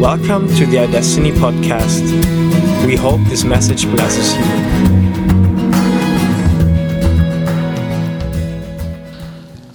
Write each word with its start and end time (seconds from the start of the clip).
Welcome 0.00 0.48
to 0.56 0.64
the 0.64 0.88
Destiny 0.90 1.30
podcast. 1.30 2.00
We 2.86 2.96
hope 2.96 3.20
this 3.28 3.44
message 3.44 3.84
blesses 3.84 4.34
you. 4.34 4.42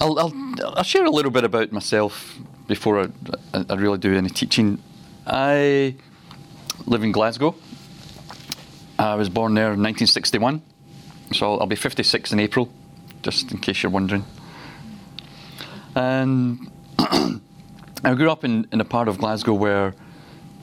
I'll, 0.00 0.18
I'll, 0.18 0.34
I'll 0.76 0.82
share 0.82 1.04
a 1.04 1.10
little 1.10 1.30
bit 1.30 1.44
about 1.44 1.70
myself 1.70 2.40
before 2.66 3.02
I, 3.02 3.08
I, 3.54 3.66
I 3.70 3.74
really 3.76 3.98
do 3.98 4.16
any 4.16 4.28
teaching. 4.28 4.82
I 5.28 5.94
live 6.86 7.04
in 7.04 7.12
Glasgow. 7.12 7.54
I 8.98 9.14
was 9.14 9.28
born 9.28 9.54
there 9.54 9.74
in 9.74 9.80
1961, 9.80 10.60
so 11.34 11.52
I'll, 11.52 11.60
I'll 11.60 11.66
be 11.68 11.76
56 11.76 12.32
in 12.32 12.40
April, 12.40 12.68
just 13.22 13.52
in 13.52 13.58
case 13.58 13.80
you're 13.80 13.92
wondering. 13.92 14.24
And 15.94 16.68
I 16.98 18.14
grew 18.16 18.28
up 18.28 18.42
in, 18.42 18.66
in 18.72 18.80
a 18.80 18.84
part 18.84 19.06
of 19.06 19.18
Glasgow 19.18 19.54
where 19.54 19.94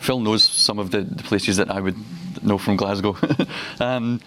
Phil 0.03 0.19
knows 0.19 0.43
some 0.43 0.79
of 0.79 0.91
the, 0.91 1.01
the 1.01 1.23
places 1.23 1.57
that 1.57 1.71
I 1.71 1.79
would 1.79 1.95
know 2.43 2.57
from 2.57 2.75
Glasgow. 2.75 3.15
um, 3.79 4.19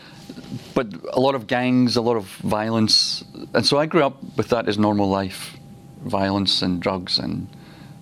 but 0.74 0.86
a 1.12 1.20
lot 1.20 1.34
of 1.34 1.46
gangs, 1.46 1.96
a 1.96 2.00
lot 2.00 2.16
of 2.16 2.24
violence. 2.36 3.22
And 3.52 3.66
so 3.66 3.78
I 3.78 3.84
grew 3.84 4.02
up 4.02 4.22
with 4.36 4.48
that 4.48 4.68
as 4.68 4.78
normal 4.78 5.08
life 5.08 5.56
violence 6.02 6.62
and 6.62 6.80
drugs 6.80 7.18
and 7.18 7.48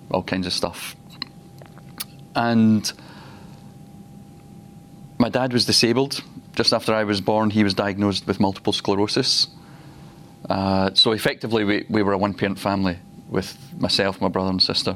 all 0.09 0.23
kinds 0.23 0.47
of 0.47 0.53
stuff. 0.53 0.95
And 2.33 2.91
my 5.17 5.27
dad 5.27 5.51
was 5.51 5.65
disabled. 5.65 6.23
Just 6.55 6.71
after 6.71 6.93
I 6.93 7.03
was 7.03 7.19
born, 7.19 7.49
he 7.49 7.65
was 7.65 7.73
diagnosed 7.73 8.25
with 8.25 8.39
multiple 8.39 8.71
sclerosis. 8.71 9.47
Uh, 10.49 10.93
so 10.93 11.11
effectively, 11.11 11.65
we, 11.65 11.85
we 11.89 12.03
were 12.03 12.13
a 12.13 12.17
one 12.17 12.33
parent 12.33 12.59
family 12.59 12.99
with 13.29 13.57
myself, 13.77 14.21
my 14.21 14.29
brother, 14.29 14.51
and 14.51 14.61
sister. 14.61 14.95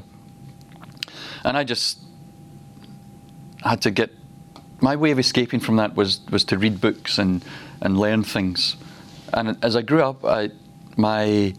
And 1.44 1.58
I 1.58 1.64
just 1.64 2.00
had 3.64 3.82
to 3.82 3.92
get 3.92 4.12
my 4.82 4.96
way 4.96 5.12
of 5.12 5.20
escaping 5.20 5.60
from 5.60 5.76
that 5.78 5.96
was 5.96 6.22
was 6.32 6.44
to 6.46 6.58
read 6.58 6.80
books 6.80 7.18
and 7.18 7.44
and 7.82 7.98
learn 7.98 8.24
things. 8.24 8.76
And 9.34 9.58
as 9.64 9.76
I 9.76 9.82
grew 9.82 10.02
up, 10.02 10.26
I, 10.26 10.50
my 10.98 11.54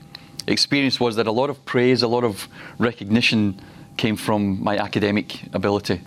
experience 0.46 0.98
was 0.98 1.16
that 1.16 1.26
a 1.26 1.32
lot 1.32 1.50
of 1.50 1.64
praise, 1.64 2.02
a 2.02 2.08
lot 2.08 2.24
of 2.24 2.48
recognition 2.78 3.60
came 3.96 4.16
from 4.16 4.62
my 4.62 4.76
academic 4.76 5.42
ability, 5.54 6.00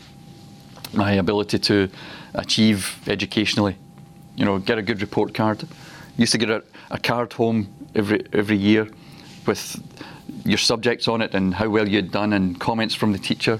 my 0.93 1.13
ability 1.13 1.59
to 1.59 1.89
achieve 2.33 2.99
educationally. 3.07 3.77
You 4.35 4.45
know, 4.45 4.57
get 4.59 4.77
a 4.77 4.81
good 4.81 5.01
report 5.01 5.33
card. 5.33 5.65
Used 6.17 6.31
to 6.33 6.37
get 6.37 6.49
a, 6.49 6.63
a 6.91 6.99
card 6.99 7.33
home 7.33 7.67
every 7.95 8.25
every 8.33 8.57
year 8.57 8.87
with 9.45 9.81
your 10.45 10.57
subjects 10.57 11.07
on 11.07 11.21
it 11.21 11.33
and 11.33 11.53
how 11.53 11.69
well 11.69 11.87
you'd 11.87 12.11
done 12.11 12.33
and 12.33 12.59
comments 12.59 12.95
from 12.95 13.11
the 13.13 13.19
teacher. 13.19 13.59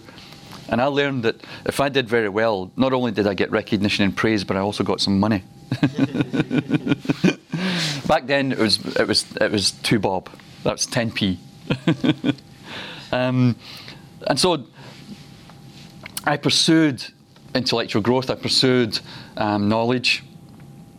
And 0.70 0.82
I 0.82 0.86
learned 0.86 1.24
that 1.24 1.42
if 1.66 1.80
I 1.80 1.90
did 1.90 2.08
very 2.08 2.30
well, 2.30 2.72
not 2.76 2.94
only 2.94 3.12
did 3.12 3.28
I 3.28 3.34
get 3.34 3.52
recognition 3.52 4.06
and 4.06 4.16
praise, 4.16 4.44
but 4.44 4.58
I 4.58 4.62
also 4.62 4.84
got 4.84 5.02
some 5.02 5.20
money. 5.20 5.44
Back 8.08 8.28
then, 8.28 8.52
it 8.52 8.58
was 8.58 8.80
it 8.96 9.08
was 9.08 9.26
it 9.40 9.52
was 9.52 9.72
two 9.72 10.00
bob. 10.00 10.30
That's 10.64 10.86
ten 10.86 11.12
p. 11.12 11.40
um, 13.12 13.56
and 14.28 14.40
so, 14.40 14.66
I 16.26 16.38
pursued 16.38 17.04
intellectual 17.54 18.02
growth. 18.02 18.30
I 18.30 18.36
pursued 18.36 19.00
um, 19.38 19.70
knowledge. 19.70 20.24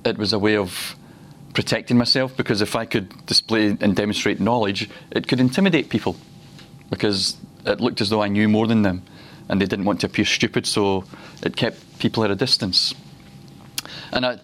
It 0.05 0.19
was 0.19 0.33
a 0.33 0.39
way 0.39 0.57
of 0.57 0.97
protecting 1.55 1.97
myself 1.97 2.37
because 2.37 2.61
if 2.61 2.77
I 2.77 2.85
could 2.85 3.27
display 3.27 3.77
and 3.81 3.97
demonstrate 3.97 4.41
knowledge, 4.41 4.91
it 5.11 5.29
could 5.29 5.41
intimidate 5.41 5.89
people 5.89 6.17
because 6.91 7.37
it 7.65 7.81
looked 7.81 8.01
as 8.01 8.11
though 8.11 8.23
I 8.23 8.29
knew 8.29 8.49
more 8.49 8.67
than 8.67 8.83
them 8.83 9.03
and 9.49 9.61
they 9.61 9.67
didn't 9.67 9.85
want 9.85 10.01
to 10.01 10.07
appear 10.07 10.25
stupid, 10.25 10.67
so 10.67 11.05
it 11.43 11.57
kept 11.57 11.99
people 11.99 12.25
at 12.25 12.31
a 12.31 12.35
distance. 12.35 12.95
And 14.13 14.25
I, 14.25 14.39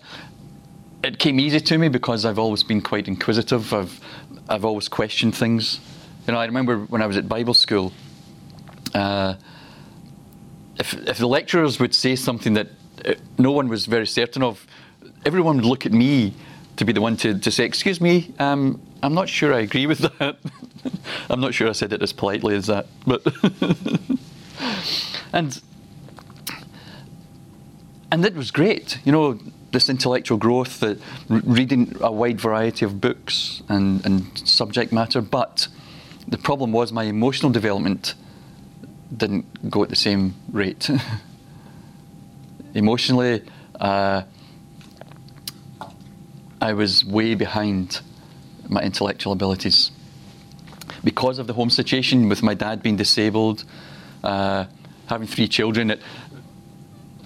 it 1.02 1.18
came 1.18 1.40
easy 1.40 1.60
to 1.60 1.78
me 1.78 1.88
because 1.88 2.24
I've 2.24 2.38
always 2.38 2.62
been 2.62 2.82
quite 2.82 3.08
inquisitive. 3.08 3.72
I've, 3.72 4.00
I've 4.48 4.64
always 4.64 4.88
questioned 4.88 5.34
things. 5.34 5.80
You 6.26 6.34
know, 6.34 6.38
I 6.38 6.44
remember 6.44 6.78
when 6.78 7.02
I 7.02 7.06
was 7.06 7.16
at 7.16 7.28
Bible 7.28 7.54
school, 7.54 7.92
uh, 8.94 9.34
if, 10.78 10.94
if 10.94 11.18
the 11.18 11.26
lecturers 11.26 11.78
would 11.78 11.94
say 11.94 12.16
something 12.16 12.54
that 12.54 12.68
uh, 13.04 13.14
no 13.38 13.52
one 13.52 13.68
was 13.68 13.86
very 13.86 14.06
certain 14.06 14.42
of, 14.42 14.66
everyone 15.24 15.56
would 15.56 15.64
look 15.64 15.86
at 15.86 15.92
me 15.92 16.34
to 16.76 16.84
be 16.84 16.92
the 16.92 17.00
one 17.00 17.16
to, 17.18 17.38
to 17.38 17.50
say, 17.50 17.64
Excuse 17.64 18.00
me, 18.00 18.32
um, 18.38 18.80
I'm 19.02 19.14
not 19.14 19.28
sure 19.28 19.52
I 19.54 19.60
agree 19.60 19.86
with 19.86 19.98
that. 19.98 20.36
I'm 21.30 21.40
not 21.40 21.54
sure 21.54 21.68
I 21.68 21.72
said 21.72 21.92
it 21.92 22.02
as 22.02 22.12
politely 22.12 22.54
as 22.54 22.66
that, 22.66 22.86
but. 23.06 23.22
and 25.32 25.60
and 28.12 28.24
it 28.24 28.34
was 28.34 28.50
great, 28.50 28.98
you 29.04 29.12
know, 29.12 29.38
this 29.72 29.88
intellectual 29.88 30.36
growth, 30.36 30.80
that 30.80 30.98
reading 31.28 31.96
a 32.00 32.10
wide 32.10 32.40
variety 32.40 32.84
of 32.84 33.00
books 33.00 33.62
and, 33.68 34.04
and 34.04 34.36
subject 34.38 34.92
matter. 34.92 35.20
But 35.20 35.68
the 36.26 36.38
problem 36.38 36.72
was 36.72 36.92
my 36.92 37.04
emotional 37.04 37.52
development 37.52 38.14
didn't 39.16 39.70
go 39.70 39.82
at 39.82 39.90
the 39.90 39.96
same 39.96 40.34
rate. 40.52 40.90
Emotionally, 42.74 43.42
uh, 43.80 44.22
I 46.60 46.72
was 46.72 47.04
way 47.04 47.34
behind 47.34 48.00
my 48.68 48.82
intellectual 48.82 49.32
abilities 49.32 49.90
because 51.02 51.38
of 51.38 51.46
the 51.46 51.54
home 51.54 51.70
situation 51.70 52.28
with 52.28 52.42
my 52.42 52.54
dad 52.54 52.82
being 52.82 52.96
disabled 52.96 53.64
uh, 54.22 54.64
having 55.06 55.26
three 55.26 55.48
children, 55.48 55.90
it, 55.90 56.00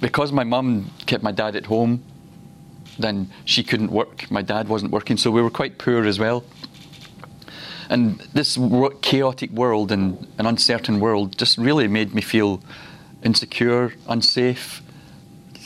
because 0.01 0.33
my 0.33 0.45
mum 0.45 0.91
kept 1.07 1.23
my 1.23 1.33
dad 1.33 1.57
at 1.57 1.67
home, 1.67 2.03
then 2.99 3.31
she 3.45 3.63
couldn't 3.63 3.91
work. 3.91 4.31
My 4.31 4.43
dad 4.43 4.69
wasn't 4.69 4.93
working, 4.93 5.17
so 5.17 5.31
we 5.31 5.43
were 5.43 5.51
quite 5.51 5.79
poor 5.79 6.05
as 6.05 6.19
well. 6.19 6.45
And 7.91 8.19
this 8.33 8.59
chaotic 9.03 9.51
world 9.51 9.93
and 9.93 10.27
an 10.39 10.47
uncertain 10.47 11.01
world 11.01 11.37
just 11.37 11.59
really 11.59 11.89
made 11.89 12.15
me 12.15 12.23
feel 12.23 12.63
insecure, 13.23 13.93
unsafe. 14.09 14.83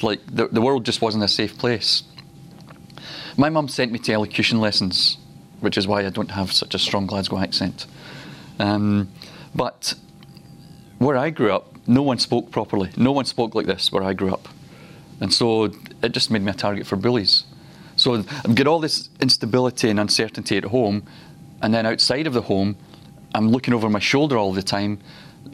Like 0.03 0.21
the, 0.27 0.49
the 0.49 0.61
world 0.61 0.85
just 0.85 1.01
wasn't 1.01 1.25
a 1.25 1.29
safe 1.29 1.59
place. 1.59 2.03
My 3.37 3.51
mum 3.51 3.69
sent 3.69 3.93
me 3.93 3.99
to 4.01 4.13
elocution 4.13 4.61
lessons, 4.61 5.17
which 5.61 5.79
is 5.79 5.87
why 5.87 6.05
I 6.05 6.11
don't 6.11 6.31
have 6.31 6.53
such 6.53 6.75
a 6.75 6.79
strong 6.79 7.07
Glasgow 7.07 7.39
accent. 7.39 7.87
Um, 8.59 9.09
but 9.55 9.95
where 10.99 11.17
I 11.17 11.31
grew 11.31 11.53
up, 11.53 11.75
no 11.87 12.03
one 12.03 12.19
spoke 12.19 12.51
properly. 12.51 12.91
No 12.97 13.13
one 13.13 13.25
spoke 13.25 13.55
like 13.55 13.67
this 13.67 13.91
where 13.91 14.03
I 14.03 14.13
grew 14.13 14.33
up. 14.33 14.49
And 15.21 15.33
so 15.33 15.71
it 16.03 16.13
just 16.13 16.31
made 16.31 16.43
me 16.43 16.51
a 16.51 16.55
target 16.55 16.87
for 16.87 16.97
bullies. 16.97 17.45
So 17.97 18.15
I've 18.15 18.55
got 18.55 18.67
all 18.67 18.79
this 18.79 19.09
instability 19.21 19.91
and 19.91 19.99
uncertainty 19.99 20.57
at 20.57 20.65
home, 20.65 21.03
and 21.61 21.75
then 21.75 21.85
outside 21.87 22.29
of 22.29 22.33
the 22.33 22.43
home, 22.43 22.77
I'm 23.35 23.49
looking 23.49 23.75
over 23.75 23.91
my 23.91 23.99
shoulder 23.99 24.37
all 24.37 24.53
the 24.53 24.63
time 24.63 25.01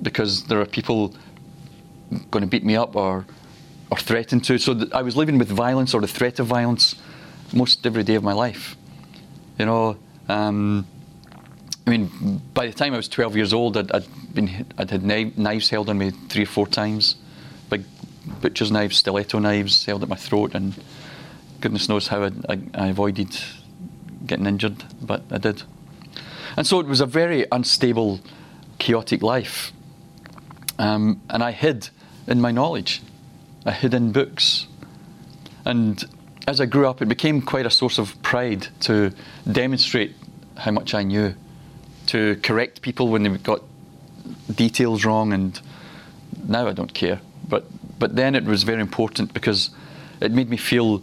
because 0.03 0.44
there 0.44 0.60
are 0.60 0.66
people 0.66 1.15
going 2.31 2.43
to 2.43 2.47
beat 2.47 2.65
me 2.65 2.77
up 2.77 2.94
or, 2.97 3.25
or 3.91 3.97
threaten 3.97 4.41
to. 4.41 4.59
So 4.59 4.78
I 4.93 5.03
was 5.03 5.16
living 5.16 5.38
with 5.38 5.49
violence 5.49 5.94
or 5.94 6.00
the 6.00 6.06
threat 6.06 6.38
of 6.38 6.47
violence 6.47 6.94
most 7.53 7.87
every 7.87 8.03
day 8.03 8.15
of 8.15 8.22
my 8.22 8.34
life. 8.34 8.77
You 9.59 9.66
know, 9.66 9.97
um, 10.28 10.87
I 11.87 11.91
mean, 11.91 12.41
by 12.55 12.67
the 12.67 12.72
time 12.72 12.95
I 12.95 12.97
was 12.97 13.09
12 13.09 13.37
years 13.37 13.53
old, 13.53 13.77
I'd, 13.77 13.93
I'd 13.93 14.06
been 14.34 14.67
I'd 14.78 14.91
had 14.91 15.05
knives 15.05 15.69
held 15.69 15.91
on 15.91 15.99
me 15.99 16.11
three 16.11 16.45
or 16.45 16.47
four 16.47 16.67
times, 16.67 17.17
big 17.69 17.84
butcher's 18.41 18.71
knives, 18.71 18.97
stiletto 18.97 19.39
knives 19.39 19.84
held 19.84 20.03
at 20.03 20.09
my 20.09 20.17
throat, 20.17 20.55
and 20.55 20.75
goodness 21.61 21.89
knows 21.89 22.09
how 22.09 22.25
I, 22.25 22.31
I, 22.49 22.59
I 22.75 22.87
avoided 22.89 23.37
getting 24.27 24.47
injured, 24.47 24.83
but 25.03 25.25
I 25.31 25.39
did. 25.39 25.62
And 26.56 26.67
so 26.67 26.81
it 26.81 26.87
was 26.87 27.00
a 27.00 27.06
very 27.06 27.47
unstable, 27.53 28.21
chaotic 28.78 29.22
life. 29.22 29.72
Um, 30.78 31.21
and 31.28 31.42
I 31.42 31.53
hid 31.53 31.91
in 32.27 32.41
my 32.41 32.51
knowledge. 32.51 33.03
I 33.66 33.72
hid 33.72 33.92
in 33.92 34.13
books. 34.13 34.66
And 35.66 36.03
as 36.47 36.60
I 36.60 36.66
grew 36.66 36.86
up, 36.86 37.03
it 37.03 37.07
became 37.07 37.42
quite 37.42 37.66
a 37.66 37.71
source 37.71 37.98
of 37.98 38.21
pride 38.22 38.69
to 38.81 39.13
demonstrate 39.51 40.15
how 40.57 40.71
much 40.71 40.95
I 40.95 41.03
knew 41.03 41.34
to 42.06 42.36
correct 42.42 42.83
people 42.83 43.09
when 43.09 43.22
they 43.22 43.30
got 43.39 43.62
details 44.54 45.04
wrong, 45.04 45.33
and 45.33 45.60
now 46.47 46.66
I 46.66 46.72
don't 46.72 46.92
care. 46.92 47.21
But 47.48 47.65
but 47.98 48.16
then 48.16 48.34
it 48.34 48.45
was 48.45 48.62
very 48.62 48.80
important 48.80 49.33
because 49.33 49.71
it 50.21 50.33
made 50.33 50.48
me 50.48 50.56
feel 50.56 51.03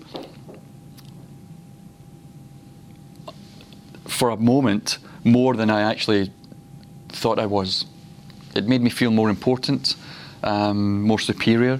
for 4.07 4.30
a 4.30 4.38
moment 4.38 4.98
more 5.24 5.56
than 5.56 5.69
I 5.69 5.81
actually 5.81 6.31
thought 7.09 7.39
I 7.39 7.45
was. 7.45 7.86
It 8.56 8.68
made 8.68 8.81
me 8.81 8.89
feel 8.89 9.12
more 9.12 9.30
important, 9.30 9.95
um, 10.44 11.01
more 11.04 11.19
superior. 11.19 11.80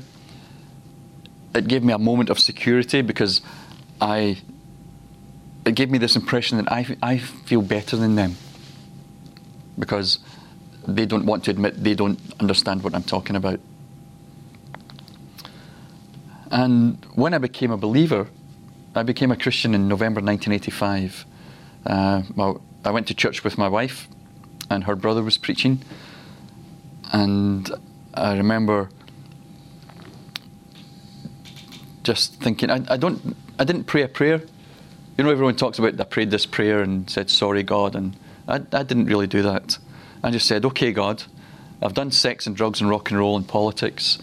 It 1.54 1.68
gave 1.68 1.84
me 1.84 1.92
a 1.94 2.00
moment 2.00 2.30
of 2.30 2.40
security 2.40 3.02
because 3.02 3.42
I. 4.00 4.38
It 5.64 5.76
gave 5.76 5.92
me 5.92 6.00
this 6.00 6.16
impression 6.16 6.58
that 6.58 6.72
I, 6.72 6.98
I 7.04 7.20
feel 7.20 7.62
better 7.62 7.96
than 7.96 8.16
them 8.16 8.36
because 9.82 10.20
they 10.88 11.06
don't 11.06 11.26
want 11.26 11.44
to 11.46 11.52
admit 11.52 11.84
they 11.84 11.96
don't 11.96 12.20
understand 12.40 12.84
what 12.84 12.96
I'm 12.96 13.04
talking 13.04 13.36
about. 13.36 13.60
And 16.50 17.04
when 17.16 17.34
I 17.34 17.40
became 17.40 17.72
a 17.72 17.78
believer, 17.78 18.28
I 18.96 19.04
became 19.04 19.32
a 19.32 19.36
Christian 19.36 19.74
in 19.74 19.88
November 19.88 20.22
1985. 20.22 21.26
Uh, 21.86 22.22
well, 22.36 22.62
I 22.86 22.92
went 22.92 23.08
to 23.08 23.14
church 23.14 23.44
with 23.44 23.58
my 23.58 23.68
wife, 23.68 24.08
and 24.70 24.84
her 24.84 24.96
brother 24.96 25.24
was 25.24 25.38
preaching. 25.38 25.82
And 27.12 27.70
I 28.14 28.38
remember 28.38 28.90
just 32.04 32.36
thinking, 32.36 32.70
I, 32.70 32.82
I 32.88 32.98
don't, 32.98 33.36
I 33.58 33.64
didn't 33.64 33.86
pray 33.86 34.04
a 34.04 34.08
prayer. 34.08 34.42
You 35.18 35.24
know, 35.24 35.30
everyone 35.30 35.56
talks 35.56 35.80
about 35.80 36.00
I 36.00 36.04
prayed 36.04 36.32
this 36.32 36.46
prayer 36.46 36.82
and 36.82 37.10
said, 37.10 37.30
"Sorry, 37.30 37.64
God," 37.64 37.96
and 37.96 38.16
I, 38.48 38.56
I 38.56 38.84
didn't 38.84 39.06
really 39.06 39.28
do 39.28 39.42
that. 39.44 39.78
I 40.24 40.32
just 40.32 40.48
said, 40.48 40.66
"Okay, 40.66 40.92
God, 40.92 41.24
I've 41.82 41.94
done 41.94 42.12
sex 42.12 42.48
and 42.48 42.56
drugs 42.56 42.82
and 42.82 42.90
rock 42.90 43.10
and 43.10 43.20
roll 43.20 43.38
and 43.38 43.48
politics. 43.48 44.20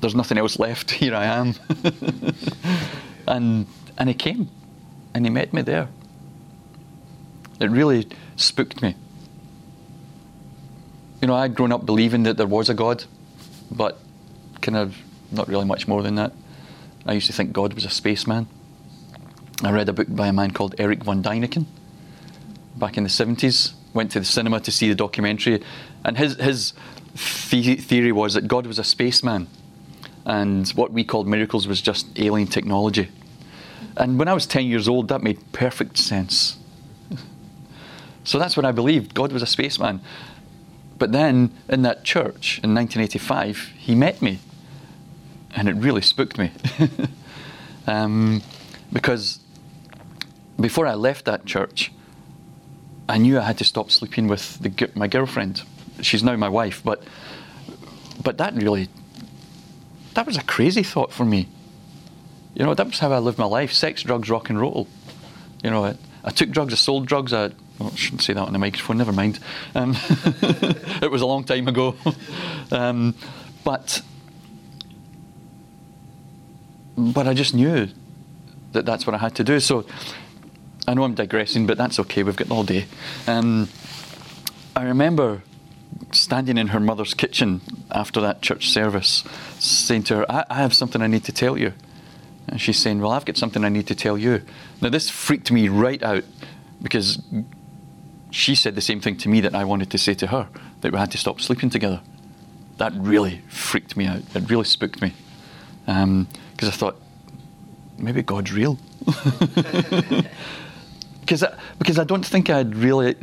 There's 0.00 0.14
nothing 0.14 0.38
else 0.38 0.58
left. 0.58 0.90
Here 1.02 1.14
I 1.14 1.24
am." 1.24 1.54
and 3.28 3.66
and 3.98 4.08
He 4.08 4.14
came, 4.14 4.50
and 5.14 5.24
He 5.24 5.30
met 5.30 5.52
me 5.52 5.62
there. 5.62 5.88
It 7.60 7.70
really 7.70 8.08
spooked 8.36 8.82
me. 8.82 8.96
You 11.22 11.28
know, 11.28 11.34
I'd 11.34 11.54
grown 11.54 11.72
up 11.72 11.86
believing 11.86 12.24
that 12.24 12.36
there 12.36 12.46
was 12.46 12.68
a 12.68 12.74
God, 12.74 13.04
but 13.70 13.98
kind 14.60 14.76
of 14.76 14.96
not 15.30 15.48
really 15.48 15.64
much 15.64 15.88
more 15.88 16.02
than 16.02 16.16
that. 16.16 16.32
I 17.06 17.12
used 17.12 17.26
to 17.28 17.32
think 17.32 17.52
God 17.52 17.74
was 17.74 17.84
a 17.84 17.90
spaceman. 17.90 18.46
I 19.62 19.70
read 19.70 19.88
a 19.88 19.92
book 19.92 20.08
by 20.10 20.26
a 20.26 20.32
man 20.32 20.50
called 20.50 20.74
Eric 20.78 21.04
von 21.04 21.22
Däniken 21.22 21.66
back 22.76 22.96
in 22.96 23.04
the 23.04 23.10
70s. 23.10 23.72
Went 23.92 24.10
to 24.12 24.18
the 24.18 24.24
cinema 24.24 24.60
to 24.60 24.72
see 24.72 24.88
the 24.88 24.94
documentary, 24.94 25.62
and 26.04 26.18
his, 26.18 26.34
his 26.36 26.72
the- 27.50 27.76
theory 27.76 28.12
was 28.12 28.34
that 28.34 28.48
God 28.48 28.66
was 28.66 28.78
a 28.78 28.84
spaceman, 28.84 29.46
and 30.24 30.68
what 30.70 30.92
we 30.92 31.04
called 31.04 31.28
miracles 31.28 31.68
was 31.68 31.80
just 31.80 32.06
alien 32.18 32.48
technology. 32.48 33.08
And 33.96 34.18
when 34.18 34.26
I 34.26 34.34
was 34.34 34.46
10 34.46 34.66
years 34.66 34.88
old, 34.88 35.08
that 35.08 35.22
made 35.22 35.38
perfect 35.52 35.98
sense. 35.98 36.58
So 38.26 38.38
that's 38.38 38.56
what 38.56 38.64
I 38.64 38.72
believed 38.72 39.12
God 39.12 39.32
was 39.32 39.42
a 39.42 39.46
spaceman. 39.46 40.00
But 40.98 41.12
then 41.12 41.52
in 41.68 41.82
that 41.82 42.04
church 42.04 42.58
in 42.64 42.74
1985, 42.74 43.72
he 43.76 43.94
met 43.94 44.22
me 44.22 44.38
and 45.54 45.68
it 45.68 45.76
really 45.76 46.00
spooked 46.00 46.38
me. 46.38 46.50
um, 47.86 48.42
because 48.92 49.40
before 50.58 50.86
I 50.86 50.94
left 50.94 51.24
that 51.26 51.44
church, 51.44 51.92
I 53.08 53.18
knew 53.18 53.38
I 53.38 53.42
had 53.42 53.58
to 53.58 53.64
stop 53.64 53.90
sleeping 53.90 54.28
with 54.28 54.58
the, 54.60 54.90
my 54.94 55.08
girlfriend. 55.08 55.62
She's 56.00 56.22
now 56.22 56.36
my 56.36 56.48
wife, 56.48 56.82
but 56.82 57.02
but 58.22 58.38
that 58.38 58.54
really 58.54 58.88
that 60.14 60.26
was 60.26 60.36
a 60.36 60.42
crazy 60.42 60.82
thought 60.82 61.12
for 61.12 61.24
me. 61.24 61.48
You 62.54 62.64
know, 62.64 62.74
that 62.74 62.86
was 62.86 62.98
how 62.98 63.12
I 63.12 63.18
lived 63.18 63.38
my 63.38 63.44
life: 63.44 63.72
sex, 63.72 64.02
drugs, 64.02 64.30
rock 64.30 64.48
and 64.48 64.58
roll. 64.58 64.88
You 65.62 65.70
know, 65.70 65.84
I, 65.84 65.96
I 66.24 66.30
took 66.30 66.50
drugs, 66.50 66.72
I 66.72 66.76
sold 66.76 67.06
drugs. 67.06 67.32
I, 67.32 67.50
well, 67.78 67.90
I 67.92 67.96
shouldn't 67.96 68.22
say 68.22 68.32
that 68.32 68.40
on 68.40 68.52
the 68.52 68.58
microphone. 68.58 68.98
Never 68.98 69.12
mind. 69.12 69.38
Um, 69.74 69.96
it 71.02 71.10
was 71.10 71.20
a 71.20 71.26
long 71.26 71.44
time 71.44 71.68
ago, 71.68 71.96
um, 72.72 73.14
but 73.64 74.00
but 76.96 77.26
I 77.26 77.34
just 77.34 77.54
knew 77.54 77.88
that 78.72 78.86
that's 78.86 79.06
what 79.06 79.14
I 79.14 79.18
had 79.18 79.34
to 79.36 79.44
do. 79.44 79.60
So 79.60 79.84
I 80.86 80.94
know 80.94 81.04
I'm 81.04 81.14
digressing, 81.14 81.66
but 81.66 81.78
that's 81.78 81.98
okay. 82.00 82.22
We've 82.22 82.36
got 82.36 82.50
all 82.50 82.64
day. 82.64 82.86
Um, 83.26 83.68
I 84.76 84.82
remember 84.84 85.42
standing 86.12 86.58
in 86.58 86.68
her 86.68 86.80
mother's 86.80 87.14
kitchen 87.14 87.60
after 87.90 88.20
that 88.20 88.42
church 88.42 88.68
service, 88.68 89.24
saying 89.58 90.04
to 90.04 90.16
her, 90.16 90.30
I, 90.30 90.44
I 90.50 90.54
have 90.56 90.74
something 90.74 91.00
I 91.00 91.06
need 91.06 91.24
to 91.24 91.32
tell 91.32 91.56
you. 91.56 91.72
And 92.48 92.60
she's 92.60 92.78
saying, 92.78 93.00
Well, 93.00 93.12
I've 93.12 93.24
got 93.24 93.38
something 93.38 93.64
I 93.64 93.70
need 93.70 93.86
to 93.86 93.94
tell 93.94 94.18
you. 94.18 94.42
Now, 94.82 94.90
this 94.90 95.08
freaked 95.08 95.50
me 95.50 95.68
right 95.68 96.02
out 96.02 96.24
because 96.82 97.22
she 98.30 98.54
said 98.54 98.74
the 98.74 98.82
same 98.82 99.00
thing 99.00 99.16
to 99.18 99.28
me 99.28 99.40
that 99.40 99.54
I 99.54 99.64
wanted 99.64 99.90
to 99.92 99.98
say 99.98 100.12
to 100.14 100.26
her 100.26 100.48
that 100.82 100.92
we 100.92 100.98
had 100.98 101.10
to 101.12 101.18
stop 101.18 101.40
sleeping 101.40 101.70
together. 101.70 102.02
That 102.76 102.92
really 102.94 103.40
freaked 103.48 103.96
me 103.96 104.06
out. 104.06 104.22
It 104.34 104.50
really 104.50 104.64
spooked 104.64 105.00
me. 105.00 105.14
Because 105.86 106.02
um, 106.02 106.28
I 106.60 106.70
thought, 106.70 107.00
maybe 107.96 108.22
God's 108.22 108.52
real. 108.52 108.78
because, 111.24 111.42
I, 111.42 111.56
because 111.78 111.98
I 111.98 112.04
don't 112.04 112.24
think 112.24 112.50
I'd 112.50 112.76
really. 112.76 113.16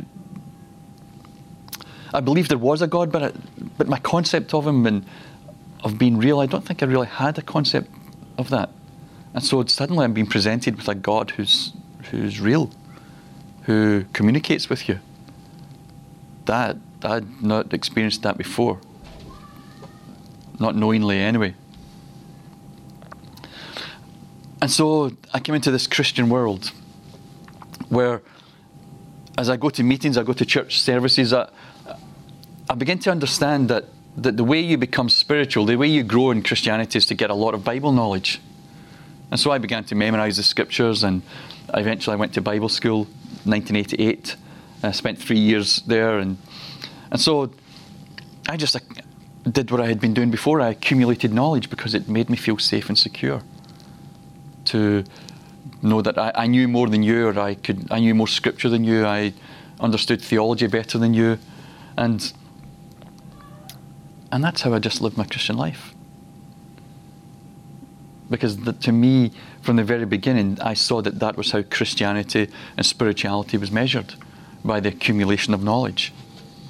I 2.12 2.20
believe 2.20 2.48
there 2.48 2.58
was 2.58 2.82
a 2.82 2.86
God, 2.86 3.10
but, 3.10 3.22
I, 3.22 3.32
but 3.78 3.88
my 3.88 3.98
concept 3.98 4.52
of 4.52 4.66
Him 4.66 4.86
and 4.86 5.06
of 5.82 5.98
being 5.98 6.18
real, 6.18 6.40
I 6.40 6.46
don't 6.46 6.66
think 6.66 6.82
I 6.82 6.86
really 6.86 7.06
had 7.06 7.38
a 7.38 7.42
concept 7.42 7.90
of 8.36 8.50
that. 8.50 8.70
And 9.34 9.42
so 9.42 9.64
suddenly 9.64 10.04
I'm 10.04 10.12
being 10.12 10.26
presented 10.26 10.76
with 10.76 10.88
a 10.88 10.94
God 10.94 11.30
who's, 11.30 11.72
who's 12.10 12.38
real, 12.38 12.70
who 13.62 14.04
communicates 14.12 14.68
with 14.68 14.88
you. 14.88 14.98
That, 16.44 16.76
I'd 17.02 17.42
not 17.42 17.72
experienced 17.72 18.22
that 18.24 18.36
before. 18.36 18.78
Not 20.58 20.76
knowingly, 20.76 21.18
anyway. 21.18 21.54
And 24.60 24.70
so 24.70 25.12
I 25.32 25.40
came 25.40 25.54
into 25.54 25.70
this 25.70 25.86
Christian 25.86 26.28
world 26.28 26.72
where, 27.92 28.22
as 29.36 29.50
I 29.50 29.58
go 29.58 29.68
to 29.68 29.82
meetings, 29.82 30.16
I 30.16 30.22
go 30.22 30.32
to 30.32 30.46
church 30.46 30.80
services, 30.80 31.34
I, 31.34 31.50
I 32.70 32.74
begin 32.74 32.98
to 33.00 33.10
understand 33.10 33.68
that, 33.68 33.84
that 34.16 34.38
the 34.38 34.44
way 34.44 34.60
you 34.60 34.78
become 34.78 35.10
spiritual, 35.10 35.66
the 35.66 35.76
way 35.76 35.88
you 35.88 36.02
grow 36.02 36.30
in 36.30 36.42
Christianity 36.42 36.96
is 36.96 37.04
to 37.06 37.14
get 37.14 37.28
a 37.28 37.34
lot 37.34 37.52
of 37.52 37.64
Bible 37.64 37.92
knowledge. 37.92 38.40
And 39.30 39.38
so 39.38 39.50
I 39.50 39.58
began 39.58 39.84
to 39.84 39.94
memorize 39.94 40.38
the 40.38 40.42
scriptures, 40.42 41.04
and 41.04 41.20
eventually 41.74 42.14
I 42.14 42.16
went 42.16 42.32
to 42.34 42.40
Bible 42.40 42.70
school, 42.70 43.04
1988. 43.44 44.36
I 44.82 44.92
spent 44.92 45.18
three 45.18 45.38
years 45.38 45.82
there, 45.86 46.18
and 46.18 46.38
and 47.10 47.20
so 47.20 47.52
I 48.48 48.56
just 48.56 48.74
did 49.50 49.70
what 49.70 49.82
I 49.82 49.86
had 49.86 50.00
been 50.00 50.14
doing 50.14 50.30
before. 50.30 50.62
I 50.62 50.70
accumulated 50.70 51.32
knowledge 51.34 51.68
because 51.68 51.94
it 51.94 52.08
made 52.08 52.30
me 52.30 52.38
feel 52.38 52.58
safe 52.58 52.88
and 52.88 52.96
secure. 52.96 53.42
To 54.66 55.04
know 55.82 56.02
that 56.02 56.18
I, 56.18 56.32
I 56.34 56.46
knew 56.46 56.68
more 56.68 56.88
than 56.88 57.02
you, 57.02 57.28
or 57.28 57.38
I 57.38 57.54
could 57.54 57.90
I 57.90 58.00
knew 58.00 58.14
more 58.14 58.28
scripture 58.28 58.68
than 58.68 58.84
you. 58.84 59.04
I 59.04 59.34
understood 59.80 60.22
theology 60.22 60.66
better 60.66 60.98
than 60.98 61.14
you, 61.14 61.38
and 61.96 62.32
and 64.30 64.42
that's 64.42 64.62
how 64.62 64.72
I 64.72 64.78
just 64.78 65.00
lived 65.00 65.16
my 65.16 65.24
Christian 65.24 65.56
life 65.56 65.92
because 68.32 68.56
the, 68.56 68.72
to 68.72 68.90
me, 68.90 69.30
from 69.60 69.76
the 69.76 69.84
very 69.84 70.06
beginning, 70.06 70.58
I 70.60 70.72
saw 70.72 71.02
that 71.02 71.20
that 71.20 71.36
was 71.36 71.52
how 71.52 71.62
Christianity 71.62 72.48
and 72.78 72.84
spirituality 72.84 73.58
was 73.58 73.70
measured 73.70 74.14
by 74.64 74.80
the 74.80 74.88
accumulation 74.88 75.52
of 75.52 75.62
knowledge 75.62 76.14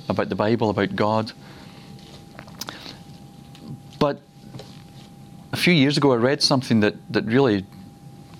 about 0.09 0.29
the 0.29 0.35
Bible, 0.35 0.71
about 0.71 0.97
God. 0.97 1.31
But 4.01 4.21
a 5.53 5.57
few 5.57 5.73
years 5.73 5.97
ago, 5.97 6.13
I 6.13 6.17
read 6.17 6.43
something 6.43 6.81
that, 6.81 6.97
that 7.13 7.25
really 7.27 7.65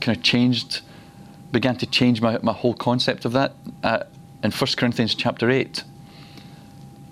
kind 0.03 0.17
of 0.17 0.23
changed, 0.23 0.83
began 1.51 1.77
to 1.77 1.87
change 1.87 2.21
my, 2.21 2.39
my 2.43 2.53
whole 2.53 2.75
concept 2.75 3.25
of 3.25 3.33
that. 3.33 3.55
Uh, 3.83 4.05
in 4.43 4.51
1 4.51 4.71
Corinthians 4.77 5.15
chapter 5.15 5.51
8, 5.51 5.85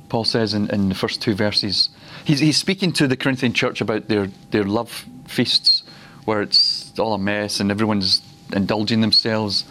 Paul 0.09 0.25
says 0.25 0.53
in, 0.53 0.69
in 0.71 0.89
the 0.89 0.95
first 0.95 1.23
two 1.23 1.35
verses, 1.35 1.89
he's, 2.25 2.41
he's 2.41 2.57
speaking 2.57 2.93
to 2.95 3.07
the 3.07 3.17
Corinthian 3.17 3.53
church 3.53 3.81
about 3.81 4.09
their, 4.09 4.29
their 4.51 4.65
love 4.65 5.07
feasts 5.27 5.85
where 6.25 6.43
it's 6.43 6.99
all 6.99 7.15
a 7.15 7.19
mess 7.19 7.61
and 7.61 7.71
everyone's 7.71 8.21
indulging 8.53 9.01
themselves. 9.01 9.65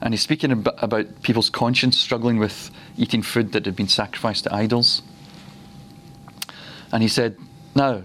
And 0.00 0.14
he's 0.14 0.22
speaking 0.22 0.52
ab- 0.52 0.74
about 0.78 1.22
people's 1.22 1.50
conscience 1.50 1.98
struggling 1.98 2.38
with 2.38 2.70
eating 2.96 3.22
food 3.22 3.52
that 3.52 3.66
had 3.66 3.76
been 3.76 3.88
sacrificed 3.88 4.44
to 4.44 4.54
idols. 4.54 5.02
And 6.92 7.02
he 7.02 7.08
said, 7.08 7.36
Now, 7.74 8.04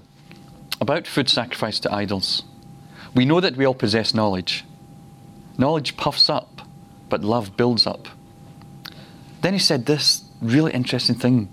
about 0.81 1.07
food 1.07 1.29
sacrificed 1.29 1.83
to 1.83 1.93
idols, 1.93 2.43
we 3.15 3.25
know 3.25 3.39
that 3.39 3.55
we 3.55 3.65
all 3.65 3.73
possess 3.73 4.13
knowledge. 4.13 4.65
Knowledge 5.57 5.95
puffs 5.95 6.29
up, 6.29 6.61
but 7.09 7.23
love 7.23 7.55
builds 7.55 7.87
up. 7.87 8.09
Then 9.41 9.53
he 9.53 9.59
said 9.59 9.85
this 9.85 10.23
really 10.41 10.73
interesting 10.73 11.15
thing. 11.15 11.49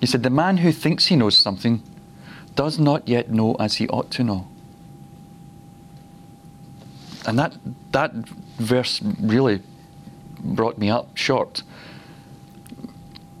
He 0.00 0.06
said, 0.06 0.22
The 0.22 0.30
man 0.30 0.58
who 0.58 0.70
thinks 0.70 1.06
he 1.06 1.16
knows 1.16 1.36
something 1.36 1.82
does 2.54 2.78
not 2.78 3.08
yet 3.08 3.30
know 3.30 3.54
as 3.54 3.76
he 3.76 3.88
ought 3.88 4.10
to 4.12 4.24
know. 4.24 4.46
And 7.26 7.38
that, 7.38 7.54
that 7.92 8.12
verse 8.58 9.00
really 9.20 9.62
brought 10.40 10.76
me 10.76 10.90
up 10.90 11.16
short. 11.16 11.62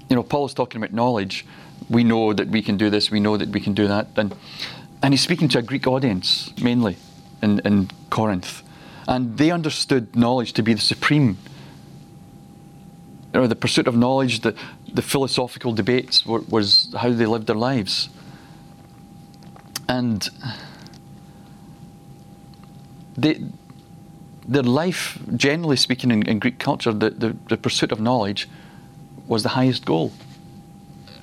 You 0.08 0.16
know, 0.16 0.22
Paul 0.22 0.46
is 0.46 0.54
talking 0.54 0.80
about 0.82 0.94
knowledge. 0.94 1.44
We 1.90 2.04
know 2.04 2.32
that 2.32 2.48
we 2.48 2.62
can 2.62 2.76
do 2.76 2.90
this, 2.90 3.10
we 3.10 3.20
know 3.20 3.36
that 3.36 3.50
we 3.50 3.60
can 3.60 3.74
do 3.74 3.86
that. 3.86 4.08
And, 4.16 4.34
and 5.02 5.12
he's 5.12 5.22
speaking 5.22 5.48
to 5.48 5.58
a 5.58 5.62
Greek 5.62 5.86
audience 5.86 6.52
mainly 6.60 6.96
in, 7.42 7.60
in 7.60 7.90
Corinth. 8.10 8.62
And 9.06 9.38
they 9.38 9.50
understood 9.50 10.14
knowledge 10.14 10.52
to 10.54 10.62
be 10.62 10.74
the 10.74 10.80
supreme. 10.80 11.38
Know, 13.32 13.46
the 13.46 13.56
pursuit 13.56 13.86
of 13.86 13.96
knowledge, 13.96 14.40
the, 14.40 14.54
the 14.92 15.02
philosophical 15.02 15.72
debates 15.72 16.24
were, 16.26 16.40
was 16.40 16.94
how 16.96 17.10
they 17.10 17.26
lived 17.26 17.46
their 17.46 17.56
lives. 17.56 18.08
And 19.88 20.28
they, 23.16 23.42
their 24.46 24.62
life, 24.62 25.18
generally 25.36 25.76
speaking, 25.76 26.10
in, 26.10 26.26
in 26.26 26.38
Greek 26.38 26.58
culture, 26.58 26.92
the, 26.92 27.10
the, 27.10 27.36
the 27.48 27.56
pursuit 27.56 27.92
of 27.92 28.00
knowledge 28.00 28.48
was 29.26 29.42
the 29.42 29.50
highest 29.50 29.84
goal, 29.84 30.12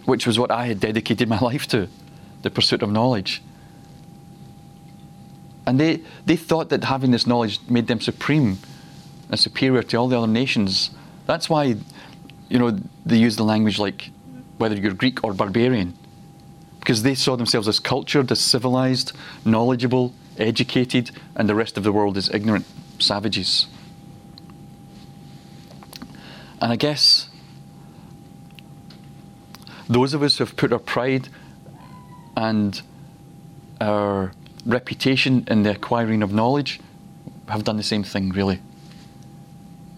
which 0.06 0.28
was 0.28 0.38
what 0.38 0.52
I 0.52 0.68
had 0.68 0.80
dedicated 0.80 1.28
my 1.28 1.40
life 1.42 1.68
to 1.68 1.88
the 2.44 2.52
pursuit 2.52 2.84
of 2.84 2.92
knowledge. 2.92 3.42
And 5.68 5.80
they, 5.80 6.02
they 6.26 6.36
thought 6.36 6.70
that 6.70 6.84
having 6.84 7.12
this 7.12 7.26
knowledge 7.26 7.60
made 7.70 7.88
them 7.88 8.00
supreme 8.00 8.60
and 9.30 9.40
superior 9.40 9.82
to 9.84 9.98
all 9.98 10.08
the 10.08 10.18
other 10.18 10.28
nations. 10.28 10.92
That's 11.26 11.50
why, 11.50 11.76
you 12.50 12.60
know, 12.60 12.80
they 13.06 13.18
use 13.18 13.36
the 13.36 13.44
language 13.44 13.80
like 13.80 14.12
whether 14.58 14.76
you're 14.76 14.94
Greek 14.94 15.24
or 15.24 15.34
barbarian, 15.34 15.98
because 16.80 17.04
they 17.04 17.16
saw 17.16 17.36
themselves 17.36 17.68
as 17.68 17.80
cultured, 17.80 18.32
as 18.32 18.40
civilized, 18.40 19.12
knowledgeable, 19.44 20.14
educated, 20.38 21.12
and 21.36 21.50
the 21.50 21.56
rest 21.56 21.78
of 21.78 21.84
the 21.84 21.92
world 21.92 22.16
as 22.16 22.30
ignorant 22.30 22.66
savages. 23.00 23.68
And 26.62 26.72
I 26.72 26.76
guess 26.76 27.30
those 29.90 30.14
of 30.14 30.24
us 30.24 30.38
who 30.38 30.46
have 30.46 30.56
put 30.56 30.72
our 30.72 30.80
pride 30.80 31.28
and 32.38 32.82
our 33.82 34.32
reputation 34.66 35.46
in 35.48 35.64
the 35.64 35.72
acquiring 35.72 36.24
of 36.24 36.34
knowledge 36.34 36.80
have 37.48 37.64
done 37.64 37.78
the 37.78 37.84
same 37.84 38.04
thing, 38.04 38.30
really. 38.30 38.60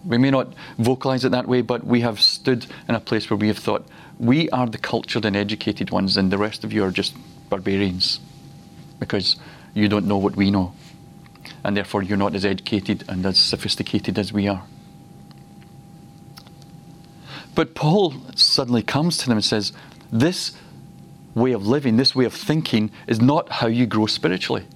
We 0.04 0.18
may 0.18 0.30
not 0.30 0.52
vocalize 0.78 1.24
it 1.24 1.30
that 1.32 1.48
way, 1.48 1.62
but 1.62 1.84
we 1.84 2.00
have 2.02 2.20
stood 2.20 2.66
in 2.88 2.94
a 2.94 3.00
place 3.00 3.28
where 3.30 3.36
we 3.36 3.48
have 3.48 3.58
thought, 3.58 3.86
we 4.18 4.48
are 4.50 4.66
the 4.66 4.78
cultured 4.78 5.24
and 5.24 5.36
educated 5.36 5.90
ones, 5.90 6.16
and 6.16 6.30
the 6.30 6.38
rest 6.38 6.64
of 6.64 6.72
you 6.72 6.84
are 6.84 6.90
just 6.90 7.14
barbarians 7.48 8.20
because 8.98 9.36
you 9.74 9.88
don't 9.88 10.06
know 10.06 10.16
what 10.16 10.36
we 10.36 10.50
know. 10.50 10.74
And 11.64 11.76
therefore, 11.76 12.02
you're 12.02 12.18
not 12.18 12.34
as 12.34 12.44
educated 12.44 13.04
and 13.08 13.24
as 13.24 13.38
sophisticated 13.38 14.18
as 14.18 14.32
we 14.32 14.48
are. 14.48 14.64
But 17.54 17.74
Paul 17.74 18.14
suddenly 18.36 18.82
comes 18.82 19.18
to 19.18 19.26
them 19.26 19.38
and 19.38 19.44
says, 19.44 19.72
This 20.12 20.56
way 21.38 21.52
of 21.52 21.66
living, 21.66 21.96
this 21.96 22.14
way 22.14 22.24
of 22.24 22.34
thinking, 22.34 22.90
is 23.06 23.20
not 23.20 23.50
how 23.50 23.66
you 23.66 23.86
grow 23.86 24.06
spiritually. 24.06 24.66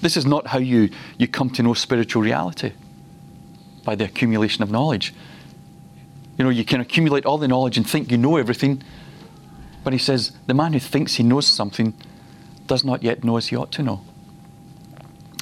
This 0.00 0.16
is 0.16 0.24
not 0.24 0.48
how 0.48 0.58
you, 0.58 0.90
you 1.18 1.26
come 1.26 1.50
to 1.50 1.62
know 1.62 1.74
spiritual 1.74 2.22
reality 2.22 2.72
by 3.84 3.94
the 3.94 4.04
accumulation 4.04 4.62
of 4.62 4.70
knowledge. 4.70 5.14
You 6.38 6.44
know, 6.44 6.50
you 6.50 6.64
can 6.64 6.80
accumulate 6.80 7.26
all 7.26 7.38
the 7.38 7.48
knowledge 7.48 7.76
and 7.76 7.88
think 7.88 8.10
you 8.10 8.16
know 8.16 8.36
everything, 8.36 8.82
but 9.82 9.92
he 9.92 9.98
says 9.98 10.32
the 10.46 10.54
man 10.54 10.72
who 10.72 10.80
thinks 10.80 11.14
he 11.14 11.22
knows 11.22 11.46
something 11.46 11.94
does 12.66 12.84
not 12.84 13.02
yet 13.02 13.24
know 13.24 13.36
as 13.36 13.48
he 13.48 13.56
ought 13.56 13.72
to 13.72 13.82
know. 13.82 14.02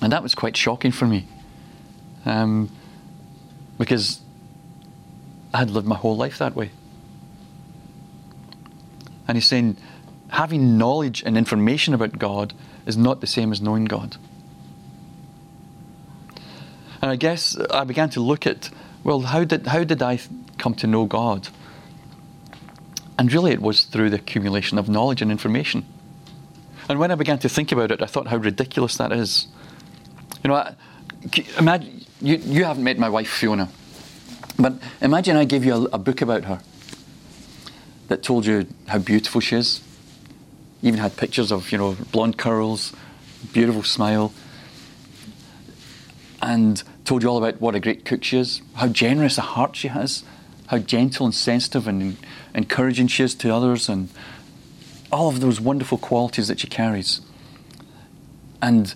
And 0.01 0.13
that 0.13 0.23
was 0.23 0.35
quite 0.35 0.57
shocking 0.57 0.93
for 0.93 1.07
me. 1.07 1.27
Um, 2.25 2.71
because 3.79 4.21
I 5.53 5.59
had 5.59 5.71
lived 5.71 5.87
my 5.87 5.97
whole 5.97 6.17
life 6.17 6.39
that 6.39 6.55
way. 6.55 6.71
And 9.29 9.37
he's 9.37 9.47
saying 9.47 9.77
having 10.31 10.79
knowledge 10.79 11.23
and 11.23 11.37
information 11.37 11.95
about 11.95 12.19
God 12.19 12.55
is 12.87 12.97
not 12.97 13.21
the 13.21 13.27
same 13.27 13.53
as 13.53 13.61
knowing 13.61 13.85
God. 13.85 14.17
And 17.01 17.11
I 17.11 17.17
guess 17.17 17.57
I 17.71 17.85
began 17.85 18.11
to 18.11 18.21
look 18.21 18.47
at, 18.47 18.71
well, 19.05 19.21
how 19.21 19.45
did, 19.45 19.67
how 19.67 19.85
did 19.85 20.03
I 20.03 20.19
come 20.59 20.75
to 20.77 20.87
know 20.87 21.05
God? 21.05 21.49
And 23.19 23.33
really, 23.33 23.53
it 23.53 23.63
was 23.63 23.85
through 23.85 24.11
the 24.11 24.17
accumulation 24.17 24.79
of 24.79 24.89
knowledge 24.89 25.23
and 25.23 25.31
information. 25.31 25.85
And 26.89 26.99
when 26.99 27.11
I 27.11 27.15
began 27.15 27.39
to 27.41 27.49
think 27.49 27.71
about 27.71 27.91
it, 27.91 28.03
I 28.03 28.07
thought 28.07 28.29
how 28.29 28.37
ridiculous 28.39 28.97
that 28.97 29.13
is. 29.13 29.47
You 30.43 30.49
know, 30.49 30.55
I, 30.55 30.75
imagine 31.59 32.05
you, 32.21 32.37
you 32.37 32.65
haven't 32.65 32.85
met 32.85 32.99
my 32.99 33.09
wife 33.09 33.29
Fiona, 33.29 33.69
but 34.59 34.75
imagine 35.01 35.37
I 35.37 35.45
gave 35.45 35.65
you 35.65 35.75
a, 35.75 35.83
a 35.95 35.99
book 35.99 36.23
about 36.23 36.45
her 36.45 36.61
that 38.09 38.23
told 38.23 38.47
you 38.47 38.67
how 38.89 38.99
beautiful 38.99 39.41
she 39.41 39.57
is. 39.57 39.81
Even 40.83 40.99
had 40.99 41.17
pictures 41.17 41.51
of 41.53 41.71
you 41.73 41.79
know 41.79 41.97
blonde 42.13 42.39
curls, 42.39 42.93
beautiful 43.53 43.83
smile, 43.83 44.33
and 46.43 46.83
told 47.05 47.23
you 47.23 47.29
all 47.29 47.39
about 47.39 47.61
what 47.61 47.75
a 47.75 47.81
great 47.81 48.05
cook 48.05 48.25
she 48.25 48.39
is, 48.39 48.63
how 48.75 48.89
generous 48.89 49.39
a 49.39 49.43
heart 49.43 49.77
she 49.77 49.89
has, 49.89 50.25
how 50.67 50.79
gentle 50.79 51.27
and 51.27 51.35
sensitive 51.35 51.89
and 51.89 52.17
encouraging 52.55 53.07
she 53.07 53.23
is 53.23 53.35
to 53.35 53.53
others, 53.53 53.89
and 53.89 54.09
all 55.11 55.29
of 55.29 55.41
those 55.41 55.61
wonderful 55.61 55.99
qualities 55.99 56.49
that 56.49 56.61
she 56.61 56.67
carries. 56.67 57.21
And 58.61 58.95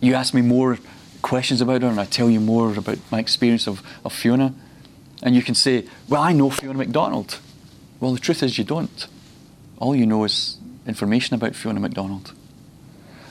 you 0.00 0.14
ask 0.14 0.34
me 0.34 0.42
more 0.42 0.78
questions 1.22 1.60
about 1.60 1.82
her, 1.82 1.88
and 1.88 2.00
I 2.00 2.04
tell 2.04 2.28
you 2.28 2.40
more 2.40 2.76
about 2.76 2.98
my 3.10 3.18
experience 3.18 3.66
of, 3.66 3.82
of 4.04 4.12
Fiona. 4.12 4.54
And 5.22 5.34
you 5.34 5.42
can 5.42 5.54
say, 5.54 5.86
Well, 6.08 6.20
I 6.20 6.32
know 6.32 6.50
Fiona 6.50 6.78
MacDonald. 6.78 7.38
Well, 8.04 8.12
the 8.12 8.20
truth 8.20 8.42
is, 8.42 8.58
you 8.58 8.64
don't. 8.64 9.06
All 9.78 9.96
you 9.96 10.04
know 10.04 10.24
is 10.24 10.58
information 10.86 11.36
about 11.36 11.54
Fiona 11.54 11.80
MacDonald. 11.80 12.34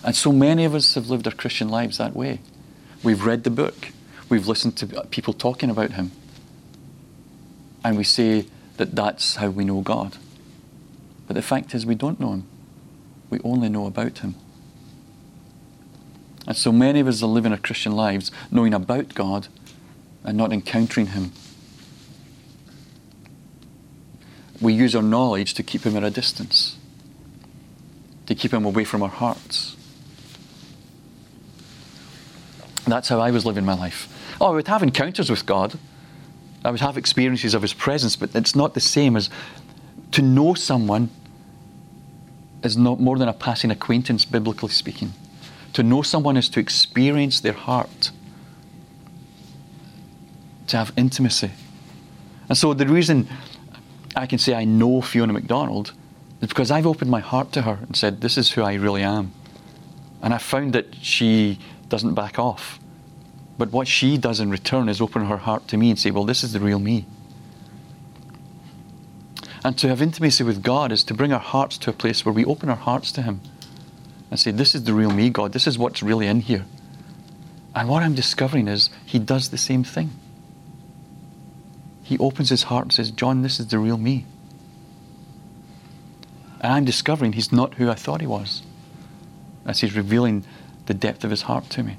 And 0.03 0.15
so 0.15 0.31
many 0.31 0.65
of 0.65 0.73
us 0.73 0.95
have 0.95 1.11
lived 1.11 1.27
our 1.27 1.33
Christian 1.33 1.69
lives 1.69 1.99
that 1.99 2.15
way. 2.15 2.39
We've 3.03 3.23
read 3.23 3.43
the 3.43 3.51
book, 3.51 3.89
we've 4.29 4.47
listened 4.47 4.75
to 4.77 4.87
people 5.11 5.31
talking 5.31 5.69
about 5.69 5.91
him, 5.91 6.09
and 7.83 7.97
we 7.97 8.03
say 8.03 8.47
that 8.77 8.95
that's 8.95 9.35
how 9.35 9.49
we 9.49 9.63
know 9.63 9.81
God. 9.81 10.17
But 11.27 11.35
the 11.35 11.43
fact 11.43 11.75
is, 11.75 11.85
we 11.85 11.93
don't 11.93 12.19
know 12.19 12.33
him, 12.33 12.47
we 13.29 13.39
only 13.43 13.69
know 13.69 13.85
about 13.85 14.17
him. 14.17 14.33
And 16.47 16.57
so 16.57 16.71
many 16.71 16.99
of 16.99 17.07
us 17.07 17.21
are 17.21 17.27
living 17.27 17.51
our 17.51 17.59
Christian 17.59 17.91
lives 17.91 18.31
knowing 18.49 18.73
about 18.73 19.13
God 19.13 19.49
and 20.23 20.35
not 20.35 20.51
encountering 20.51 21.09
him. 21.09 21.31
We 24.61 24.73
use 24.73 24.95
our 24.95 25.01
knowledge 25.01 25.53
to 25.55 25.63
keep 25.63 25.83
him 25.83 25.97
at 25.97 26.03
a 26.03 26.11
distance, 26.11 26.77
to 28.27 28.35
keep 28.35 28.53
him 28.53 28.65
away 28.65 28.83
from 28.83 29.03
our 29.03 29.09
hearts. 29.09 29.75
That's 32.85 33.09
how 33.09 33.19
I 33.19 33.31
was 33.31 33.45
living 33.45 33.65
my 33.65 33.75
life. 33.75 34.07
Oh, 34.41 34.47
I 34.47 34.49
would 34.51 34.67
have 34.67 34.83
encounters 34.83 35.29
with 35.29 35.45
God. 35.45 35.77
I 36.65 36.71
would 36.71 36.81
have 36.81 36.97
experiences 36.97 37.53
of 37.53 37.61
His 37.61 37.73
presence, 37.73 38.15
but 38.15 38.35
it's 38.35 38.55
not 38.55 38.73
the 38.73 38.79
same 38.79 39.15
as 39.15 39.29
to 40.11 40.21
know 40.21 40.53
someone 40.53 41.09
is 42.63 42.77
not 42.77 42.99
more 42.99 43.17
than 43.17 43.27
a 43.27 43.33
passing 43.33 43.71
acquaintance, 43.71 44.25
biblically 44.25 44.69
speaking. 44.69 45.13
To 45.73 45.83
know 45.83 46.01
someone 46.01 46.37
is 46.37 46.49
to 46.49 46.59
experience 46.59 47.41
their 47.41 47.53
heart, 47.53 48.11
to 50.67 50.77
have 50.77 50.93
intimacy. 50.95 51.51
And 52.47 52.57
so 52.57 52.73
the 52.73 52.85
reason 52.85 53.27
I 54.15 54.25
can 54.25 54.39
say 54.39 54.53
I 54.53 54.65
know 54.65 55.01
Fiona 55.01 55.33
MacDonald 55.33 55.93
is 56.41 56.49
because 56.49 56.71
I've 56.71 56.85
opened 56.85 57.09
my 57.09 57.19
heart 57.19 57.51
to 57.53 57.63
her 57.63 57.79
and 57.81 57.95
said, 57.95 58.21
This 58.21 58.37
is 58.37 58.51
who 58.51 58.61
I 58.61 58.73
really 58.75 59.01
am. 59.01 59.31
And 60.21 60.33
I 60.33 60.37
found 60.37 60.73
that 60.73 60.95
she 61.01 61.59
doesn't 61.89 62.13
back 62.13 62.37
off. 62.37 62.79
But 63.57 63.71
what 63.71 63.87
she 63.87 64.17
does 64.17 64.39
in 64.39 64.49
return 64.49 64.89
is 64.89 64.99
open 64.99 65.25
her 65.25 65.37
heart 65.37 65.67
to 65.69 65.77
me 65.77 65.89
and 65.89 65.99
say, 65.99 66.11
Well, 66.11 66.25
this 66.25 66.43
is 66.43 66.53
the 66.53 66.59
real 66.59 66.79
me. 66.79 67.05
And 69.63 69.77
to 69.77 69.87
have 69.87 70.01
intimacy 70.01 70.43
with 70.43 70.61
God 70.61 70.91
is 70.91 71.03
to 71.05 71.13
bring 71.13 71.31
our 71.31 71.39
hearts 71.39 71.77
to 71.79 71.89
a 71.89 71.93
place 71.93 72.25
where 72.25 72.33
we 72.33 72.43
open 72.43 72.69
our 72.69 72.75
hearts 72.75 73.11
to 73.13 73.21
Him 73.21 73.39
and 74.29 74.39
say, 74.39 74.51
This 74.51 74.75
is 74.75 74.83
the 74.83 74.93
real 74.93 75.11
me, 75.11 75.29
God. 75.29 75.53
This 75.53 75.67
is 75.67 75.77
what's 75.77 76.03
really 76.03 76.27
in 76.27 76.41
here. 76.41 76.65
And 77.73 77.87
what 77.87 78.03
I'm 78.03 78.15
discovering 78.15 78.67
is 78.67 78.89
He 79.05 79.19
does 79.19 79.49
the 79.49 79.57
same 79.57 79.83
thing. 79.83 80.11
He 82.13 82.19
opens 82.19 82.49
His 82.49 82.61
heart 82.63 82.83
and 82.83 82.93
says, 82.93 83.09
John, 83.09 83.41
this 83.41 83.59
is 83.59 83.69
the 83.69 83.79
real 83.79 83.97
me. 83.97 84.27
And 86.61 86.71
I'm 86.71 86.85
discovering 86.85 87.33
He's 87.33 87.51
not 87.51 87.73
who 87.73 87.89
I 87.89 87.95
thought 87.95 88.21
He 88.21 88.27
was 88.27 88.61
as 89.65 89.79
He's 89.79 89.95
revealing 89.95 90.45
the 90.85 90.93
depth 90.93 91.23
of 91.23 91.31
his 91.31 91.41
heart 91.41 91.71
to 91.71 91.81
me. 91.81 91.97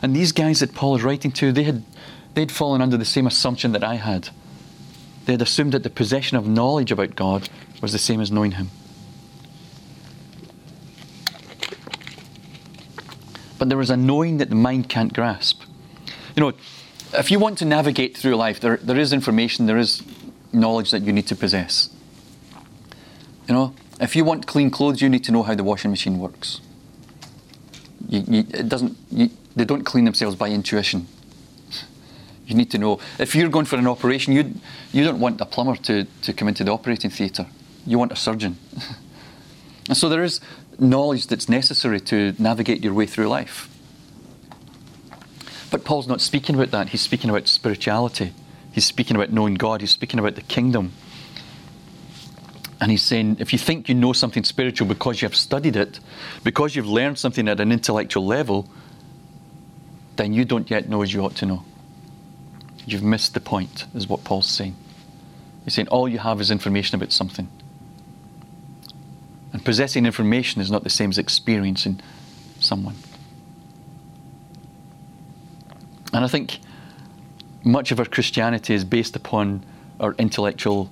And 0.00 0.16
these 0.16 0.32
guys 0.32 0.60
that 0.60 0.74
Paul 0.74 0.96
is 0.96 1.02
writing 1.02 1.30
to, 1.32 1.52
they 1.52 1.64
had 1.64 1.82
they'd 2.32 2.50
fallen 2.50 2.80
under 2.80 2.96
the 2.96 3.04
same 3.04 3.26
assumption 3.26 3.72
that 3.72 3.84
I 3.84 3.96
had. 3.96 4.30
They 5.26 5.34
had 5.34 5.42
assumed 5.42 5.72
that 5.72 5.82
the 5.82 5.90
possession 5.90 6.38
of 6.38 6.48
knowledge 6.48 6.90
about 6.90 7.14
God 7.14 7.50
was 7.82 7.92
the 7.92 7.98
same 7.98 8.22
as 8.22 8.32
knowing 8.32 8.52
him. 8.52 8.70
But 13.58 13.68
there 13.68 13.80
is 13.82 13.90
a 13.90 13.98
knowing 13.98 14.38
that 14.38 14.48
the 14.48 14.54
mind 14.54 14.88
can't 14.88 15.12
grasp. 15.12 15.60
You 16.34 16.40
know, 16.40 16.52
if 17.14 17.30
you 17.30 17.38
want 17.38 17.58
to 17.58 17.64
navigate 17.64 18.16
through 18.16 18.36
life, 18.36 18.60
there, 18.60 18.76
there 18.78 18.98
is 18.98 19.12
information, 19.12 19.66
there 19.66 19.78
is 19.78 20.02
knowledge 20.52 20.90
that 20.90 21.02
you 21.02 21.12
need 21.12 21.26
to 21.28 21.36
possess. 21.36 21.90
You 23.48 23.54
know, 23.54 23.74
if 24.00 24.14
you 24.14 24.24
want 24.24 24.46
clean 24.46 24.70
clothes, 24.70 25.00
you 25.00 25.08
need 25.08 25.24
to 25.24 25.32
know 25.32 25.42
how 25.42 25.54
the 25.54 25.64
washing 25.64 25.90
machine 25.90 26.18
works. 26.18 26.60
You, 28.08 28.24
you, 28.26 28.40
it 28.50 28.68
doesn't. 28.68 28.96
You, 29.10 29.30
they 29.56 29.64
don't 29.64 29.84
clean 29.84 30.04
themselves 30.04 30.36
by 30.36 30.48
intuition. 30.48 31.08
You 32.46 32.54
need 32.54 32.70
to 32.70 32.78
know. 32.78 33.00
If 33.18 33.34
you're 33.34 33.48
going 33.48 33.66
for 33.66 33.76
an 33.76 33.86
operation, 33.86 34.32
you 34.32 34.54
you 34.92 35.04
don't 35.04 35.20
want 35.20 35.40
a 35.40 35.44
plumber 35.44 35.76
to, 35.76 36.04
to 36.04 36.32
come 36.32 36.48
into 36.48 36.64
the 36.64 36.72
operating 36.72 37.10
theatre. 37.10 37.46
You 37.86 37.98
want 37.98 38.12
a 38.12 38.16
surgeon. 38.16 38.58
And 39.88 39.96
so 39.96 40.08
there 40.08 40.22
is 40.22 40.40
knowledge 40.78 41.26
that's 41.26 41.48
necessary 41.48 42.00
to 42.00 42.34
navigate 42.38 42.84
your 42.84 42.94
way 42.94 43.06
through 43.06 43.28
life. 43.28 43.68
But 45.70 45.84
Paul's 45.84 46.08
not 46.08 46.20
speaking 46.20 46.54
about 46.54 46.70
that. 46.70 46.90
He's 46.90 47.00
speaking 47.00 47.30
about 47.30 47.46
spirituality. 47.46 48.32
He's 48.72 48.86
speaking 48.86 49.16
about 49.16 49.30
knowing 49.30 49.54
God. 49.54 49.80
He's 49.80 49.90
speaking 49.90 50.18
about 50.18 50.34
the 50.34 50.42
kingdom. 50.42 50.92
And 52.80 52.90
he's 52.90 53.02
saying 53.02 53.38
if 53.40 53.52
you 53.52 53.58
think 53.58 53.88
you 53.88 53.94
know 53.94 54.12
something 54.12 54.44
spiritual 54.44 54.86
because 54.86 55.20
you 55.20 55.26
have 55.26 55.36
studied 55.36 55.76
it, 55.76 55.98
because 56.44 56.76
you've 56.76 56.86
learned 56.86 57.18
something 57.18 57.48
at 57.48 57.60
an 57.60 57.72
intellectual 57.72 58.24
level, 58.24 58.68
then 60.16 60.32
you 60.32 60.44
don't 60.44 60.70
yet 60.70 60.88
know 60.88 61.02
as 61.02 61.12
you 61.12 61.20
ought 61.22 61.36
to 61.36 61.46
know. 61.46 61.64
You've 62.86 63.02
missed 63.02 63.34
the 63.34 63.40
point, 63.40 63.86
is 63.94 64.08
what 64.08 64.24
Paul's 64.24 64.48
saying. 64.48 64.76
He's 65.64 65.74
saying 65.74 65.88
all 65.88 66.08
you 66.08 66.18
have 66.18 66.40
is 66.40 66.50
information 66.50 66.94
about 66.94 67.12
something. 67.12 67.48
And 69.52 69.64
possessing 69.64 70.06
information 70.06 70.62
is 70.62 70.70
not 70.70 70.84
the 70.84 70.90
same 70.90 71.10
as 71.10 71.18
experiencing 71.18 72.00
someone. 72.60 72.94
And 76.12 76.24
I 76.24 76.28
think 76.28 76.60
much 77.64 77.92
of 77.92 77.98
our 77.98 78.06
Christianity 78.06 78.74
is 78.74 78.84
based 78.84 79.16
upon 79.16 79.64
our 80.00 80.14
intellectual 80.14 80.90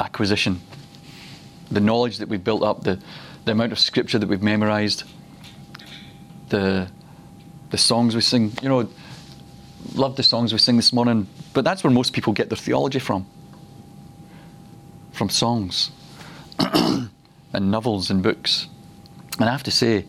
acquisition. 0.00 0.60
The 1.70 1.80
knowledge 1.80 2.18
that 2.18 2.28
we've 2.28 2.42
built 2.42 2.62
up, 2.62 2.82
the, 2.84 3.00
the 3.44 3.52
amount 3.52 3.72
of 3.72 3.78
scripture 3.78 4.18
that 4.18 4.28
we've 4.28 4.42
memorized, 4.42 5.04
the, 6.48 6.88
the 7.70 7.78
songs 7.78 8.14
we 8.14 8.20
sing. 8.20 8.52
You 8.62 8.68
know, 8.68 8.88
love 9.94 10.16
the 10.16 10.22
songs 10.22 10.52
we 10.52 10.58
sing 10.58 10.76
this 10.76 10.92
morning, 10.92 11.28
but 11.52 11.64
that's 11.64 11.84
where 11.84 11.92
most 11.92 12.12
people 12.12 12.32
get 12.32 12.48
their 12.48 12.56
theology 12.56 12.98
from. 12.98 13.26
From 15.12 15.28
songs 15.28 15.90
and 16.58 17.10
novels 17.52 18.10
and 18.10 18.22
books. 18.22 18.66
And 19.38 19.48
I 19.48 19.52
have 19.52 19.64
to 19.64 19.70
say, 19.70 20.06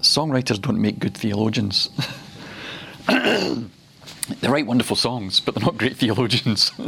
songwriters 0.00 0.60
don't 0.60 0.80
make 0.80 0.98
good 0.98 1.16
theologians. 1.16 1.90
they 4.40 4.48
write 4.48 4.66
wonderful 4.66 4.96
songs, 4.96 5.40
but 5.40 5.54
they're 5.54 5.64
not 5.64 5.78
great 5.78 5.96
theologians. 5.96 6.72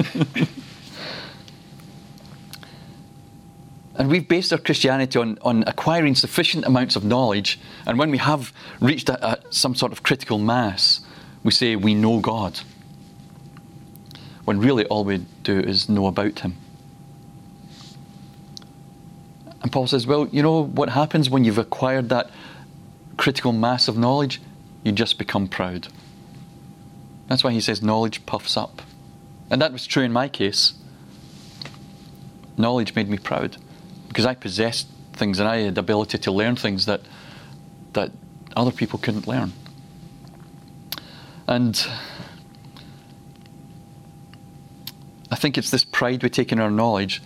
and 3.96 4.10
we've 4.10 4.28
based 4.28 4.52
our 4.52 4.58
Christianity 4.58 5.18
on, 5.18 5.38
on 5.42 5.64
acquiring 5.66 6.14
sufficient 6.14 6.66
amounts 6.66 6.94
of 6.94 7.04
knowledge, 7.04 7.58
and 7.86 7.98
when 7.98 8.10
we 8.10 8.18
have 8.18 8.52
reached 8.80 9.08
a, 9.08 9.26
a, 9.26 9.38
some 9.50 9.74
sort 9.74 9.92
of 9.92 10.02
critical 10.02 10.38
mass, 10.38 11.00
we 11.42 11.52
say 11.52 11.74
we 11.74 11.94
know 11.94 12.20
God. 12.20 12.60
When 14.44 14.58
really 14.58 14.84
all 14.86 15.04
we 15.04 15.24
do 15.42 15.58
is 15.58 15.88
know 15.88 16.06
about 16.06 16.40
Him. 16.40 16.56
And 19.62 19.72
Paul 19.72 19.86
says, 19.86 20.06
well, 20.06 20.28
you 20.32 20.42
know 20.42 20.64
what 20.64 20.90
happens 20.90 21.30
when 21.30 21.44
you've 21.44 21.58
acquired 21.58 22.08
that 22.10 22.30
critical 23.16 23.52
mass 23.52 23.88
of 23.88 23.96
knowledge? 23.96 24.40
You 24.84 24.92
just 24.92 25.18
become 25.18 25.48
proud. 25.48 25.88
That's 27.30 27.44
why 27.44 27.52
he 27.52 27.60
says 27.60 27.80
knowledge 27.80 28.26
puffs 28.26 28.56
up. 28.56 28.82
And 29.50 29.62
that 29.62 29.72
was 29.72 29.86
true 29.86 30.02
in 30.02 30.12
my 30.12 30.28
case. 30.28 30.74
Knowledge 32.58 32.96
made 32.96 33.08
me 33.08 33.18
proud 33.18 33.56
because 34.08 34.26
I 34.26 34.34
possessed 34.34 34.88
things 35.12 35.38
and 35.38 35.48
I 35.48 35.58
had 35.58 35.76
the 35.76 35.80
ability 35.80 36.18
to 36.18 36.32
learn 36.32 36.56
things 36.56 36.86
that 36.86 37.02
that 37.92 38.10
other 38.56 38.72
people 38.72 38.98
couldn't 38.98 39.28
learn. 39.28 39.52
And 41.46 41.86
I 45.30 45.36
think 45.36 45.56
it's 45.56 45.70
this 45.70 45.84
pride 45.84 46.24
we 46.24 46.30
take 46.30 46.50
in 46.50 46.58
our 46.58 46.70
knowledge 46.70 47.22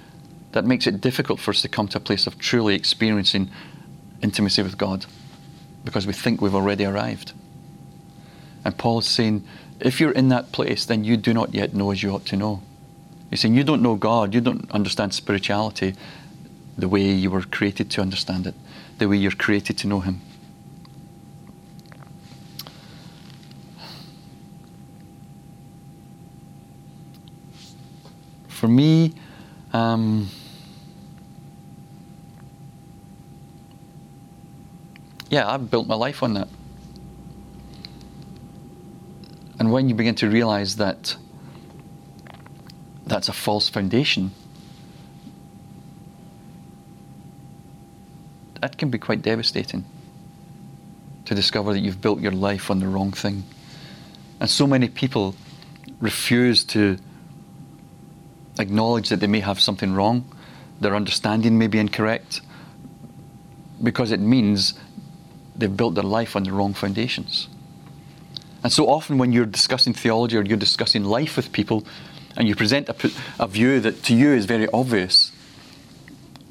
that 0.53 0.67
makes 0.67 0.87
it 0.87 1.01
difficult 1.01 1.41
for 1.41 1.51
us 1.51 1.63
to 1.63 1.69
come 1.69 1.89
to 1.89 1.97
a 1.97 2.01
place 2.01 2.27
of 2.27 2.39
truly 2.39 2.75
experiencing 2.75 3.51
intimacy 4.21 4.63
with 4.63 4.77
God 4.77 5.07
because 5.83 6.07
we 6.07 6.13
think 6.13 6.43
we've 6.43 6.55
already 6.55 6.85
arrived. 6.85 7.33
And 8.67 8.77
Paul 8.77 8.99
is 8.99 9.07
saying, 9.07 9.47
if 9.81 10.01
you're 10.01 10.13
in 10.13 10.29
that 10.29 10.53
place, 10.53 10.85
then 10.85 11.05
you 11.05 11.17
do 11.17 11.35
not 11.35 11.55
yet 11.55 11.75
know 11.75 11.91
as 11.91 12.03
you 12.03 12.11
ought 12.11 12.25
to 12.27 12.37
know. 12.37 12.63
He's 13.31 13.41
saying 13.41 13.55
you 13.55 13.65
don't 13.65 13.83
know 13.83 13.97
God, 13.97 14.35
you 14.35 14.41
don't 14.41 14.71
understand 14.71 15.13
spirituality 15.15 15.95
the 16.77 16.89
way 16.89 17.03
you 17.03 17.31
were 17.31 17.43
created 17.43 17.91
to 17.93 18.01
understand 18.01 18.47
it, 18.47 18.55
the 18.99 19.09
way 19.09 19.17
you're 19.17 19.33
created 19.33 19.79
to 19.79 19.87
know 19.89 20.01
Him. 20.01 20.21
For 28.49 28.69
me, 28.69 29.15
um, 29.73 30.29
yeah, 35.29 35.51
I've 35.51 35.71
built 35.71 35.87
my 35.87 35.97
life 35.97 36.23
on 36.23 36.35
that. 36.35 36.49
And 39.65 39.73
when 39.73 39.89
you 39.89 39.95
begin 39.95 40.15
to 40.17 40.29
realize 40.29 40.77
that 40.77 41.17
that's 43.07 43.31
a 43.31 43.33
false 43.33 43.67
foundation, 43.67 44.33
that 48.61 48.77
can 48.77 48.91
be 48.91 48.99
quite 48.99 49.23
devastating 49.23 49.87
to 51.25 51.35
discover 51.35 51.73
that 51.73 51.79
you've 51.79 52.03
built 52.03 52.21
your 52.21 52.33
life 52.33 52.71
on 52.71 52.81
the 52.81 52.87
wrong 52.87 53.11
thing. 53.11 53.45
And 54.39 54.51
so 54.51 54.67
many 54.67 54.87
people 54.91 55.35
refuse 55.99 56.63
to 56.65 56.99
acknowledge 58.59 59.09
that 59.09 59.21
they 59.21 59.27
may 59.27 59.41
have 59.41 59.59
something 59.61 59.95
wrong, 59.95 60.31
their 60.79 60.95
understanding 60.95 61.57
may 61.57 61.69
be 61.69 61.79
incorrect, 61.79 62.43
because 63.83 64.13
it 64.13 64.21
means 64.21 64.75
they've 65.57 65.75
built 65.75 65.95
their 65.95 66.05
life 66.05 66.37
on 66.37 66.43
the 66.43 66.53
wrong 66.53 66.75
foundations. 66.75 67.49
And 68.65 68.73
so 68.73 68.89
often, 68.89 69.19
when 69.19 69.31
you're 69.31 69.45
discussing 69.45 69.93
theology 69.93 70.39
or 70.39 70.43
you're 70.43 70.57
discussing 70.57 71.05
life 71.05 71.37
with 71.37 71.53
people, 71.53 71.85
and 72.35 72.49
you 72.49 72.57
present 72.57 72.89
a, 72.89 73.13
a 73.39 73.47
view 73.47 73.79
that 73.81 74.03
to 74.05 74.15
you 74.17 74.31
is 74.31 74.47
very 74.47 74.67
obvious, 74.73 75.33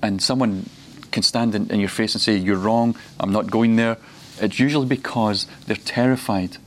and 0.03 0.21
someone 0.21 0.69
can 1.11 1.23
stand 1.23 1.55
in, 1.55 1.71
in 1.71 1.79
your 1.79 1.89
face 1.89 2.13
and 2.13 2.21
say, 2.21 2.37
You're 2.37 2.57
wrong, 2.57 2.95
I'm 3.19 3.31
not 3.31 3.49
going 3.49 3.77
there, 3.77 3.97
it's 4.39 4.59
usually 4.59 4.85
because 4.85 5.47
they're 5.65 5.75
terrified 5.75 6.57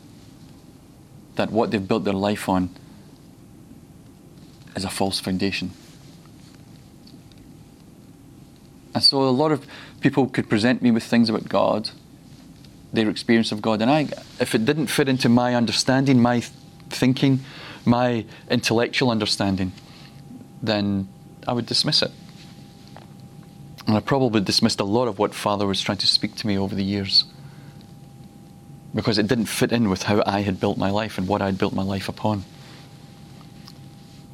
that 1.37 1.53
what 1.53 1.71
they've 1.71 1.87
built 1.87 2.03
their 2.03 2.13
life 2.13 2.49
on 2.49 2.71
is 4.75 4.85
a 4.85 4.91
false 4.91 5.21
foundation. 5.21 5.71
And 8.95 9.05
so 9.05 9.23
a 9.23 9.31
lot 9.31 9.53
of 9.53 9.65
people 10.01 10.27
could 10.27 10.49
present 10.49 10.83
me 10.83 10.91
with 10.91 11.05
things 11.05 11.29
about 11.29 11.49
God 11.49 11.91
their 12.93 13.09
experience 13.11 13.53
of 13.53 13.63
God. 13.63 13.83
And 13.83 13.91
I, 13.91 14.09
if 14.41 14.55
it 14.55 14.65
didn't 14.65 14.87
fit 14.87 15.09
into 15.09 15.29
my 15.29 15.55
understanding, 15.55 16.21
my 16.21 16.41
thinking, 16.89 17.41
my 17.85 18.25
intellectual 18.51 19.11
understanding, 19.11 19.73
then 20.63 21.09
I 21.47 21.53
would 21.53 21.67
dismiss 21.67 22.03
it. 22.03 22.11
And 23.87 23.97
I 23.97 24.01
probably 24.01 24.41
dismissed 24.41 24.81
a 24.81 24.85
lot 24.85 25.07
of 25.07 25.19
what 25.19 25.35
Father 25.35 25.67
was 25.67 25.81
trying 25.81 25.99
to 25.99 26.07
speak 26.07 26.35
to 26.37 26.47
me 26.47 26.59
over 26.59 26.75
the 26.75 26.85
years 26.85 27.25
because 28.95 29.19
it 29.19 29.27
didn't 29.29 29.47
fit 29.47 29.73
in 29.73 29.91
with 29.91 30.05
how 30.05 30.23
I 30.27 30.41
had 30.41 30.59
built 30.59 30.79
my 30.79 30.91
life 30.91 31.19
and 31.19 31.29
what 31.29 31.43
I'd 31.43 31.59
built 31.59 31.75
my 31.75 31.83
life 31.83 32.09
upon. 32.09 32.45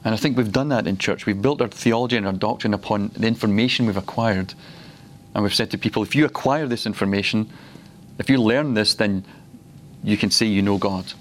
And 0.05 0.15
I 0.15 0.17
think 0.17 0.37
we've 0.37 0.53
done 0.53 0.69
that 0.69 0.87
in 0.87 0.99
church. 0.99 1.27
We've 1.27 1.41
built 1.41 1.61
our 1.61 1.69
theology 1.69 2.17
and 2.17 2.27
our 2.27 2.33
doctrine 2.33 2.73
upon 2.73 3.09
the 3.09 3.27
information 3.27 3.87
we've 3.87 3.97
acquired. 3.97 4.55
And 5.35 5.43
we've 5.43 5.55
said 5.55 5.71
to 5.73 5.79
people, 5.79 6.03
if 6.03 6.15
you 6.15 6.25
acquire 6.25 6.67
this 6.67 6.87
information, 6.87 7.51
if 8.23 8.31
you 8.31 8.41
learn 8.41 8.75
this, 8.75 8.95
then 8.95 9.25
you 10.05 10.17
can 10.17 10.31
say 10.31 10.47
you 10.47 10.63
know 10.63 10.79
God. 10.79 11.13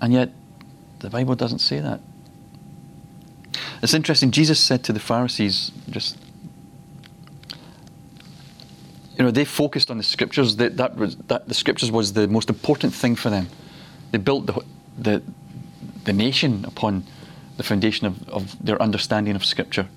And 0.00 0.10
yet, 0.10 0.30
the 1.00 1.10
Bible 1.10 1.34
doesn't 1.34 1.58
say 1.58 1.80
that. 1.80 2.00
It's 3.82 3.92
interesting. 3.92 4.30
Jesus 4.30 4.58
said 4.58 4.82
to 4.84 4.94
the 4.94 5.00
Pharisees, 5.00 5.70
just 5.90 6.16
you 9.18 9.24
know, 9.24 9.30
they 9.30 9.44
focused 9.44 9.90
on 9.90 9.98
the 9.98 10.02
scriptures. 10.02 10.56
That, 10.56 10.78
that 10.78 10.96
was 10.96 11.16
that 11.26 11.46
the 11.46 11.54
scriptures 11.54 11.92
was 11.92 12.14
the 12.14 12.26
most 12.26 12.48
important 12.48 12.94
thing 12.94 13.16
for 13.16 13.28
them. 13.28 13.48
They 14.12 14.18
built 14.18 14.46
the 14.46 14.64
the, 14.96 15.22
the 16.04 16.14
nation 16.14 16.64
upon 16.64 17.04
the 17.58 17.64
foundation 17.64 18.06
of, 18.06 18.26
of 18.30 18.64
their 18.64 18.80
understanding 18.80 19.36
of 19.36 19.44
scripture. 19.44 19.88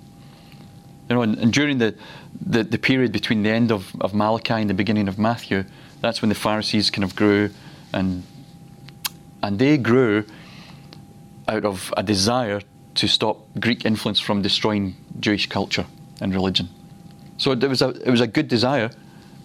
You 1.11 1.15
know, 1.15 1.23
and, 1.23 1.37
and 1.39 1.51
during 1.51 1.77
the, 1.77 1.93
the, 2.39 2.63
the, 2.63 2.77
period 2.77 3.11
between 3.11 3.43
the 3.43 3.49
end 3.49 3.69
of, 3.69 3.93
of 3.99 4.13
Malachi 4.13 4.53
and 4.53 4.69
the 4.69 4.73
beginning 4.73 5.09
of 5.09 5.19
Matthew, 5.19 5.65
that's 5.99 6.21
when 6.21 6.29
the 6.29 6.35
Pharisees 6.35 6.89
kind 6.89 7.03
of 7.03 7.17
grew 7.17 7.49
and 7.91 8.23
and 9.43 9.59
they 9.59 9.77
grew 9.77 10.23
out 11.49 11.65
of 11.65 11.93
a 11.97 12.01
desire 12.01 12.61
to 12.95 13.07
stop 13.09 13.45
Greek 13.59 13.85
influence 13.85 14.21
from 14.21 14.41
destroying 14.41 14.95
Jewish 15.19 15.49
culture 15.49 15.85
and 16.21 16.33
religion. 16.33 16.69
So 17.35 17.51
it 17.51 17.61
was 17.61 17.81
a 17.81 17.89
it 17.89 18.09
was 18.09 18.21
a 18.21 18.27
good 18.27 18.47
desire 18.47 18.89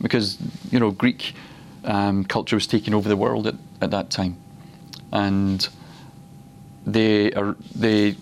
because 0.00 0.38
you 0.70 0.78
know 0.78 0.92
Greek 0.92 1.34
um, 1.82 2.22
culture 2.22 2.54
was 2.54 2.68
taking 2.68 2.94
over 2.94 3.08
the 3.08 3.16
world 3.16 3.48
at, 3.48 3.56
at 3.80 3.90
that 3.90 4.10
time, 4.10 4.36
and 5.10 5.68
they 6.86 7.32
are 7.32 7.56
they 7.74 8.14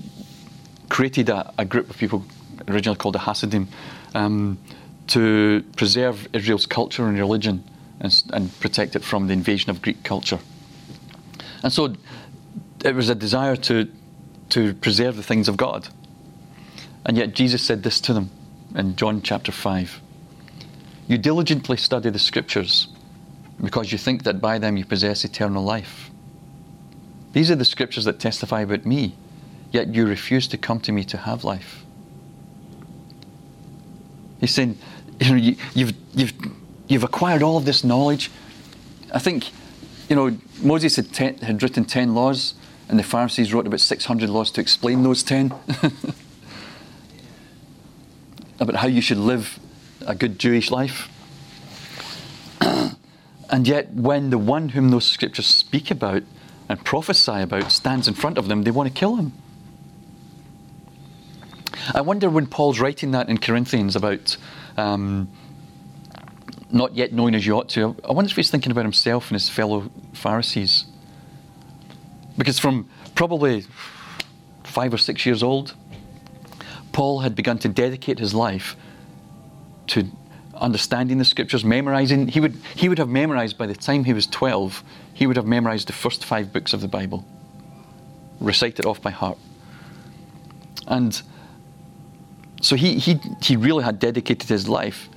created 0.89 1.29
a, 1.29 1.53
a 1.59 1.67
group 1.67 1.91
of 1.91 1.99
people 1.99 2.25
originally 2.69 2.97
called 2.97 3.15
the 3.15 3.21
Hasidim, 3.21 3.69
um, 4.15 4.59
to 5.09 5.65
preserve 5.77 6.29
Israel's 6.33 6.67
culture 6.67 7.07
and 7.07 7.19
religion 7.19 7.63
and, 8.01 8.23
and 8.33 8.61
protect 8.61 8.97
it 8.97 9.05
from 9.05 9.27
the 9.27 9.33
invasion 9.33 9.71
of 9.71 9.83
Greek 9.83 10.03
culture. 10.03 10.39
And 11.63 11.73
so 11.73 11.95
it 12.85 12.95
was 12.95 13.09
a 13.09 13.15
desire 13.15 13.57
to, 13.57 13.91
to 14.51 14.75
preserve 14.75 15.17
the 15.17 15.23
things 15.23 15.49
of 15.49 15.57
God. 15.57 15.89
And 17.07 17.17
yet 17.17 17.35
Jesus 17.35 17.63
said 17.63 17.83
this 17.83 18.01
to 18.03 18.13
them 18.13 18.31
in 18.75 18.97
John 18.97 19.23
chapter 19.23 19.53
5 19.53 20.01
You 21.07 21.19
diligently 21.19 21.77
study 21.77 22.11
the 22.11 22.19
scriptures 22.19 22.89
because 23.63 23.93
you 23.93 23.99
think 23.99 24.25
that 24.25 24.41
by 24.41 24.59
them 24.59 24.77
you 24.77 24.85
possess 24.85 25.25
eternal 25.25 25.63
life. 25.63 26.11
These 27.33 27.51
are 27.51 27.57
the 27.57 27.65
scriptures 27.65 28.05
that 28.05 28.21
testify 28.21 28.63
about 28.63 28.87
me, 28.87 29.17
yet 29.73 29.95
you 29.95 30.07
refuse 30.07 30.47
to 30.49 30.59
come 30.59 30.81
to 30.81 30.93
me 30.93 31.05
to 31.05 31.17
have 31.17 31.45
life. 31.45 31.84
He's 34.45 34.55
saying, 34.55 34.77
you 35.21 35.31
know, 35.31 35.37
you, 35.37 35.57
you've, 35.75 35.95
you've, 36.15 36.33
you've 36.87 37.03
acquired 37.03 37.43
all 37.43 37.57
of 37.57 37.65
this 37.65 37.83
knowledge. 37.83 38.31
I 39.13 39.19
think, 39.19 39.51
you 40.11 40.17
know, 40.17 40.37
Moses 40.61 40.97
had, 40.97 41.15
ten, 41.15 41.39
had 41.39 41.63
written 41.63 41.87
10 41.87 42.15
laws, 42.15 42.53
and 42.91 42.99
the 42.99 43.03
Pharisees 43.03 43.55
wrote 43.55 43.67
about 43.67 43.81
600 43.81 44.29
laws 44.29 44.51
to 44.51 44.61
explain 44.61 45.03
those 45.03 45.23
10. 45.23 45.55
about 48.61 48.77
how 48.77 48.87
you 48.87 49.01
should 49.01 49.17
live 49.17 49.59
a 50.07 50.15
good 50.15 50.39
Jewish 50.39 50.71
life. 50.71 51.09
and 52.61 53.67
yet, 53.67 53.93
when 53.93 54.29
the 54.29 54.37
one 54.37 54.69
whom 54.71 54.91
those 54.91 55.07
scriptures 55.07 55.47
speak 55.47 55.91
about 55.91 56.23
and 56.69 56.85
prophesy 56.85 57.41
about 57.41 57.73
stands 57.73 58.07
in 58.09 58.13
front 58.13 58.37
of 58.37 58.49
them, 58.49 58.65
they 58.65 58.71
want 58.71 58.93
to 58.93 58.95
kill 58.95 59.17
him. 59.17 59.33
I 61.93 62.01
wonder 62.01 62.31
when 62.31 62.47
Paul's 62.47 62.81
writing 62.81 63.11
that 63.11 63.29
in 63.29 63.39
Corinthians 63.39 63.97
about 63.97 64.37
um, 64.77 65.29
not 66.71 66.95
yet 66.95 67.13
knowing 67.13 67.35
as 67.35 67.47
you 67.47 67.55
ought 67.55 67.69
to, 67.71 67.97
I 68.09 68.13
wonder 68.13 68.31
if 68.31 68.37
he's 68.37 68.51
thinking 68.51 68.73
about 68.73 68.85
himself 68.85 69.29
and 69.29 69.35
his 69.35 69.49
fellow 69.49 69.91
Pharisees. 70.13 70.87
Because 72.39 72.59
from 72.59 72.89
probably 73.15 73.65
five 74.65 74.93
or 74.95 74.99
six 74.99 75.27
years 75.27 75.43
old, 75.43 75.75
Paul 76.93 77.21
had 77.21 77.35
begun 77.35 77.59
to 77.59 77.69
dedicate 77.69 78.19
his 78.19 78.35
life 78.35 78.77
to 79.89 80.09
understanding 80.55 81.19
the 81.19 81.25
scriptures, 81.25 81.65
memorizing. 81.65 82.29
He 82.29 82.41
would, 82.41 82.57
he 82.75 82.89
would 82.89 82.99
have 82.99 83.09
memorized 83.09 83.59
by 83.59 83.67
the 83.67 83.75
time 83.75 84.05
he 84.05 84.13
was 84.13 84.27
12, 84.27 84.83
he 85.13 85.27
would 85.27 85.37
have 85.37 85.47
memorized 85.47 85.89
the 85.89 85.93
first 85.93 86.25
five 86.25 86.53
books 86.53 86.73
of 86.73 86.81
the 86.81 86.89
Bible, 86.89 87.25
recited 88.41 88.87
off 88.87 89.03
by 89.03 89.11
heart. 89.11 89.39
And 90.87 91.21
so 92.65 92.77
he, 92.77 92.99
he, 92.99 93.21
he 93.43 93.57
really 93.57 93.85
had 93.85 93.99
dedicated 93.99 94.49
his 94.49 94.67
life 94.67 95.11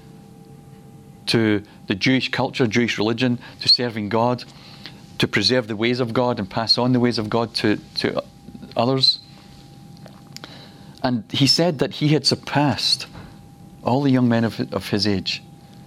to 1.27 1.63
the 1.87 1.95
Jewish 1.95 2.29
culture, 2.29 2.67
Jewish 2.67 2.97
religion, 2.97 3.39
to 3.61 3.69
serving 3.69 4.09
God, 4.09 4.43
to 5.19 5.29
preserve 5.29 5.69
the 5.69 5.77
ways 5.77 6.01
of 6.01 6.11
God 6.11 6.39
and 6.39 6.49
pass 6.49 6.77
on 6.77 6.91
the 6.91 6.99
ways 6.99 7.17
of 7.17 7.29
God 7.29 7.53
to, 7.55 7.77
to 7.95 8.21
others. 8.75 9.19
And 11.01 11.23
he 11.31 11.47
said 11.47 11.79
that 11.79 11.93
he 11.93 12.09
had 12.09 12.27
surpassed 12.27 13.07
all 13.81 14.01
the 14.01 14.11
young 14.11 14.27
men 14.27 14.43
of, 14.43 14.59
of 14.73 14.89
his 14.89 15.07
age. 15.07 15.41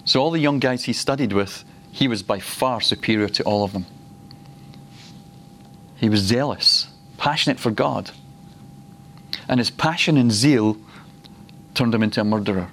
So, 0.07 0.23
all 0.23 0.31
the 0.31 0.41
young 0.41 0.61
guys 0.61 0.85
he 0.85 0.95
studied 0.95 1.35
with, 1.35 1.63
he 1.93 2.09
was 2.09 2.23
by 2.23 2.41
far 2.41 2.81
superior 2.81 3.29
to 3.29 3.43
all 3.43 3.65
of 3.65 3.75
them. 3.75 3.85
He 5.97 6.09
was 6.09 6.21
zealous, 6.21 6.89
passionate 7.19 7.61
for 7.61 7.71
God. 7.71 8.13
And 9.47 9.61
his 9.61 9.69
passion 9.69 10.17
and 10.17 10.33
zeal 10.33 10.79
turned 11.81 11.95
him 11.95 12.03
into 12.03 12.21
a 12.21 12.25
murderer. 12.25 12.69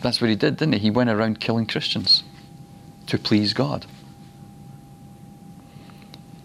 That's 0.00 0.20
what 0.20 0.30
he 0.30 0.36
did, 0.36 0.58
didn't 0.58 0.74
he? 0.74 0.78
He 0.78 0.90
went 0.92 1.10
around 1.10 1.40
killing 1.40 1.66
Christians 1.66 2.22
to 3.08 3.18
please 3.18 3.52
God. 3.54 3.84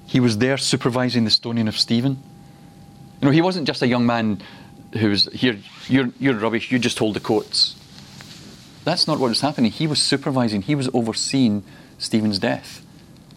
He 0.08 0.20
was 0.20 0.40
there 0.40 0.58
supervising 0.58 1.24
the 1.24 1.30
stoning 1.30 1.68
of 1.68 1.78
Stephen. 1.78 2.18
You 3.22 3.28
know, 3.28 3.32
he 3.32 3.44
wasn't 3.44 3.68
just 3.68 3.84
a 3.84 3.88
young 3.88 4.08
man 4.08 4.42
who 4.98 5.12
was 5.12 5.26
here, 5.34 5.60
you're, 5.88 6.10
you're 6.20 6.34
rubbish, 6.34 6.72
you 6.72 6.80
just 6.80 6.98
hold 6.98 7.14
the 7.14 7.20
courts. 7.20 7.76
That's 8.86 9.06
not 9.06 9.20
what 9.20 9.28
was 9.28 9.42
happening. 9.42 9.70
He 9.70 9.86
was 9.86 10.02
supervising, 10.02 10.64
he 10.64 10.74
was 10.74 10.90
overseeing 10.96 11.64
Stephen's 12.00 12.40
death. 12.40 12.84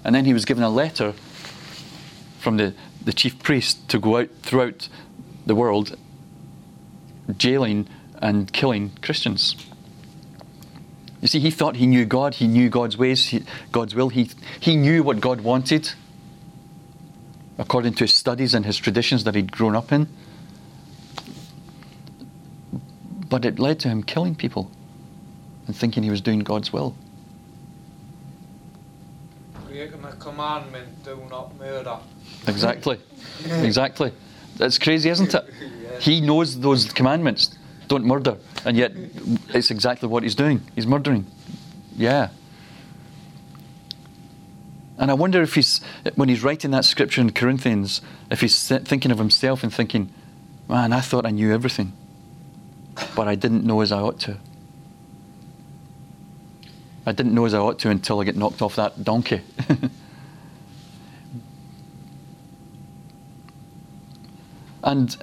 And 0.02 0.14
then 0.14 0.24
he 0.24 0.32
was 0.32 0.46
given 0.46 0.64
a 0.64 0.70
letter 0.70 1.12
from 2.46 2.58
the, 2.58 2.72
the 3.04 3.12
chief 3.12 3.42
priest 3.42 3.88
to 3.88 3.98
go 3.98 4.18
out 4.18 4.28
throughout 4.42 4.88
the 5.46 5.54
world 5.56 5.96
jailing 7.36 7.88
and 8.22 8.52
killing 8.52 8.92
Christians. 9.02 9.56
You 11.20 11.26
see, 11.26 11.40
he 11.40 11.50
thought 11.50 11.74
he 11.74 11.88
knew 11.88 12.04
God, 12.04 12.36
he 12.36 12.46
knew 12.46 12.68
God's 12.68 12.96
ways, 12.96 13.26
he, 13.30 13.42
God's 13.72 13.96
will, 13.96 14.10
he, 14.10 14.30
he 14.60 14.76
knew 14.76 15.02
what 15.02 15.20
God 15.20 15.40
wanted 15.40 15.90
according 17.58 17.94
to 17.94 18.04
his 18.04 18.14
studies 18.14 18.54
and 18.54 18.64
his 18.64 18.76
traditions 18.76 19.24
that 19.24 19.34
he'd 19.34 19.50
grown 19.50 19.74
up 19.74 19.90
in. 19.90 20.06
But 23.28 23.44
it 23.44 23.58
led 23.58 23.80
to 23.80 23.88
him 23.88 24.04
killing 24.04 24.36
people 24.36 24.70
and 25.66 25.74
thinking 25.74 26.04
he 26.04 26.10
was 26.10 26.20
doing 26.20 26.38
God's 26.38 26.72
will. 26.72 26.94
Breaking 29.66 30.00
the 30.00 30.12
commandment, 30.36 31.04
do 31.04 31.22
not 31.30 31.56
murder. 31.58 31.98
Exactly. 32.46 32.98
exactly. 33.44 34.12
That's 34.56 34.78
crazy, 34.78 35.08
isn't 35.08 35.34
it? 35.34 35.44
Yeah. 35.44 35.72
He 36.00 36.20
knows 36.20 36.60
those 36.60 36.92
commandments 36.92 37.56
don't 37.88 38.04
murder, 38.04 38.36
and 38.66 38.76
yet 38.76 38.92
it's 39.54 39.70
exactly 39.70 40.08
what 40.08 40.22
he's 40.24 40.34
doing. 40.34 40.60
He's 40.74 40.86
murdering. 40.86 41.24
Yeah. 41.96 42.28
And 44.98 45.10
I 45.10 45.14
wonder 45.14 45.40
if 45.40 45.54
he's, 45.54 45.80
when 46.16 46.28
he's 46.28 46.42
writing 46.42 46.70
that 46.72 46.84
scripture 46.84 47.22
in 47.22 47.32
Corinthians, 47.32 48.02
if 48.30 48.42
he's 48.42 48.68
thinking 48.68 49.10
of 49.10 49.18
himself 49.18 49.62
and 49.62 49.72
thinking, 49.72 50.12
man, 50.68 50.92
I 50.92 51.00
thought 51.00 51.24
I 51.24 51.30
knew 51.30 51.54
everything, 51.54 51.92
but 53.14 53.26
I 53.26 53.36
didn't 53.36 53.64
know 53.64 53.80
as 53.80 53.92
I 53.92 54.00
ought 54.00 54.20
to. 54.20 54.36
I 57.06 57.12
didn't 57.12 57.34
know 57.34 57.46
as 57.46 57.54
I 57.54 57.58
ought 57.58 57.78
to 57.80 57.90
until 57.90 58.20
I 58.20 58.24
get 58.24 58.36
knocked 58.36 58.60
off 58.60 58.76
that 58.76 59.02
donkey. 59.02 59.40
and 64.86 65.16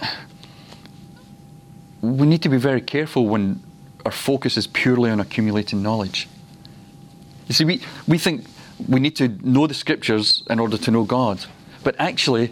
we 2.01 2.27
need 2.27 2.43
to 2.43 2.49
be 2.49 2.57
very 2.57 2.81
careful 2.81 3.25
when 3.25 3.63
our 4.05 4.11
focus 4.11 4.57
is 4.57 4.67
purely 4.67 5.09
on 5.09 5.21
accumulating 5.21 5.81
knowledge. 5.81 6.27
You 7.47 7.55
see, 7.55 7.65
we, 7.65 7.81
we 8.05 8.17
think 8.17 8.45
we 8.87 8.99
need 8.99 9.15
to 9.15 9.29
know 9.29 9.65
the 9.65 9.73
scriptures 9.73 10.43
in 10.49 10.59
order 10.59 10.77
to 10.77 10.91
know 10.91 11.05
God. 11.05 11.45
But 11.83 11.95
actually, 11.97 12.51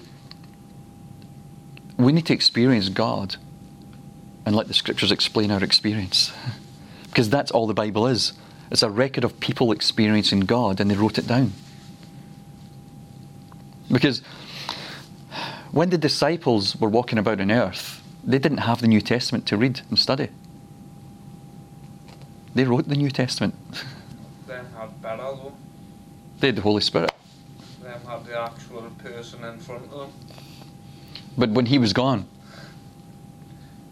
we 1.97 2.13
need 2.13 2.25
to 2.27 2.33
experience 2.33 2.87
God 2.87 3.35
and 4.45 4.55
let 4.55 4.69
the 4.69 4.73
scriptures 4.73 5.11
explain 5.11 5.51
our 5.51 5.63
experience. 5.63 6.31
because 7.09 7.29
that's 7.29 7.51
all 7.51 7.67
the 7.67 7.73
Bible 7.73 8.07
is. 8.07 8.31
It's 8.71 8.83
a 8.83 8.89
record 8.89 9.25
of 9.25 9.37
people 9.41 9.73
experiencing 9.73 10.41
God 10.41 10.79
and 10.79 10.89
they 10.89 10.95
wrote 10.95 11.17
it 11.17 11.27
down. 11.27 11.51
Because 13.91 14.21
when 15.71 15.89
the 15.89 15.97
disciples 15.97 16.75
were 16.75 16.89
walking 16.89 17.17
about 17.17 17.39
on 17.39 17.51
earth, 17.51 18.01
they 18.23 18.39
didn't 18.39 18.59
have 18.59 18.81
the 18.81 18.87
New 18.87 19.01
Testament 19.01 19.45
to 19.47 19.57
read 19.57 19.81
and 19.89 19.97
study. 19.97 20.29
They 22.53 22.65
wrote 22.65 22.87
the 22.87 22.95
New 22.95 23.09
Testament. 23.09 23.55
Them 24.47 24.67
had 24.77 25.01
better 25.01 25.23
though. 25.23 25.53
They 26.39 26.47
had 26.47 26.57
the 26.57 26.61
Holy 26.61 26.81
Spirit. 26.81 27.11
Them 27.81 28.01
had 28.05 28.25
the 28.25 28.39
actual 28.39 28.81
person 28.97 29.43
in 29.43 29.59
front 29.59 29.85
of 29.85 29.91
them. 29.91 30.11
But 31.37 31.51
when 31.51 31.67
he 31.67 31.77
was 31.77 31.93
gone, 31.93 32.25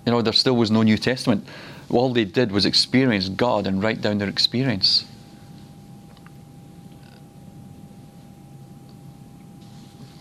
you 0.05 0.11
know, 0.11 0.21
there 0.21 0.33
still 0.33 0.55
was 0.55 0.69
no 0.69 0.81
New 0.81 0.97
Testament. 0.97 1.47
All 1.89 2.11
they 2.13 2.25
did 2.25 2.51
was 2.51 2.65
experience 2.65 3.29
God 3.29 3.65
and 3.65 3.81
write 3.81 4.01
down 4.01 4.17
their 4.17 4.29
experience. 4.29 5.05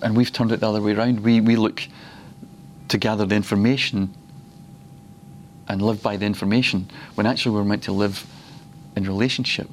And 0.02 0.16
we've 0.16 0.32
turned 0.32 0.52
it 0.52 0.60
the 0.60 0.68
other 0.68 0.80
way 0.80 0.94
around. 0.94 1.20
We, 1.20 1.40
we 1.40 1.56
look 1.56 1.82
to 2.88 2.98
gather 2.98 3.26
the 3.26 3.34
information 3.34 4.14
and 5.68 5.82
live 5.82 6.02
by 6.02 6.16
the 6.16 6.24
information 6.24 6.90
when 7.14 7.26
actually 7.26 7.54
we're 7.54 7.64
meant 7.64 7.82
to 7.84 7.92
live 7.92 8.26
in 8.96 9.04
relationship. 9.04 9.68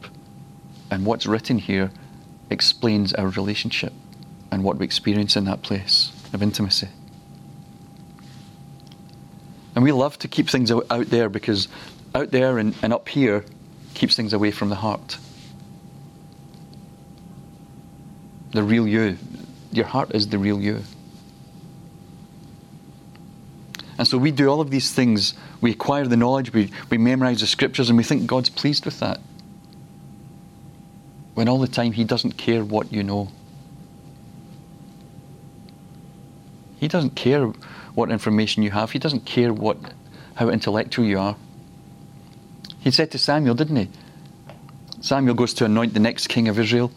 And 0.92 1.06
what's 1.06 1.26
written 1.26 1.58
here 1.58 1.92
explains 2.50 3.14
our 3.14 3.30
relationship 3.30 3.94
and 4.52 4.64
what 4.64 4.78
we 4.78 4.86
experience 4.86 5.36
in 5.36 5.46
that 5.46 5.62
place 5.62 6.12
of 6.34 6.44
intimacy. 6.44 6.90
And 9.76 9.84
we 9.84 9.92
love 9.92 10.18
to 10.20 10.28
keep 10.28 10.50
things 10.50 10.72
out, 10.72 10.88
there 11.08 11.28
because 11.30 11.68
out 12.14 12.32
there 12.32 12.58
and, 12.58 12.74
and 12.82 12.94
up 12.94 13.10
here 13.10 13.44
keeps 13.94 14.16
things 14.16 14.32
away 14.32 14.52
from 14.52 14.70
the 14.70 14.76
heart. 14.76 15.18
The 18.52 18.64
real 18.64 18.88
you. 18.88 19.18
Your 19.72 19.86
heart 19.86 20.12
is 20.14 20.28
the 20.28 20.38
real 20.38 20.62
you. 20.62 20.82
And 23.98 24.08
so 24.08 24.18
we 24.18 24.32
do 24.32 24.48
all 24.50 24.62
of 24.62 24.72
these 24.72 24.92
things. 24.92 25.34
We 25.62 25.72
acquire 25.72 26.06
the 26.06 26.18
knowledge, 26.18 26.54
we, 26.54 26.72
we 26.90 26.98
memorize 26.98 27.40
the 27.40 27.48
scriptures, 27.48 27.90
and 27.90 27.98
we 27.98 28.04
think 28.04 28.28
God's 28.28 28.50
pleased 28.50 28.86
with 28.86 29.00
that. 29.00 29.20
When 31.34 31.48
all 31.50 31.60
the 31.60 31.68
time 31.68 31.92
He 31.94 32.04
doesn't 32.04 32.38
care 32.38 32.64
what 32.64 32.92
you 32.92 33.04
know. 33.04 33.30
He 36.78 36.88
doesn't 36.88 37.16
care 37.16 37.48
what 37.96 38.12
information 38.12 38.64
you 38.64 38.72
have. 38.72 38.92
He 38.92 39.00
doesn't 39.00 39.26
care 39.26 39.54
what, 39.54 39.78
how 40.36 40.50
intellectual 40.50 41.06
you 41.06 41.20
are. 41.20 41.38
He 42.80 42.92
said 42.92 43.12
to 43.12 43.18
Samuel, 43.18 43.56
didn't 43.56 43.78
he? 43.78 43.90
Samuel 45.02 45.36
goes 45.36 45.54
to 45.56 45.66
anoint 45.66 45.94
the 45.94 46.00
next 46.00 46.28
king 46.28 46.48
of 46.48 46.60
Israel, 46.60 46.92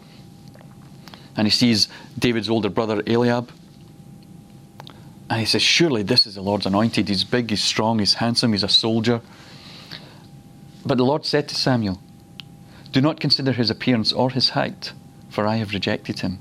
and 1.39 1.47
he 1.47 1.51
sees 1.51 1.87
David's 2.17 2.49
older 2.49 2.69
brother 2.69 3.01
Eliab. 3.07 3.49
And 5.29 5.39
he 5.39 5.45
says, 5.45 5.61
Surely 5.61 6.03
this 6.03 6.27
is 6.27 6.35
the 6.35 6.41
Lord's 6.41 6.65
anointed. 6.65 7.07
He's 7.07 7.23
big, 7.23 7.49
he's 7.49 7.63
strong, 7.63 7.99
he's 7.99 8.15
handsome, 8.15 8.51
he's 8.51 8.61
a 8.61 8.67
soldier. 8.67 9.21
But 10.85 10.97
the 10.97 11.05
Lord 11.05 11.25
said 11.25 11.47
to 11.47 11.55
Samuel, 11.55 12.01
Do 12.91 12.99
not 12.99 13.21
consider 13.21 13.53
his 13.53 13.69
appearance 13.69 14.11
or 14.11 14.31
his 14.31 14.49
height, 14.49 14.91
for 15.29 15.47
I 15.47 15.55
have 15.55 15.71
rejected 15.71 16.19
him. 16.19 16.39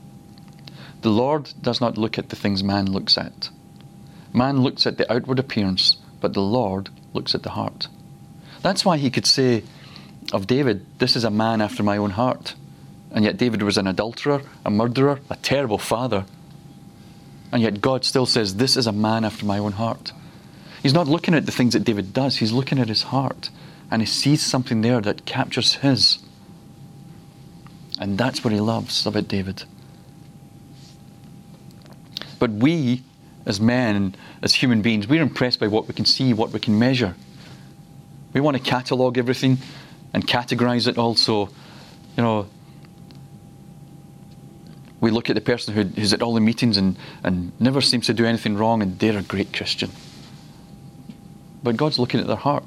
The 1.03 1.11
Lord 1.11 1.53
does 1.63 1.81
not 1.81 1.97
look 1.97 2.19
at 2.19 2.31
the 2.31 2.37
things 2.37 2.65
man 2.65 2.91
looks 2.91 3.17
at. 3.17 3.51
Man 4.33 4.63
looks 4.63 4.85
at 4.85 4.99
the 4.99 5.13
outward 5.13 5.39
appearance, 5.39 5.99
but 6.21 6.35
the 6.35 6.41
Lord 6.41 6.89
looks 7.13 7.37
at 7.37 7.45
the 7.45 7.51
heart. 7.51 7.87
That's 8.63 8.85
why 8.85 8.97
he 8.97 9.11
could 9.11 9.27
say 9.27 9.63
of 10.33 10.49
David, 10.49 10.85
This 10.99 11.15
is 11.15 11.23
a 11.23 11.31
man 11.31 11.61
after 11.61 11.85
my 11.85 11.97
own 11.97 12.11
heart. 12.11 12.57
And 13.12 13.25
yet 13.25 13.37
David 13.37 13.62
was 13.62 13.79
an 13.79 13.87
adulterer, 13.87 14.42
a 14.64 14.71
murderer, 14.71 15.21
a 15.31 15.37
terrible 15.37 15.79
father. 15.79 16.25
And 17.51 17.62
yet 17.62 17.81
God 17.81 18.05
still 18.05 18.27
says, 18.27 18.57
This 18.57 18.77
is 18.77 18.87
a 18.87 18.92
man 18.92 19.25
after 19.25 19.47
my 19.47 19.59
own 19.59 19.73
heart. 19.73 20.12
He's 20.83 20.94
not 20.94 21.09
looking 21.09 21.35
at 21.35 21.47
the 21.47 21.53
things 21.53 21.73
that 21.73 21.85
David 21.85 22.12
does, 22.12 22.37
he's 22.37 22.53
looking 22.53 22.79
at 22.79 22.88
his 22.88 23.05
heart. 23.05 23.51
And 23.90 24.03
he 24.03 24.07
sees 24.07 24.42
something 24.42 24.83
there 24.83 25.01
that 25.01 25.25
captures 25.25 25.77
his. 25.77 26.18
And 27.99 28.18
that's 28.18 28.44
what 28.44 28.53
he 28.53 28.61
loves 28.61 29.07
about 29.07 29.29
David. 29.29 29.64
But 32.38 32.51
we, 32.51 33.03
as 33.47 33.61
men, 33.61 34.14
as 34.42 34.55
human 34.55 34.83
beings, 34.83 35.09
we're 35.09 35.23
impressed 35.23 35.59
by 35.59 35.68
what 35.68 35.88
we 35.88 35.94
can 35.94 36.05
see, 36.05 36.33
what 36.33 36.51
we 36.51 36.61
can 36.61 36.79
measure. 36.79 37.16
We 38.33 38.40
want 38.40 38.57
to 38.57 38.62
catalogue 38.62 39.18
everything 39.18 39.59
and 40.12 40.27
categorize 40.27 40.87
it 40.87 40.99
also. 40.99 41.47
You 42.16 42.23
know, 42.23 42.47
we 45.01 45.11
look 45.11 45.31
at 45.31 45.35
the 45.35 45.41
person 45.41 45.75
who, 45.75 45.83
who's 45.83 46.13
at 46.13 46.23
all 46.23 46.35
the 46.35 46.41
meetings 46.41 46.77
and, 46.77 46.97
and 47.23 47.59
never 47.61 47.81
seems 47.81 48.07
to 48.07 48.15
do 48.15 48.25
anything 48.27 48.57
wrong, 48.57 48.83
and 48.83 48.99
they're 48.99 49.19
a 49.19 49.23
great 49.23 49.53
Christian. 49.53 49.91
But 51.63 51.77
God's 51.77 51.99
looking 51.99 52.21
at 52.21 52.27
their 52.27 52.37
heart 52.37 52.65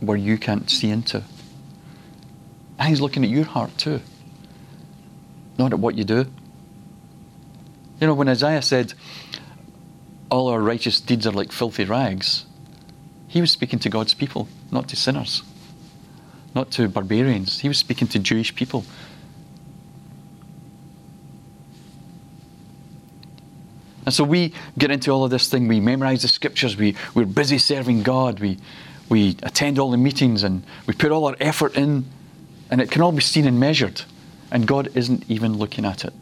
where 0.00 0.16
you 0.16 0.38
can't 0.38 0.70
see 0.70 0.90
into. 0.90 1.22
And 2.78 2.88
He's 2.88 3.00
looking 3.00 3.24
at 3.24 3.30
your 3.30 3.44
heart 3.44 3.76
too, 3.76 4.00
not 5.58 5.72
at 5.72 5.78
what 5.78 5.96
you 5.96 6.04
do. 6.04 6.26
You 8.00 8.06
know, 8.06 8.14
when 8.14 8.28
Isaiah 8.28 8.62
said, 8.62 8.94
All 10.30 10.48
our 10.48 10.60
righteous 10.60 11.00
deeds 11.00 11.26
are 11.26 11.32
like 11.32 11.52
filthy 11.52 11.84
rags, 11.84 12.46
he 13.28 13.40
was 13.40 13.50
speaking 13.50 13.78
to 13.80 13.90
God's 13.90 14.14
people, 14.14 14.48
not 14.72 14.88
to 14.88 14.96
sinners, 14.96 15.42
not 16.54 16.70
to 16.72 16.88
barbarians. 16.88 17.60
He 17.60 17.68
was 17.68 17.78
speaking 17.78 18.08
to 18.08 18.18
Jewish 18.18 18.54
people 18.54 18.84
And 24.10 24.14
so 24.16 24.24
we 24.24 24.52
get 24.76 24.90
into 24.90 25.12
all 25.12 25.22
of 25.22 25.30
this 25.30 25.48
thing. 25.48 25.68
We 25.68 25.78
memorize 25.78 26.22
the 26.22 26.26
scriptures. 26.26 26.76
We, 26.76 26.96
we're 27.14 27.26
busy 27.26 27.58
serving 27.58 28.02
God. 28.02 28.40
We, 28.40 28.58
we 29.08 29.36
attend 29.44 29.78
all 29.78 29.92
the 29.92 29.98
meetings 29.98 30.42
and 30.42 30.64
we 30.88 30.94
put 30.94 31.12
all 31.12 31.26
our 31.26 31.36
effort 31.38 31.76
in. 31.76 32.06
And 32.72 32.80
it 32.80 32.90
can 32.90 33.02
all 33.02 33.12
be 33.12 33.20
seen 33.20 33.46
and 33.46 33.60
measured. 33.60 34.02
And 34.50 34.66
God 34.66 34.88
isn't 34.96 35.30
even 35.30 35.58
looking 35.58 35.84
at 35.84 36.04
it. 36.04 36.12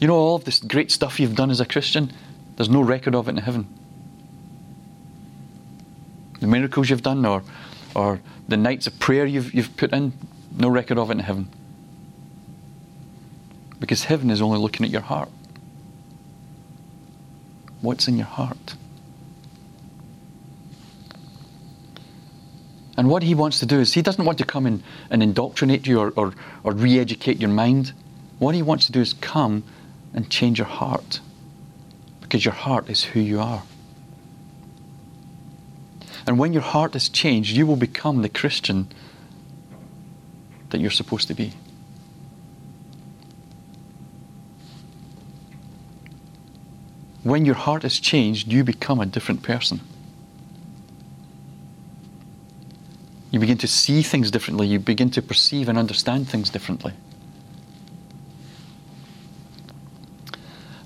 You 0.00 0.08
know, 0.08 0.16
all 0.16 0.34
of 0.34 0.44
this 0.44 0.58
great 0.58 0.90
stuff 0.90 1.20
you've 1.20 1.36
done 1.36 1.52
as 1.52 1.60
a 1.60 1.66
Christian, 1.66 2.12
there's 2.56 2.68
no 2.68 2.80
record 2.80 3.14
of 3.14 3.28
it 3.28 3.30
in 3.30 3.36
heaven. 3.36 3.68
The 6.40 6.48
miracles 6.48 6.90
you've 6.90 7.02
done 7.02 7.24
or, 7.24 7.44
or 7.94 8.18
the 8.48 8.56
nights 8.56 8.88
of 8.88 8.98
prayer 8.98 9.24
you've, 9.24 9.54
you've 9.54 9.76
put 9.76 9.92
in, 9.92 10.14
no 10.56 10.68
record 10.68 10.98
of 10.98 11.10
it 11.10 11.12
in 11.12 11.18
heaven. 11.20 11.48
Because 13.78 14.02
heaven 14.02 14.32
is 14.32 14.42
only 14.42 14.58
looking 14.58 14.84
at 14.84 14.90
your 14.90 15.02
heart 15.02 15.28
what's 17.80 18.08
in 18.08 18.16
your 18.16 18.26
heart. 18.26 18.76
And 22.96 23.10
what 23.10 23.22
he 23.22 23.34
wants 23.34 23.60
to 23.60 23.66
do 23.66 23.78
is 23.78 23.92
he 23.92 24.02
doesn't 24.02 24.24
want 24.24 24.38
to 24.38 24.44
come 24.44 24.66
in 24.66 24.82
and 25.10 25.22
indoctrinate 25.22 25.86
you 25.86 26.00
or, 26.00 26.12
or, 26.16 26.34
or 26.64 26.72
re 26.72 26.98
educate 26.98 27.38
your 27.40 27.50
mind. 27.50 27.92
What 28.38 28.54
he 28.54 28.62
wants 28.62 28.86
to 28.86 28.92
do 28.92 29.00
is 29.00 29.12
come 29.12 29.64
and 30.14 30.30
change 30.30 30.58
your 30.58 30.66
heart 30.66 31.20
because 32.22 32.44
your 32.44 32.54
heart 32.54 32.88
is 32.88 33.04
who 33.04 33.20
you 33.20 33.38
are. 33.40 33.62
And 36.26 36.38
when 36.38 36.52
your 36.52 36.62
heart 36.62 36.96
is 36.96 37.08
changed, 37.08 37.56
you 37.56 37.66
will 37.66 37.76
become 37.76 38.22
the 38.22 38.28
Christian 38.28 38.88
that 40.70 40.80
you're 40.80 40.90
supposed 40.90 41.28
to 41.28 41.34
be. 41.34 41.52
When 47.26 47.44
your 47.44 47.56
heart 47.56 47.84
is 47.84 47.98
changed, 47.98 48.52
you 48.52 48.62
become 48.62 49.00
a 49.00 49.06
different 49.06 49.42
person. 49.42 49.80
You 53.32 53.40
begin 53.40 53.58
to 53.58 53.66
see 53.66 54.02
things 54.02 54.30
differently. 54.30 54.68
You 54.68 54.78
begin 54.78 55.10
to 55.10 55.22
perceive 55.22 55.68
and 55.68 55.76
understand 55.76 56.28
things 56.28 56.50
differently. 56.50 56.92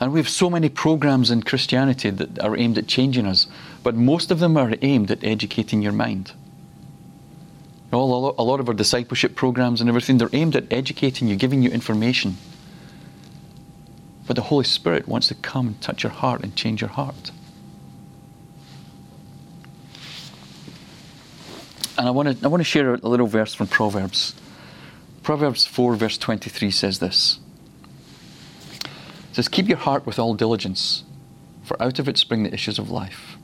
And 0.00 0.14
we 0.14 0.18
have 0.18 0.30
so 0.30 0.48
many 0.48 0.70
programs 0.70 1.30
in 1.30 1.42
Christianity 1.42 2.08
that 2.08 2.38
are 2.38 2.56
aimed 2.56 2.78
at 2.78 2.86
changing 2.86 3.26
us, 3.26 3.46
but 3.82 3.94
most 3.94 4.30
of 4.30 4.38
them 4.38 4.56
are 4.56 4.72
aimed 4.80 5.10
at 5.10 5.22
educating 5.22 5.82
your 5.82 5.92
mind. 5.92 6.32
All, 7.92 8.34
a 8.38 8.42
lot 8.42 8.60
of 8.60 8.68
our 8.68 8.74
discipleship 8.74 9.34
programs 9.34 9.82
and 9.82 9.90
everything, 9.90 10.16
they're 10.16 10.30
aimed 10.32 10.56
at 10.56 10.72
educating 10.72 11.28
you, 11.28 11.36
giving 11.36 11.62
you 11.62 11.70
information. 11.70 12.38
But 14.26 14.36
the 14.36 14.42
Holy 14.42 14.64
Spirit 14.64 15.08
wants 15.08 15.28
to 15.28 15.34
come 15.34 15.66
and 15.66 15.80
touch 15.80 16.02
your 16.02 16.12
heart 16.12 16.42
and 16.42 16.54
change 16.54 16.80
your 16.80 16.90
heart. 16.90 17.32
And 21.98 22.08
I 22.08 22.12
want 22.12 22.40
to, 22.40 22.44
I 22.44 22.48
want 22.48 22.60
to 22.60 22.64
share 22.64 22.94
a 22.94 22.96
little 22.96 23.26
verse 23.26 23.54
from 23.54 23.66
Proverbs. 23.66 24.34
Proverbs 25.22 25.66
4, 25.66 25.96
verse 25.96 26.16
23 26.16 26.70
says 26.70 26.98
this. 26.98 27.38
It 28.82 29.36
says, 29.36 29.48
Keep 29.48 29.68
your 29.68 29.76
heart 29.76 30.06
with 30.06 30.18
all 30.18 30.34
diligence, 30.34 31.04
for 31.62 31.80
out 31.82 31.98
of 31.98 32.08
it 32.08 32.16
spring 32.16 32.42
the 32.42 32.54
issues 32.54 32.78
of 32.78 32.90
life. 32.90 33.36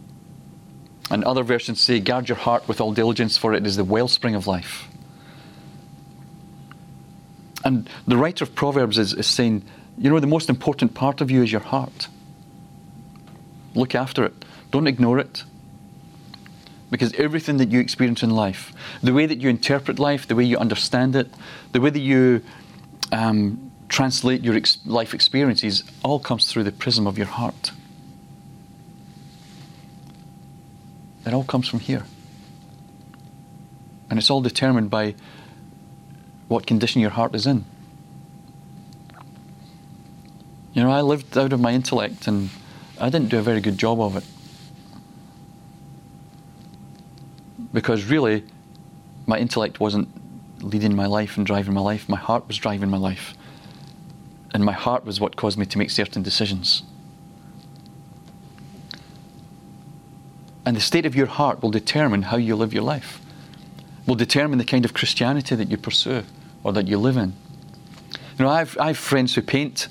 And 1.11 1.23
other 1.23 1.43
versions 1.43 1.81
say, 1.81 2.01
Guard 2.01 2.29
your 2.29 2.39
heart 2.39 2.67
with 2.67 2.81
all 2.81 2.93
diligence, 2.93 3.37
for 3.37 3.53
it 3.53 3.67
is 3.67 3.77
the 3.77 3.85
wellspring 3.85 4.35
of 4.35 4.47
life. 4.47 4.89
And 7.65 7.89
the 8.07 8.17
writer 8.17 8.45
of 8.45 8.55
Proverbs 8.55 8.97
is, 8.97 9.13
is 9.13 9.27
saying, 9.27 9.65
you 9.99 10.11
know, 10.11 10.21
the 10.21 10.27
most 10.27 10.49
important 10.49 10.95
part 10.95 11.21
of 11.21 11.31
you 11.31 11.43
is 11.43 11.51
your 11.51 11.61
heart. 11.61 12.09
Look 13.75 13.95
after 13.95 14.25
it, 14.25 14.45
don't 14.71 14.87
ignore 14.87 15.19
it. 15.19 15.45
Because 16.91 17.13
everything 17.15 17.57
that 17.57 17.71
you 17.71 17.81
experience 17.81 18.23
in 18.23 18.31
life, 18.31 18.73
the 19.03 19.13
way 19.13 19.27
that 19.27 19.41
you 19.41 19.49
interpret 19.49 19.99
life, 19.99 20.29
the 20.29 20.37
way 20.37 20.45
you 20.45 20.57
understand 20.57 21.17
it, 21.17 21.29
the 21.73 21.81
way 21.81 21.91
that 21.91 21.99
you 21.99 22.43
um, 23.11 23.73
translate 23.89 24.45
your 24.45 24.55
ex- 24.55 24.79
life 24.87 25.13
experiences, 25.13 25.83
all 26.05 26.21
comes 26.21 26.47
through 26.47 26.65
the 26.65 26.73
prism 26.73 27.07
of 27.07 27.19
your 27.19 27.27
heart. 27.27 27.73
It 31.27 31.35
all 31.35 31.45
comes 31.45 31.69
from 31.69 31.81
here. 31.81 32.05
And 34.09 34.19
it's 34.19 34.31
all 34.31 34.41
determined 34.41 34.89
by 34.91 35.17
what 36.47 36.67
condition 36.67 37.01
your 37.01 37.11
heart 37.11 37.35
is 37.35 37.47
in. 37.47 37.65
You 40.77 40.83
know, 40.83 40.91
I 40.91 41.01
lived 41.01 41.39
out 41.39 41.55
of 41.55 41.61
my 41.61 41.73
intellect 41.73 42.29
and 42.29 42.51
I 43.01 43.09
didn't 43.09 43.31
do 43.31 43.39
a 43.39 43.43
very 43.43 43.63
good 43.63 43.79
job 43.79 43.99
of 43.99 44.15
it. 44.15 44.25
Because 47.73 48.05
really, 48.05 48.45
my 49.27 49.39
intellect 49.39 49.81
wasn't 49.81 50.07
leading 50.63 50.95
my 50.95 51.07
life 51.07 51.39
and 51.39 51.47
driving 51.47 51.73
my 51.73 51.81
life, 51.81 52.11
my 52.11 52.19
heart 52.19 52.47
was 52.47 52.59
driving 52.59 52.91
my 52.91 52.99
life. 52.99 53.33
And 54.53 54.67
my 54.67 54.75
heart 54.75 55.07
was 55.07 55.19
what 55.19 55.35
caused 55.35 55.57
me 55.57 55.65
to 55.65 55.79
make 55.79 55.89
certain 55.89 56.23
decisions. 56.23 56.83
And 60.67 60.77
the 60.77 60.83
state 60.83 61.07
of 61.07 61.17
your 61.17 61.27
heart 61.27 61.63
will 61.63 61.71
determine 61.71 62.21
how 62.21 62.37
you 62.37 62.55
live 62.55 62.75
your 62.75 62.83
life, 62.83 63.19
will 64.07 64.15
determine 64.15 64.59
the 64.59 64.65
kind 64.65 64.85
of 64.85 64.93
Christianity 64.93 65.55
that 65.55 65.71
you 65.71 65.79
pursue 65.79 66.25
or 66.63 66.75
that 66.75 66.87
you 66.87 66.99
live 66.99 67.17
in. 67.17 67.33
You 68.39 68.45
know, 68.45 68.51
I've, 68.51 68.77
I 68.77 68.89
have 68.89 68.99
friends 68.99 69.35
who 69.35 69.41
paint 69.41 69.89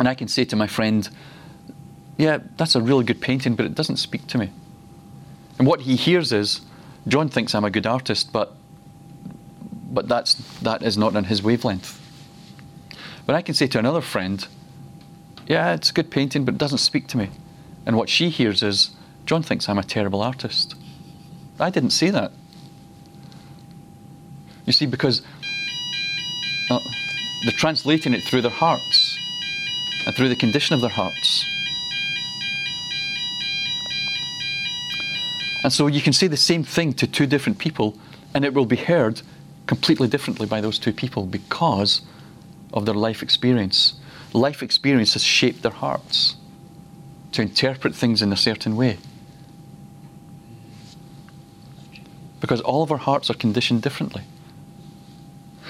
and 0.00 0.08
I 0.08 0.14
can 0.14 0.28
say 0.28 0.46
to 0.46 0.56
my 0.56 0.66
friend, 0.66 1.08
yeah, 2.16 2.38
that's 2.56 2.74
a 2.74 2.80
really 2.80 3.04
good 3.04 3.20
painting, 3.20 3.54
but 3.54 3.66
it 3.66 3.74
doesn't 3.74 3.98
speak 3.98 4.26
to 4.28 4.38
me. 4.38 4.50
And 5.58 5.68
what 5.68 5.82
he 5.82 5.94
hears 5.94 6.32
is, 6.32 6.62
John 7.06 7.28
thinks 7.28 7.54
I'm 7.54 7.64
a 7.64 7.70
good 7.70 7.86
artist, 7.86 8.32
but 8.32 8.56
but 9.92 10.08
that's 10.08 10.34
that 10.60 10.82
is 10.82 10.96
not 10.96 11.16
on 11.16 11.24
his 11.24 11.42
wavelength. 11.42 12.00
But 13.26 13.34
I 13.36 13.42
can 13.42 13.54
say 13.54 13.66
to 13.68 13.78
another 13.78 14.00
friend, 14.00 14.46
yeah, 15.46 15.74
it's 15.74 15.90
a 15.90 15.92
good 15.92 16.10
painting, 16.10 16.46
but 16.46 16.54
it 16.54 16.58
doesn't 16.58 16.78
speak 16.78 17.06
to 17.08 17.18
me. 17.18 17.28
And 17.84 17.94
what 17.94 18.08
she 18.08 18.30
hears 18.30 18.62
is, 18.62 18.90
John 19.26 19.42
thinks 19.42 19.68
I'm 19.68 19.78
a 19.78 19.82
terrible 19.82 20.22
artist. 20.22 20.74
I 21.58 21.68
didn't 21.68 21.90
say 21.90 22.08
that. 22.08 22.32
You 24.64 24.72
see, 24.72 24.86
because 24.86 25.20
uh, 26.70 26.80
they're 27.42 27.52
translating 27.52 28.14
it 28.14 28.22
through 28.22 28.40
their 28.42 28.50
hearts 28.50 29.19
and 30.06 30.14
through 30.14 30.28
the 30.28 30.36
condition 30.36 30.74
of 30.74 30.80
their 30.80 30.90
hearts. 30.90 31.44
And 35.62 35.72
so 35.72 35.86
you 35.86 36.00
can 36.00 36.12
say 36.12 36.26
the 36.26 36.36
same 36.36 36.64
thing 36.64 36.94
to 36.94 37.06
two 37.06 37.26
different 37.26 37.58
people, 37.58 37.96
and 38.34 38.44
it 38.44 38.54
will 38.54 38.66
be 38.66 38.76
heard 38.76 39.22
completely 39.66 40.08
differently 40.08 40.46
by 40.46 40.60
those 40.60 40.78
two 40.78 40.92
people 40.92 41.26
because 41.26 42.00
of 42.72 42.86
their 42.86 42.94
life 42.94 43.22
experience. 43.22 43.94
Life 44.32 44.62
experience 44.62 45.12
has 45.12 45.22
shaped 45.22 45.62
their 45.62 45.72
hearts 45.72 46.36
to 47.32 47.42
interpret 47.42 47.94
things 47.94 48.22
in 48.22 48.32
a 48.32 48.36
certain 48.36 48.76
way. 48.76 48.98
Because 52.40 52.60
all 52.60 52.82
of 52.82 52.90
our 52.90 52.98
hearts 52.98 53.28
are 53.30 53.34
conditioned 53.34 53.82
differently. 53.82 54.22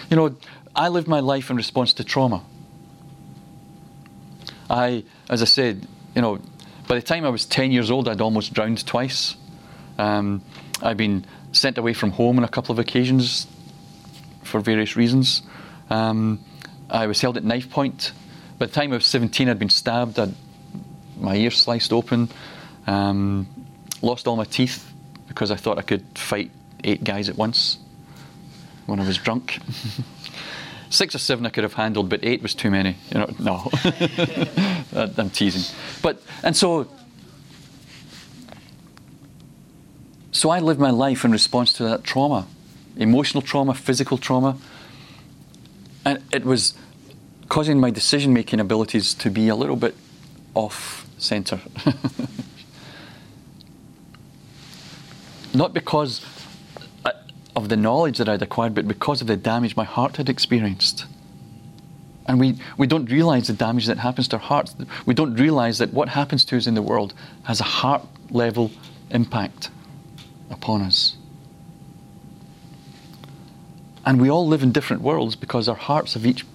You 0.09 0.17
know, 0.17 0.37
I 0.75 0.89
lived 0.89 1.09
my 1.09 1.21
life 1.21 1.51
in 1.51 1.57
response 1.57 1.93
to 1.95 2.05
trauma. 2.05 2.43
I, 4.71 5.05
as 5.29 5.43
I 5.43 5.47
said, 5.47 5.87
you 6.15 6.23
know, 6.23 6.39
by 6.89 6.95
the 6.95 7.03
time 7.03 7.25
I 7.25 7.29
was 7.29 7.45
10 7.45 7.73
years 7.73 7.91
old, 7.91 8.09
I'd 8.09 8.21
almost 8.21 8.55
drowned 8.55 8.87
twice. 8.87 9.37
Um, 9.99 10.43
I'd 10.81 10.97
been 10.97 11.27
sent 11.53 11.77
away 11.77 11.93
from 11.93 12.13
home 12.13 12.39
on 12.39 12.45
a 12.45 12.49
couple 12.49 12.73
of 12.73 12.79
occasions 12.79 13.47
for 14.45 14.61
various 14.61 14.97
reasons. 14.97 15.43
Um, 15.91 16.41
I 16.89 17.07
was 17.07 17.21
held 17.21 17.37
at 17.37 17.45
knife 17.45 17.69
point. 17.69 18.13
By 18.59 18.67
the 18.67 18.73
time 18.73 18.93
I 18.93 18.97
was 18.97 19.07
17, 19.07 19.49
I'd 19.49 19.59
been 19.59 19.69
stabbed. 19.69 20.19
I'd 20.19 20.35
my 21.21 21.37
ear 21.37 21.51
sliced 21.51 21.93
open. 21.93 22.29
Um, 22.87 23.47
lost 24.03 24.27
all 24.27 24.37
my 24.37 24.45
teeth 24.45 24.91
because 25.29 25.51
I 25.51 25.57
thought 25.57 25.79
I 25.79 25.83
could 25.83 26.05
fight 26.19 26.51
eight 26.83 27.05
guys 27.05 27.29
at 27.29 27.37
once 27.37 27.79
when 28.87 29.01
I 29.01 29.07
was 29.07 29.19
drunk. 29.19 29.59
Six 30.91 31.15
or 31.15 31.19
seven 31.19 31.47
I 31.47 31.51
could 31.51 31.65
have 31.65 31.75
handled, 31.75 32.09
but 32.09 32.21
eight 32.23 32.43
was 32.43 32.55
too 32.55 32.71
many. 32.71 32.97
You 33.13 33.21
know, 33.21 33.35
no. 33.39 33.71
I'm 35.17 35.31
teasing. 35.31 35.75
But 36.03 36.21
and 36.43 36.57
so 36.57 36.89
so 40.33 40.51
I 40.51 40.59
lived 40.61 40.81
my 40.81 40.91
life 40.91 41.25
in 41.25 41.33
response 41.33 41.73
to 41.75 41.85
that 41.85 42.05
trauma, 42.05 42.47
emotional 42.97 43.43
trauma, 43.43 43.75
physical 43.75 44.19
trauma, 44.19 44.59
and 46.05 46.23
it 46.33 46.45
was 46.45 46.75
causing 47.49 47.79
my 47.81 47.91
decision-making 47.91 48.61
abilities 48.61 49.13
to 49.15 49.31
be 49.31 49.49
a 49.49 49.55
little 49.57 49.77
bit 49.77 49.95
off 50.55 51.07
center. 51.19 51.61
Not 55.55 55.75
because 55.75 56.21
of 57.57 57.69
the 57.69 57.77
knowledge 57.77 58.19
that 58.19 58.29
I'd 58.29 58.43
acquired, 58.43 58.75
but 58.75 58.87
because 58.87 59.21
of 59.21 59.27
the 59.27 59.37
damage 59.37 59.77
my 59.77 59.85
heart 59.85 60.17
had 60.17 60.29
experienced. 60.29 61.07
And 62.27 62.39
we, 62.39 62.59
we 62.79 62.87
don't 62.87 63.11
realize 63.11 63.49
the 63.49 63.55
damage 63.55 63.87
that 63.87 63.99
happens 63.99 64.29
to 64.29 64.37
our 64.37 64.43
hearts. 64.43 64.77
We 65.05 65.15
don't 65.15 65.35
realize 65.35 65.79
that 65.79 65.93
what 65.93 66.11
happens 66.11 66.45
to 66.47 66.57
us 66.57 66.67
in 66.67 66.75
the 66.75 66.83
world 66.83 67.13
has 67.45 67.61
a 67.61 67.65
heart 67.65 68.03
level 68.31 68.71
impact 69.11 69.71
upon 70.51 70.83
us. 70.83 71.17
And 74.07 74.21
we 74.21 74.31
all 74.31 74.47
live 74.47 74.63
in 74.63 74.73
different 74.73 75.03
worlds 75.03 75.37
because 75.37 75.69
our 75.69 75.77
hearts 75.77 76.15
have 76.15 76.25
each 76.25 76.47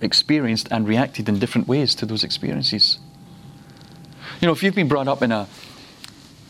experienced 0.00 0.68
and 0.70 0.86
reacted 0.86 1.28
in 1.28 1.38
different 1.38 1.66
ways 1.66 1.94
to 1.96 2.06
those 2.06 2.24
experiences. 2.24 2.98
You 4.40 4.46
know, 4.46 4.52
if 4.52 4.62
you've 4.62 4.74
been 4.74 4.88
brought 4.88 5.08
up 5.08 5.22
in 5.22 5.32
a 5.32 5.48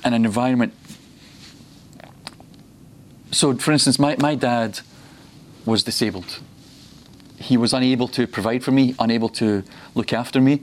in 0.05 0.13
an 0.13 0.25
environment 0.25 0.75
so 3.35 3.55
for 3.55 3.73
instance, 3.73 3.99
my, 3.99 4.17
my 4.19 4.35
dad 4.35 4.81
was 5.65 5.83
disabled. 5.83 6.41
He 7.39 7.57
was 7.57 7.73
unable 7.73 8.09
to 8.09 8.27
provide 8.27 8.63
for 8.63 8.71
me, 8.71 8.95
unable 8.99 9.29
to 9.31 9.65
look 9.95 10.13
after 10.13 10.41
me. 10.41 10.63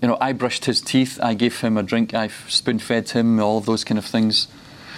You 0.00 0.08
know, 0.08 0.18
I 0.20 0.32
brushed 0.32 0.66
his 0.66 0.80
teeth, 0.80 1.18
I 1.22 1.34
gave 1.34 1.60
him 1.60 1.76
a 1.76 1.82
drink, 1.82 2.14
I 2.14 2.28
spoon 2.48 2.78
fed 2.78 3.10
him, 3.10 3.40
all 3.40 3.60
those 3.60 3.82
kind 3.84 3.98
of 3.98 4.04
things. 4.04 4.48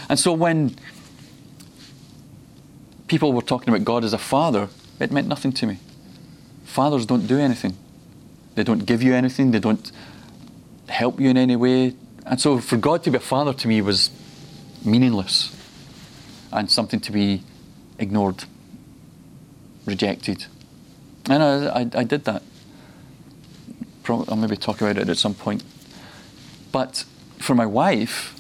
And 0.09 0.19
so 0.19 0.33
when 0.33 0.77
people 3.07 3.33
were 3.33 3.43
talking 3.43 3.69
about 3.69 3.85
God 3.85 4.05
as 4.05 4.13
a 4.13 4.19
father, 4.19 4.69
it 5.01 5.13
meant 5.13 5.29
nothing 5.29 5.53
to 5.53 5.67
me. 5.67 5.79
Fathers 6.65 7.07
don't 7.07 7.27
do 7.27 7.39
anything. 7.39 7.77
They 8.55 8.65
don't 8.65 8.85
give 8.85 9.03
you 9.03 9.15
anything, 9.15 9.53
they 9.53 9.61
don't 9.61 9.91
help 10.89 11.21
you 11.21 11.31
in 11.31 11.37
any 11.37 11.57
way. 11.57 11.95
And 12.27 12.41
so 12.41 12.59
for 12.59 12.77
God 12.77 13.05
to 13.05 13.11
be 13.11 13.17
a 13.17 13.21
father 13.21 13.53
to 13.53 13.69
me 13.69 13.81
was 13.81 14.11
meaningless 14.85 15.58
and 16.53 16.71
something 16.71 17.01
to 17.01 17.13
be 17.13 17.43
ignored, 17.99 18.45
rejected. 19.87 20.47
And 21.29 21.43
I, 21.43 21.81
I, 21.81 21.81
I 21.95 22.05
did 22.05 22.25
that. 22.25 22.43
I'll 24.09 24.37
maybe 24.37 24.57
talk 24.57 24.81
about 24.81 24.97
it 24.97 25.09
at 25.09 25.19
some 25.19 25.35
point. 25.35 25.63
But 26.73 27.05
for 27.39 27.55
my 27.55 27.67
wife, 27.67 28.35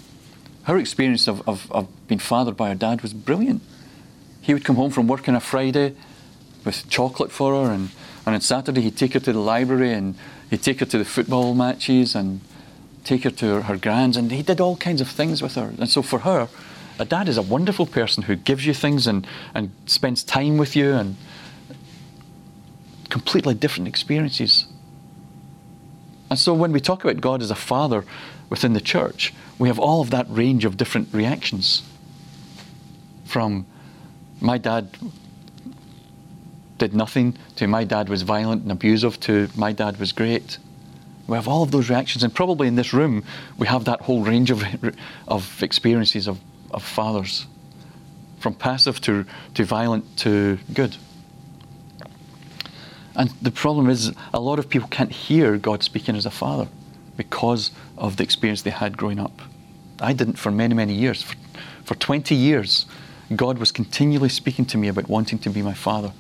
her 0.63 0.79
experience 0.79 1.29
of, 1.29 1.47
of, 1.49 1.71
of 1.71 1.89
being 2.09 2.19
fathered 2.19 2.57
by 2.57 2.69
her 2.69 2.75
dad 2.75 3.03
was 3.03 3.13
brilliant. 3.13 3.63
He 4.41 4.55
would 4.55 4.65
come 4.65 4.77
home 4.77 4.91
from 4.91 5.09
work 5.09 5.29
on 5.29 5.35
a 5.35 5.41
Friday 5.41 5.95
with 6.65 6.89
chocolate 6.89 7.31
for 7.31 7.67
her, 7.67 7.73
and, 7.73 7.91
and 8.25 8.35
on 8.35 8.41
Saturday 8.41 8.81
he'd 8.81 8.97
take 8.97 9.13
her 9.15 9.21
to 9.21 9.33
the 9.33 9.39
library 9.39 9.93
and 9.93 10.15
he'd 10.51 10.63
take 10.63 10.81
her 10.81 10.87
to 10.87 10.99
the 10.99 11.05
football 11.05 11.55
matches 11.55 12.15
and 12.15 12.41
take 13.05 13.25
her 13.25 13.31
to 13.31 13.47
her, 13.47 13.63
her 13.63 13.77
grands, 13.77 14.17
and 14.17 14.31
he 14.31 14.43
did 14.43 14.61
all 14.61 14.77
kinds 14.77 15.01
of 15.01 15.09
things 15.09 15.43
with 15.43 15.55
her. 15.55 15.73
And 15.79 15.89
so 15.89 16.03
for 16.03 16.21
her, 16.21 16.49
a 16.99 17.05
dad 17.05 17.29
is 17.29 17.37
a 17.37 17.43
wonderful 17.43 17.87
person 17.87 18.25
who 18.25 18.37
gives 18.37 18.67
you 18.67 18.75
things 18.75 19.07
and, 19.07 19.27
and 19.55 19.71
spends 19.87 20.25
time 20.25 20.59
with 20.59 20.75
you 20.75 20.93
and 20.93 21.17
completely 23.09 23.55
different 23.55 23.89
experiences. 23.89 24.67
And 26.31 26.39
so 26.39 26.53
when 26.53 26.73
we 26.73 26.81
talk 26.81 27.05
about 27.05 27.21
God 27.21 27.41
as 27.41 27.51
a 27.51 27.55
father 27.57 28.05
within 28.51 28.73
the 28.73 28.81
church, 28.81 29.33
we 29.59 29.69
have 29.69 29.79
all 29.79 30.01
of 30.01 30.11
that 30.11 30.27
range 30.29 30.65
of 30.65 30.77
different 30.77 31.09
reactions. 31.13 31.83
From 33.25 33.67
my 34.41 34.59
dad 34.59 34.97
did 36.79 36.95
nothing 36.95 37.37
to 37.57 37.67
my 37.67 37.85
dad 37.85 38.09
was 38.09 38.23
violent 38.23 38.63
and 38.63 38.71
abusive 38.71 39.19
to 39.21 39.49
my 39.57 39.73
dad 39.73 39.99
was 39.99 40.13
great. 40.13 40.59
We 41.27 41.37
have 41.37 41.49
all 41.49 41.63
of 41.63 41.73
those 41.73 41.91
reactions, 41.91 42.25
and 42.25 42.35
probably 42.35 42.69
in 42.69 42.77
this 42.77 42.95
room 42.95 43.23
we 43.59 43.67
have 43.67 43.85
that 43.85 44.01
whole 44.03 44.23
range 44.23 44.51
of, 44.51 44.65
of 45.29 45.63
experiences 45.63 46.27
of 46.27 46.39
of 46.71 46.83
fathers, 46.83 47.47
from 48.39 48.55
passive 48.55 49.01
to, 49.03 49.25
to 49.55 49.65
violent 49.65 50.17
to 50.19 50.59
good. 50.73 50.97
And 53.15 53.31
the 53.43 53.51
problem 53.51 53.91
is, 53.91 54.13
a 54.33 54.41
lot 54.41 54.59
of 54.59 54.69
people 54.69 54.89
can't 54.89 55.11
hear 55.11 55.57
God 55.57 55.83
speaking 55.83 56.15
as 56.15 56.25
a 56.25 56.31
father 56.31 56.69
because 57.17 57.73
of 57.97 58.17
the 58.17 58.23
experience 58.23 58.63
they 58.63 58.71
had 58.71 58.97
growing 58.97 59.19
up. 59.19 59.43
I 60.01 60.13
didn't 60.13 60.39
for 60.39 60.53
many, 60.53 60.75
many 60.75 60.95
years. 60.95 61.23
For, 61.23 61.35
for 61.85 61.95
20 61.97 62.35
years, 62.35 62.87
God 63.35 63.59
was 63.59 63.73
continually 63.73 64.29
speaking 64.29 64.65
to 64.67 64.79
me 64.79 64.89
about 64.89 65.09
wanting 65.09 65.39
to 65.41 65.51
be 65.51 65.63
my 65.63 65.75
father, 65.75 66.13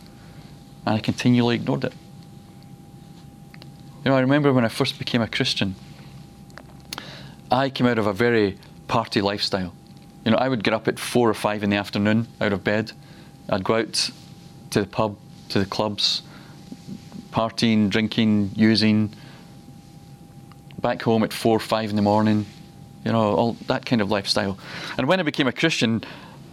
and 0.84 0.96
I 0.96 0.98
continually 0.98 1.54
ignored 1.54 1.84
it. 1.84 1.92
You 4.04 4.10
know, 4.10 4.16
I 4.16 4.20
remember 4.20 4.52
when 4.52 4.64
I 4.64 4.68
first 4.68 4.98
became 4.98 5.22
a 5.22 5.28
Christian, 5.28 5.76
I 7.50 7.70
came 7.70 7.86
out 7.86 7.98
of 7.98 8.06
a 8.06 8.12
very 8.12 8.58
party 8.88 9.20
lifestyle. 9.20 9.72
You 10.24 10.32
know, 10.32 10.36
I 10.36 10.48
would 10.48 10.64
get 10.64 10.74
up 10.74 10.88
at 10.88 10.98
four 10.98 11.28
or 11.28 11.34
five 11.34 11.62
in 11.62 11.70
the 11.70 11.76
afternoon 11.76 12.28
out 12.40 12.52
of 12.52 12.64
bed. 12.64 12.92
I'd 13.48 13.64
go 13.64 13.76
out 13.76 14.10
to 14.70 14.80
the 14.80 14.86
pub, 14.86 15.16
to 15.50 15.58
the 15.58 15.66
clubs, 15.66 16.22
partying, 17.30 17.88
drinking, 17.88 18.50
using. 18.54 19.14
Back 20.80 21.02
home 21.02 21.24
at 21.24 21.32
four 21.32 21.56
or 21.56 21.60
five 21.60 21.90
in 21.90 21.96
the 21.96 22.02
morning. 22.02 22.46
You 23.04 23.12
know, 23.12 23.34
all 23.34 23.52
that 23.68 23.86
kind 23.86 24.02
of 24.02 24.10
lifestyle. 24.10 24.58
And 24.96 25.06
when 25.08 25.20
I 25.20 25.22
became 25.22 25.46
a 25.46 25.52
Christian, 25.52 26.02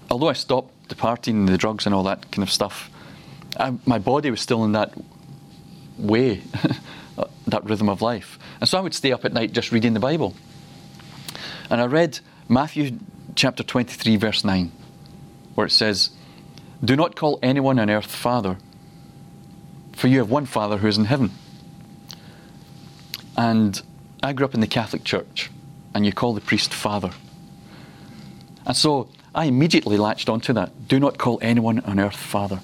although 0.09 0.29
I 0.29 0.33
stopped 0.33 0.89
the 0.89 0.95
partying, 0.95 1.47
the 1.47 1.57
drugs, 1.57 1.85
and 1.85 1.93
all 1.93 2.03
that 2.03 2.31
kind 2.31 2.43
of 2.43 2.51
stuff, 2.51 2.89
I, 3.59 3.73
my 3.85 3.99
body 3.99 4.31
was 4.31 4.41
still 4.41 4.63
in 4.63 4.73
that 4.73 4.93
way, 5.97 6.41
uh, 7.17 7.25
that 7.47 7.63
rhythm 7.65 7.89
of 7.89 8.01
life. 8.01 8.39
And 8.59 8.69
so 8.69 8.77
I 8.77 8.81
would 8.81 8.93
stay 8.93 9.11
up 9.11 9.25
at 9.25 9.33
night 9.33 9.51
just 9.51 9.71
reading 9.71 9.93
the 9.93 9.99
Bible. 9.99 10.33
And 11.69 11.81
I 11.81 11.85
read 11.85 12.19
Matthew 12.47 12.99
chapter 13.35 13.63
23, 13.63 14.15
verse 14.15 14.43
9, 14.43 14.71
where 15.55 15.67
it 15.67 15.71
says, 15.71 16.09
Do 16.83 16.95
not 16.95 17.15
call 17.15 17.39
anyone 17.43 17.77
on 17.79 17.89
earth 17.89 18.07
Father, 18.11 18.57
for 19.93 20.07
you 20.07 20.19
have 20.19 20.29
one 20.29 20.45
Father 20.45 20.77
who 20.77 20.87
is 20.87 20.97
in 20.97 21.05
heaven. 21.05 21.31
And 23.37 23.81
I 24.23 24.33
grew 24.33 24.45
up 24.45 24.53
in 24.53 24.61
the 24.61 24.67
Catholic 24.67 25.03
Church, 25.03 25.51
and 25.93 26.05
you 26.05 26.13
call 26.13 26.33
the 26.33 26.41
priest 26.41 26.73
father. 26.73 27.11
And 28.65 28.75
so 28.75 29.09
I 29.33 29.45
immediately 29.45 29.97
latched 29.97 30.29
onto 30.29 30.53
that. 30.53 30.87
Do 30.87 30.99
not 30.99 31.17
call 31.17 31.37
anyone 31.41 31.81
on 31.81 31.99
earth 31.99 32.15
father. 32.15 32.61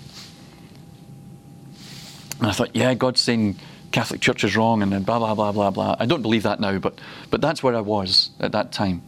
And 2.39 2.47
I 2.47 2.51
thought, 2.53 2.75
yeah, 2.75 2.93
God's 2.93 3.21
saying 3.21 3.57
Catholic 3.91 4.21
Church 4.21 4.43
is 4.43 4.55
wrong 4.55 4.81
and 4.81 4.91
then 4.91 5.03
blah, 5.03 5.19
blah, 5.19 5.35
blah, 5.35 5.51
blah, 5.51 5.69
blah. 5.69 5.95
I 5.99 6.05
don't 6.05 6.21
believe 6.21 6.43
that 6.43 6.59
now, 6.59 6.79
but, 6.79 6.99
but 7.29 7.41
that's 7.41 7.61
where 7.61 7.75
I 7.75 7.81
was 7.81 8.31
at 8.39 8.53
that 8.53 8.71
time. 8.71 9.03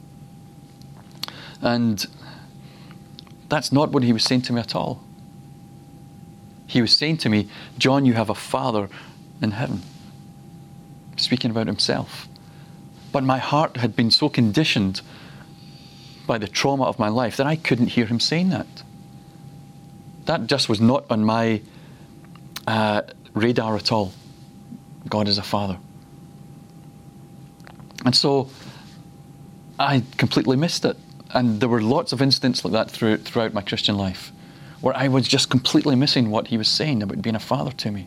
And 1.64 2.06
that's 3.48 3.72
not 3.72 3.92
what 3.92 4.04
he 4.04 4.14
was 4.14 4.24
saying 4.24 4.44
to 4.44 4.54
me 4.54 4.60
at 4.60 4.76
all. 4.76 5.02
He 6.68 6.82
was 6.82 6.96
saying 6.96 7.18
to 7.18 7.30
me, 7.30 7.48
John, 7.78 8.06
you 8.06 8.14
have 8.14 8.30
a 8.30 8.36
father 8.36 8.90
in 9.42 9.52
heaven. 9.52 9.82
Speaking 11.16 11.52
about 11.52 11.68
himself. 11.68 12.28
But 13.12 13.24
my 13.24 13.38
heart 13.38 13.78
had 13.78 13.96
been 13.96 14.12
so 14.12 14.28
conditioned 14.28 15.02
by 16.28 16.38
the 16.38 16.48
trauma 16.48 16.84
of 16.84 17.00
my 17.00 17.10
life 17.10 17.38
that 17.38 17.48
I 17.48 17.56
couldn't 17.56 17.88
hear 17.88 18.06
him 18.06 18.20
saying 18.20 18.50
that. 18.50 18.68
That 20.26 20.48
just 20.48 20.68
was 20.68 20.82
not 20.82 21.06
on 21.10 21.24
my 21.24 21.62
uh, 22.68 23.04
radar 23.34 23.76
at 23.76 23.92
all. 23.92 24.14
God 25.08 25.28
is 25.28 25.38
a 25.38 25.44
father. 25.44 25.78
And 28.06 28.16
so 28.16 28.50
I 29.80 30.04
completely 30.18 30.58
missed 30.58 30.86
it. 30.86 30.98
And 31.34 31.60
there 31.60 31.70
were 31.70 31.82
lots 31.82 32.14
of 32.14 32.22
incidents 32.22 32.64
like 32.64 32.74
that 32.74 32.92
through, 32.92 33.18
throughout 33.18 33.54
my 33.54 33.62
Christian 33.62 33.98
life 33.98 34.32
where 34.84 34.96
I 34.98 35.08
was 35.08 35.28
just 35.30 35.50
completely 35.50 35.96
missing 35.96 36.30
what 36.30 36.48
he 36.48 36.58
was 36.58 36.68
saying 36.68 37.02
about 37.02 37.22
being 37.22 37.38
a 37.38 37.40
father 37.40 37.72
to 37.72 37.90
me. 37.90 38.06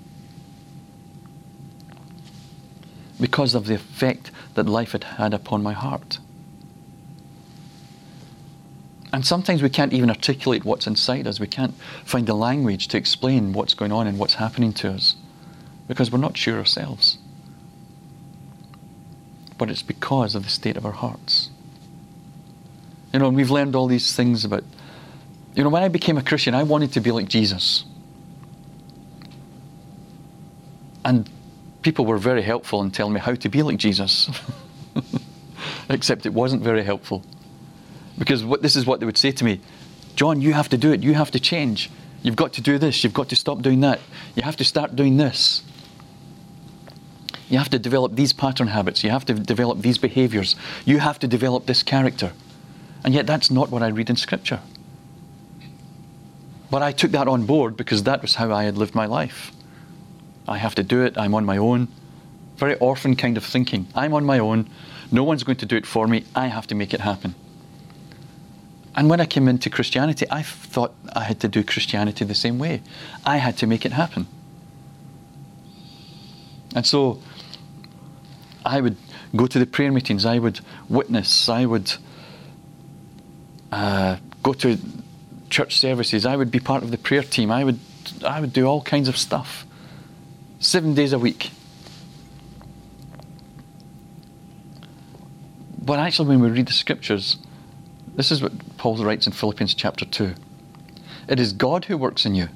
Because 3.18 3.54
of 3.54 3.66
the 3.66 3.74
effect 3.74 4.30
that 4.54 4.66
life 4.66 4.92
had 4.92 5.04
had 5.04 5.32
upon 5.32 5.62
my 5.62 5.72
heart. 5.72 6.18
And 9.10 9.24
sometimes 9.24 9.62
we 9.62 9.70
can't 9.70 9.94
even 9.94 10.10
articulate 10.10 10.66
what's 10.66 10.86
inside 10.86 11.26
us. 11.26 11.40
We 11.40 11.46
can't 11.46 11.74
find 12.04 12.26
the 12.26 12.34
language 12.34 12.88
to 12.88 12.98
explain 12.98 13.54
what's 13.54 13.72
going 13.72 13.90
on 13.90 14.06
and 14.06 14.18
what's 14.18 14.34
happening 14.34 14.74
to 14.74 14.90
us 14.90 15.16
because 15.88 16.12
we're 16.12 16.18
not 16.18 16.36
sure 16.36 16.58
ourselves. 16.58 17.16
But 19.56 19.70
it's 19.70 19.82
because 19.82 20.34
of 20.34 20.44
the 20.44 20.50
state 20.50 20.76
of 20.76 20.84
our 20.84 20.92
hearts. 20.92 21.48
You 23.12 23.20
know, 23.20 23.28
and 23.28 23.36
we've 23.36 23.50
learned 23.50 23.74
all 23.74 23.86
these 23.86 24.14
things 24.14 24.44
about, 24.44 24.64
you 25.54 25.62
know, 25.62 25.70
when 25.70 25.82
I 25.82 25.88
became 25.88 26.18
a 26.18 26.22
Christian, 26.22 26.54
I 26.54 26.64
wanted 26.64 26.92
to 26.92 27.00
be 27.00 27.10
like 27.12 27.28
Jesus. 27.28 27.84
And 31.04 31.30
people 31.82 32.04
were 32.04 32.18
very 32.18 32.42
helpful 32.42 32.82
in 32.82 32.90
telling 32.90 33.14
me 33.14 33.20
how 33.20 33.34
to 33.34 33.48
be 33.48 33.62
like 33.62 33.76
Jesus. 33.76 34.28
Except 35.88 36.26
it 36.26 36.34
wasn't 36.34 36.62
very 36.62 36.82
helpful. 36.82 37.22
Because 38.18 38.44
what, 38.44 38.60
this 38.60 38.76
is 38.76 38.86
what 38.86 39.00
they 39.00 39.06
would 39.06 39.18
say 39.18 39.30
to 39.30 39.44
me 39.44 39.60
John, 40.16 40.40
you 40.40 40.54
have 40.54 40.68
to 40.70 40.78
do 40.78 40.92
it. 40.92 41.02
You 41.02 41.14
have 41.14 41.30
to 41.32 41.40
change. 41.40 41.90
You've 42.22 42.36
got 42.36 42.54
to 42.54 42.60
do 42.60 42.78
this. 42.78 43.04
You've 43.04 43.14
got 43.14 43.28
to 43.28 43.36
stop 43.36 43.62
doing 43.62 43.80
that. 43.80 44.00
You 44.34 44.42
have 44.42 44.56
to 44.56 44.64
start 44.64 44.96
doing 44.96 45.16
this. 45.16 45.62
You 47.48 47.58
have 47.58 47.68
to 47.70 47.78
develop 47.78 48.16
these 48.16 48.32
pattern 48.32 48.66
habits. 48.66 49.04
You 49.04 49.10
have 49.10 49.24
to 49.26 49.34
develop 49.34 49.80
these 49.80 49.98
behaviors. 49.98 50.56
You 50.84 50.98
have 50.98 51.18
to 51.20 51.28
develop 51.28 51.66
this 51.66 51.82
character. 51.82 52.32
And 53.06 53.14
yet, 53.14 53.26
that's 53.26 53.50
not 53.52 53.70
what 53.70 53.82
I 53.84 53.88
read 53.88 54.10
in 54.10 54.16
Scripture. 54.16 54.60
But 56.70 56.82
I 56.82 56.90
took 56.90 57.12
that 57.12 57.28
on 57.28 57.46
board 57.46 57.76
because 57.76 58.02
that 58.02 58.20
was 58.20 58.34
how 58.34 58.52
I 58.52 58.64
had 58.64 58.76
lived 58.76 58.96
my 58.96 59.06
life. 59.06 59.52
I 60.48 60.58
have 60.58 60.74
to 60.74 60.82
do 60.82 61.04
it. 61.04 61.16
I'm 61.16 61.32
on 61.32 61.44
my 61.44 61.56
own. 61.56 61.86
Very 62.56 62.74
orphan 62.78 63.14
kind 63.14 63.36
of 63.36 63.44
thinking. 63.44 63.86
I'm 63.94 64.12
on 64.12 64.24
my 64.24 64.40
own. 64.40 64.68
No 65.12 65.22
one's 65.22 65.44
going 65.44 65.58
to 65.58 65.66
do 65.66 65.76
it 65.76 65.86
for 65.86 66.08
me. 66.08 66.24
I 66.34 66.48
have 66.48 66.66
to 66.66 66.74
make 66.74 66.92
it 66.92 67.00
happen. 67.00 67.36
And 68.96 69.08
when 69.08 69.20
I 69.20 69.26
came 69.26 69.46
into 69.46 69.70
Christianity, 69.70 70.26
I 70.28 70.42
thought 70.42 70.92
I 71.14 71.24
had 71.24 71.38
to 71.40 71.48
do 71.48 71.62
Christianity 71.62 72.24
the 72.24 72.34
same 72.34 72.58
way. 72.58 72.82
I 73.24 73.36
had 73.36 73.56
to 73.58 73.66
make 73.66 73.84
it 73.86 73.92
happen. 73.92 74.26
And 76.74 76.84
so 76.84 77.22
I 78.64 78.80
would 78.80 78.96
go 79.36 79.46
to 79.46 79.58
the 79.58 79.66
prayer 79.66 79.92
meetings, 79.92 80.24
I 80.24 80.38
would 80.38 80.60
witness, 80.88 81.48
I 81.48 81.66
would 81.66 81.92
uh, 83.76 84.16
go 84.42 84.54
to 84.54 84.78
church 85.50 85.76
services, 85.76 86.24
I 86.24 86.34
would 86.34 86.50
be 86.50 86.60
part 86.60 86.82
of 86.82 86.90
the 86.90 86.96
prayer 86.96 87.22
team, 87.22 87.50
I 87.50 87.62
would, 87.62 87.78
I 88.24 88.40
would 88.40 88.54
do 88.54 88.64
all 88.64 88.80
kinds 88.80 89.06
of 89.06 89.18
stuff. 89.18 89.66
Seven 90.60 90.94
days 90.94 91.12
a 91.12 91.18
week. 91.18 91.50
But 95.78 95.98
actually, 95.98 96.28
when 96.30 96.40
we 96.40 96.48
read 96.48 96.66
the 96.66 96.72
scriptures, 96.72 97.36
this 98.14 98.32
is 98.32 98.42
what 98.42 98.52
Paul 98.78 98.96
writes 98.96 99.26
in 99.26 99.34
Philippians 99.34 99.74
chapter 99.74 100.06
2. 100.06 100.34
It 101.28 101.38
is 101.38 101.52
God 101.52 101.84
who 101.84 101.98
works 101.98 102.24
in 102.24 102.34
you 102.34 102.48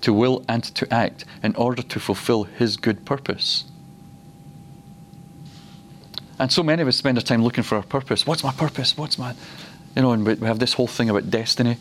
to 0.00 0.14
will 0.14 0.42
and 0.48 0.64
to 0.64 0.92
act 0.92 1.26
in 1.42 1.54
order 1.56 1.82
to 1.82 2.00
fulfill 2.00 2.44
his 2.44 2.78
good 2.78 3.04
purpose. 3.04 3.64
And 6.38 6.50
so 6.50 6.62
many 6.62 6.80
of 6.80 6.88
us 6.88 6.96
spend 6.96 7.18
our 7.18 7.22
time 7.22 7.44
looking 7.44 7.62
for 7.62 7.76
our 7.76 7.82
purpose. 7.82 8.26
What's 8.26 8.42
my 8.42 8.52
purpose? 8.52 8.96
What's 8.96 9.18
my, 9.18 9.34
you 9.96 10.02
know, 10.02 10.12
and 10.12 10.26
we 10.26 10.46
have 10.46 10.58
this 10.58 10.74
whole 10.74 10.86
thing 10.86 11.10
about 11.10 11.30
destiny. 11.30 11.76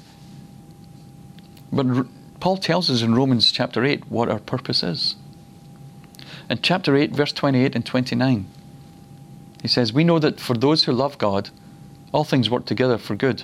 But 1.71 2.07
Paul 2.39 2.57
tells 2.57 2.89
us 2.89 3.01
in 3.01 3.15
Romans 3.15 3.51
chapter 3.51 3.83
8 3.83 4.09
what 4.09 4.29
our 4.29 4.39
purpose 4.39 4.83
is. 4.83 5.15
In 6.49 6.59
chapter 6.61 6.95
8, 6.95 7.11
verse 7.11 7.31
28 7.31 7.75
and 7.75 7.85
29, 7.85 8.47
he 9.61 9.67
says, 9.67 9.93
We 9.93 10.03
know 10.03 10.17
that 10.19 10.39
for 10.39 10.55
those 10.55 10.85
who 10.85 10.91
love 10.91 11.17
God, 11.17 11.49
all 12.11 12.23
things 12.23 12.49
work 12.49 12.65
together 12.65 12.97
for 12.97 13.15
good, 13.15 13.43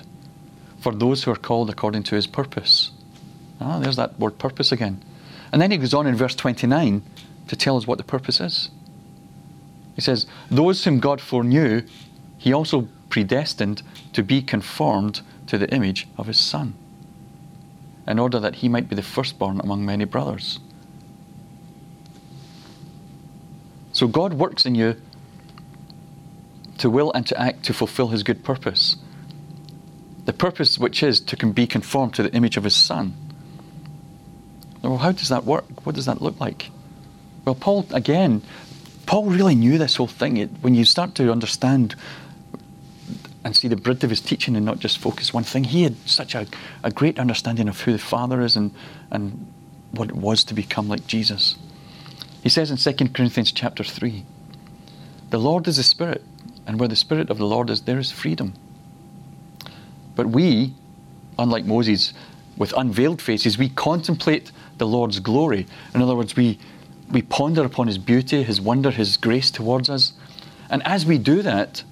for 0.80 0.92
those 0.92 1.22
who 1.22 1.30
are 1.30 1.36
called 1.36 1.70
according 1.70 2.02
to 2.04 2.16
his 2.16 2.26
purpose. 2.26 2.90
Ah, 3.60 3.78
there's 3.78 3.96
that 3.96 4.18
word 4.18 4.38
purpose 4.38 4.72
again. 4.72 5.02
And 5.52 5.62
then 5.62 5.70
he 5.70 5.78
goes 5.78 5.94
on 5.94 6.06
in 6.06 6.16
verse 6.16 6.34
29 6.34 7.02
to 7.46 7.56
tell 7.56 7.76
us 7.76 7.86
what 7.86 7.98
the 7.98 8.04
purpose 8.04 8.40
is. 8.40 8.70
He 9.94 10.00
says, 10.00 10.26
Those 10.50 10.82
whom 10.84 10.98
God 10.98 11.20
foreknew, 11.20 11.82
he 12.38 12.52
also 12.52 12.88
predestined 13.16 13.82
to 14.12 14.22
be 14.22 14.42
conformed 14.42 15.22
to 15.46 15.56
the 15.56 15.72
image 15.72 16.06
of 16.18 16.26
his 16.26 16.38
Son, 16.38 16.74
in 18.06 18.18
order 18.18 18.38
that 18.38 18.56
he 18.56 18.68
might 18.68 18.90
be 18.90 18.94
the 18.94 19.00
firstborn 19.00 19.58
among 19.58 19.86
many 19.86 20.04
brothers. 20.04 20.60
So 23.94 24.06
God 24.06 24.34
works 24.34 24.66
in 24.66 24.74
you 24.74 24.96
to 26.76 26.90
will 26.90 27.10
and 27.14 27.26
to 27.26 27.40
act 27.40 27.64
to 27.64 27.72
fulfill 27.72 28.08
his 28.08 28.22
good 28.22 28.44
purpose. 28.44 28.96
The 30.26 30.34
purpose 30.34 30.78
which 30.78 31.02
is 31.02 31.18
to 31.20 31.36
be 31.46 31.66
conformed 31.66 32.12
to 32.16 32.22
the 32.22 32.34
image 32.34 32.58
of 32.58 32.64
his 32.64 32.76
Son. 32.76 33.14
Well, 34.82 34.98
how 34.98 35.12
does 35.12 35.30
that 35.30 35.46
work? 35.46 35.86
What 35.86 35.94
does 35.94 36.04
that 36.04 36.20
look 36.20 36.38
like? 36.38 36.70
Well, 37.46 37.54
Paul, 37.54 37.86
again, 37.92 38.42
Paul 39.06 39.24
really 39.24 39.54
knew 39.54 39.78
this 39.78 39.96
whole 39.96 40.06
thing. 40.06 40.36
It, 40.36 40.50
when 40.60 40.74
you 40.74 40.84
start 40.84 41.14
to 41.14 41.32
understand 41.32 41.94
and 43.46 43.54
see 43.54 43.68
the 43.68 43.76
breadth 43.76 44.02
of 44.02 44.10
his 44.10 44.20
teaching 44.20 44.56
and 44.56 44.66
not 44.66 44.80
just 44.80 44.98
focus 44.98 45.32
one 45.32 45.44
thing, 45.44 45.62
he 45.62 45.84
had 45.84 45.94
such 46.04 46.34
a, 46.34 46.48
a 46.82 46.90
great 46.90 47.16
understanding 47.16 47.68
of 47.68 47.80
who 47.82 47.92
the 47.92 47.98
Father 47.98 48.40
is 48.40 48.56
and, 48.56 48.74
and 49.12 49.52
what 49.92 50.08
it 50.08 50.16
was 50.16 50.42
to 50.42 50.52
become 50.52 50.88
like 50.88 51.06
Jesus. 51.06 51.54
He 52.42 52.48
says 52.48 52.72
in 52.72 52.76
2 52.76 53.10
Corinthians 53.10 53.52
chapter 53.52 53.84
3, 53.84 54.24
The 55.30 55.38
Lord 55.38 55.68
is 55.68 55.76
the 55.76 55.84
Spirit, 55.84 56.24
and 56.66 56.80
where 56.80 56.88
the 56.88 56.96
Spirit 56.96 57.30
of 57.30 57.38
the 57.38 57.46
Lord 57.46 57.70
is, 57.70 57.82
there 57.82 58.00
is 58.00 58.10
freedom. 58.10 58.52
But 60.16 60.26
we, 60.26 60.74
unlike 61.38 61.66
Moses, 61.66 62.14
with 62.56 62.72
unveiled 62.76 63.22
faces, 63.22 63.56
we 63.56 63.68
contemplate 63.68 64.50
the 64.78 64.88
Lord's 64.88 65.20
glory. 65.20 65.68
In 65.94 66.02
other 66.02 66.16
words, 66.16 66.34
we, 66.34 66.58
we 67.12 67.22
ponder 67.22 67.64
upon 67.64 67.86
His 67.86 67.98
beauty, 67.98 68.42
His 68.42 68.60
wonder, 68.60 68.90
His 68.90 69.16
grace 69.16 69.52
towards 69.52 69.88
us. 69.88 70.14
And 70.68 70.82
as 70.82 71.06
we 71.06 71.16
do 71.16 71.42
that, 71.42 71.84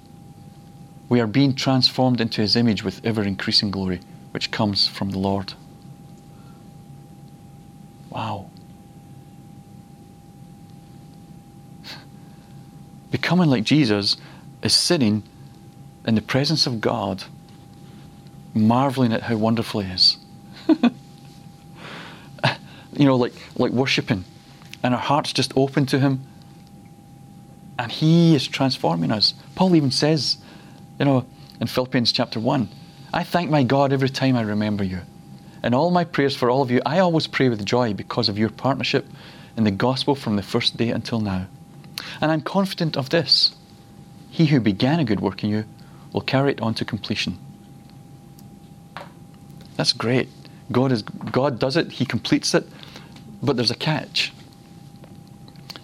we 1.09 1.19
are 1.19 1.27
being 1.27 1.53
transformed 1.55 2.19
into 2.19 2.41
His 2.41 2.55
image 2.55 2.83
with 2.83 3.05
ever 3.05 3.23
increasing 3.23 3.71
glory, 3.71 3.99
which 4.31 4.51
comes 4.51 4.87
from 4.87 5.11
the 5.11 5.19
Lord. 5.19 5.53
Wow. 8.09 8.49
Becoming 13.11 13.49
like 13.49 13.63
Jesus 13.63 14.17
is 14.63 14.73
sitting 14.73 15.23
in 16.07 16.15
the 16.15 16.21
presence 16.21 16.65
of 16.67 16.81
God, 16.81 17.23
marveling 18.53 19.13
at 19.13 19.23
how 19.23 19.35
wonderful 19.35 19.81
He 19.81 19.91
is. 19.91 20.17
you 22.93 23.05
know, 23.05 23.15
like, 23.15 23.33
like 23.55 23.71
worshiping. 23.71 24.23
And 24.81 24.93
our 24.93 24.99
hearts 24.99 25.33
just 25.33 25.53
open 25.55 25.85
to 25.87 25.99
Him. 25.99 26.25
And 27.77 27.91
He 27.91 28.35
is 28.35 28.47
transforming 28.47 29.11
us. 29.11 29.33
Paul 29.55 29.75
even 29.75 29.91
says, 29.91 30.37
you 30.99 31.05
know, 31.05 31.25
in 31.59 31.67
Philippians 31.67 32.11
chapter 32.11 32.39
1, 32.39 32.69
I 33.13 33.23
thank 33.23 33.49
my 33.49 33.63
God 33.63 33.93
every 33.93 34.09
time 34.09 34.35
I 34.35 34.41
remember 34.41 34.83
you. 34.83 35.01
In 35.63 35.73
all 35.73 35.89
my 35.89 36.03
prayers 36.03 36.35
for 36.35 36.49
all 36.49 36.61
of 36.61 36.69
you, 36.69 36.81
I 36.85 36.99
always 36.99 37.27
pray 37.27 37.49
with 37.49 37.65
joy 37.65 37.93
because 37.93 38.29
of 38.29 38.37
your 38.37 38.49
partnership 38.49 39.05
in 39.57 39.63
the 39.63 39.71
gospel 39.71 40.15
from 40.15 40.35
the 40.35 40.43
first 40.43 40.77
day 40.77 40.89
until 40.89 41.19
now. 41.19 41.47
And 42.21 42.31
I'm 42.31 42.41
confident 42.41 42.97
of 42.97 43.09
this. 43.09 43.55
He 44.29 44.47
who 44.47 44.59
began 44.59 44.99
a 44.99 45.05
good 45.05 45.21
work 45.21 45.43
in 45.43 45.49
you 45.49 45.65
will 46.13 46.21
carry 46.21 46.51
it 46.51 46.61
on 46.61 46.73
to 46.75 46.85
completion. 46.85 47.37
That's 49.75 49.93
great. 49.93 50.29
God, 50.71 50.91
is, 50.91 51.01
God 51.01 51.59
does 51.59 51.77
it, 51.77 51.93
He 51.93 52.05
completes 52.05 52.53
it, 52.53 52.65
but 53.41 53.55
there's 53.55 53.71
a 53.71 53.75
catch. 53.75 54.33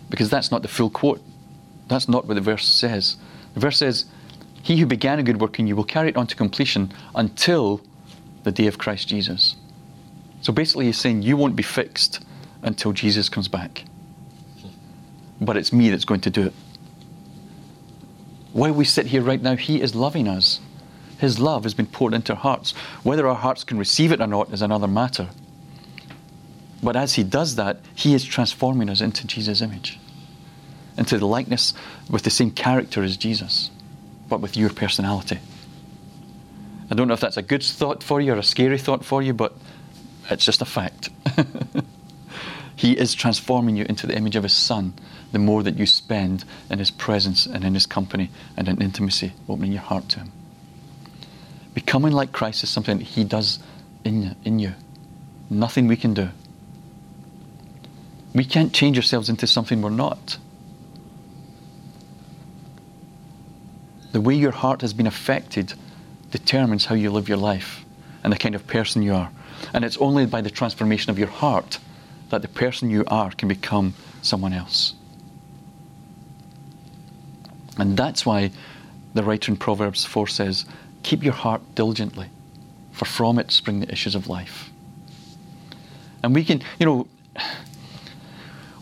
Because 0.10 0.30
that's 0.30 0.52
not 0.52 0.62
the 0.62 0.68
full 0.68 0.90
quote. 0.90 1.22
That's 1.88 2.08
not 2.08 2.26
what 2.26 2.34
the 2.34 2.42
verse 2.42 2.68
says. 2.68 3.18
The 3.54 3.60
verse 3.60 3.78
says, 3.78 4.06
He 4.62 4.78
who 4.78 4.86
began 4.86 5.20
a 5.20 5.24
good 5.24 5.42
work 5.42 5.60
in 5.60 5.68
you 5.68 5.76
will 5.76 5.84
carry 5.84 6.10
it 6.10 6.18
on 6.18 6.28
to 6.28 6.36
completion 6.36 6.94
until 7.16 7.82
the 8.44 8.52
day 8.52 8.68
of 8.68 8.78
Christ 8.78 9.08
Jesus. 9.08 9.56
So 10.42 10.52
basically, 10.52 10.86
he's 10.86 10.98
saying 10.98 11.22
you 11.22 11.38
won't 11.38 11.56
be 11.56 11.64
fixed 11.64 12.24
until 12.62 12.94
Jesus 12.94 13.30
comes 13.30 13.48
back. 13.48 13.86
But 15.40 15.58
it's 15.58 15.74
me 15.74 15.90
that's 15.90 16.06
going 16.06 16.22
to 16.22 16.30
do 16.30 16.48
it. 16.48 16.54
While 18.54 18.74
we 18.74 18.86
sit 18.86 19.08
here 19.08 19.22
right 19.22 19.42
now, 19.42 19.56
He 19.56 19.82
is 19.82 19.96
loving 19.96 20.28
us. 20.28 20.60
His 21.18 21.40
love 21.40 21.64
has 21.64 21.74
been 21.74 21.86
poured 21.86 22.14
into 22.14 22.34
our 22.34 22.40
hearts. 22.40 22.74
Whether 23.04 23.28
our 23.28 23.36
hearts 23.36 23.64
can 23.64 23.78
receive 23.78 24.12
it 24.12 24.22
or 24.22 24.28
not 24.28 24.52
is 24.52 24.62
another 24.62 24.88
matter. 24.88 25.30
But 26.84 26.96
as 26.96 27.14
He 27.14 27.24
does 27.24 27.56
that, 27.56 27.80
He 27.96 28.14
is 28.14 28.26
transforming 28.26 28.90
us 28.90 29.02
into 29.02 29.26
Jesus' 29.26 29.62
image, 29.62 30.00
into 30.98 31.18
the 31.18 31.28
likeness 31.28 31.74
with 32.10 32.24
the 32.24 32.30
same 32.30 32.52
character 32.52 33.04
as 33.04 33.18
Jesus, 33.18 33.72
but 34.32 34.40
with 34.40 34.56
your 34.56 34.70
personality. 34.70 35.40
I 36.90 36.96
don't 36.96 37.10
know 37.10 37.14
if 37.14 37.20
that's 37.20 37.36
a 37.36 37.42
good 37.42 37.62
thought 37.62 38.02
for 38.02 38.22
you 38.22 38.32
or 38.32 38.38
a 38.38 38.44
scary 38.44 38.78
thought 38.78 39.04
for 39.04 39.22
you, 39.22 39.34
but 39.34 39.54
it's 40.30 40.46
just 40.46 40.62
a 40.62 40.66
fact. 40.66 41.10
he 42.78 42.98
is 42.98 43.14
transforming 43.14 43.76
you 43.76 43.86
into 43.90 44.08
the 44.08 44.16
image 44.16 44.38
of 44.38 44.44
His 44.44 44.54
Son 44.54 44.94
the 45.34 45.40
more 45.40 45.64
that 45.64 45.78
you 45.78 45.86
spend 45.86 46.46
in 46.70 46.80
His 46.80 46.92
presence 46.92 47.46
and 47.46 47.66
in 47.66 47.74
His 47.74 47.86
company 47.86 48.30
and 48.56 48.70
in 48.70 48.82
intimacy, 48.82 49.34
opening 49.50 49.74
your 49.74 49.82
heart 49.82 50.08
to 50.10 50.20
Him. 50.20 50.32
Becoming 51.74 52.14
like 52.14 52.32
Christ 52.32 52.64
is 52.64 52.70
something 52.70 53.00
that 53.00 53.04
He 53.04 53.26
does 53.26 53.60
in 54.06 54.24
you, 54.24 54.32
in 54.46 54.60
you. 54.60 54.76
Nothing 55.50 55.88
we 55.88 55.98
can 55.98 56.14
do. 56.14 56.30
We 58.34 58.46
can't 58.46 58.72
change 58.72 58.96
ourselves 58.96 59.28
into 59.28 59.46
something 59.46 59.82
we're 59.82 59.90
not. 59.90 60.38
The 64.12 64.22
way 64.22 64.36
your 64.36 64.52
heart 64.52 64.82
has 64.82 64.94
been 64.94 65.08
affected 65.08 65.74
determines 66.32 66.86
how 66.86 66.96
you 66.96 67.12
live 67.12 67.30
your 67.30 67.38
life 67.38 67.86
and 68.24 68.32
the 68.32 68.38
kind 68.38 68.56
of 68.56 68.68
person 68.68 69.02
you 69.02 69.14
are. 69.14 69.32
And 69.74 69.86
it's 69.86 69.98
only 69.98 70.26
by 70.26 70.42
the 70.42 70.50
transformation 70.50 71.10
of 71.10 71.20
your 71.20 71.28
heart 71.28 71.80
that 72.30 72.42
the 72.42 72.48
person 72.48 72.90
you 72.90 73.04
are 73.08 73.32
can 73.32 73.48
become 73.48 73.94
someone 74.22 74.54
else. 74.54 74.96
And 77.78 77.96
that's 77.96 78.26
why 78.26 78.52
the 79.14 79.24
writer 79.24 79.52
in 79.52 79.58
Proverbs 79.58 80.06
4 80.06 80.28
says, 80.28 80.66
Keep 81.04 81.24
your 81.24 81.34
heart 81.34 81.62
diligently, 81.76 82.30
for 82.92 83.06
from 83.06 83.40
it 83.40 83.52
spring 83.52 83.80
the 83.80 83.92
issues 83.92 84.16
of 84.16 84.28
life. 84.28 84.70
And 86.24 86.36
we 86.36 86.44
can, 86.44 86.62
you 86.80 86.86
know, 86.86 87.08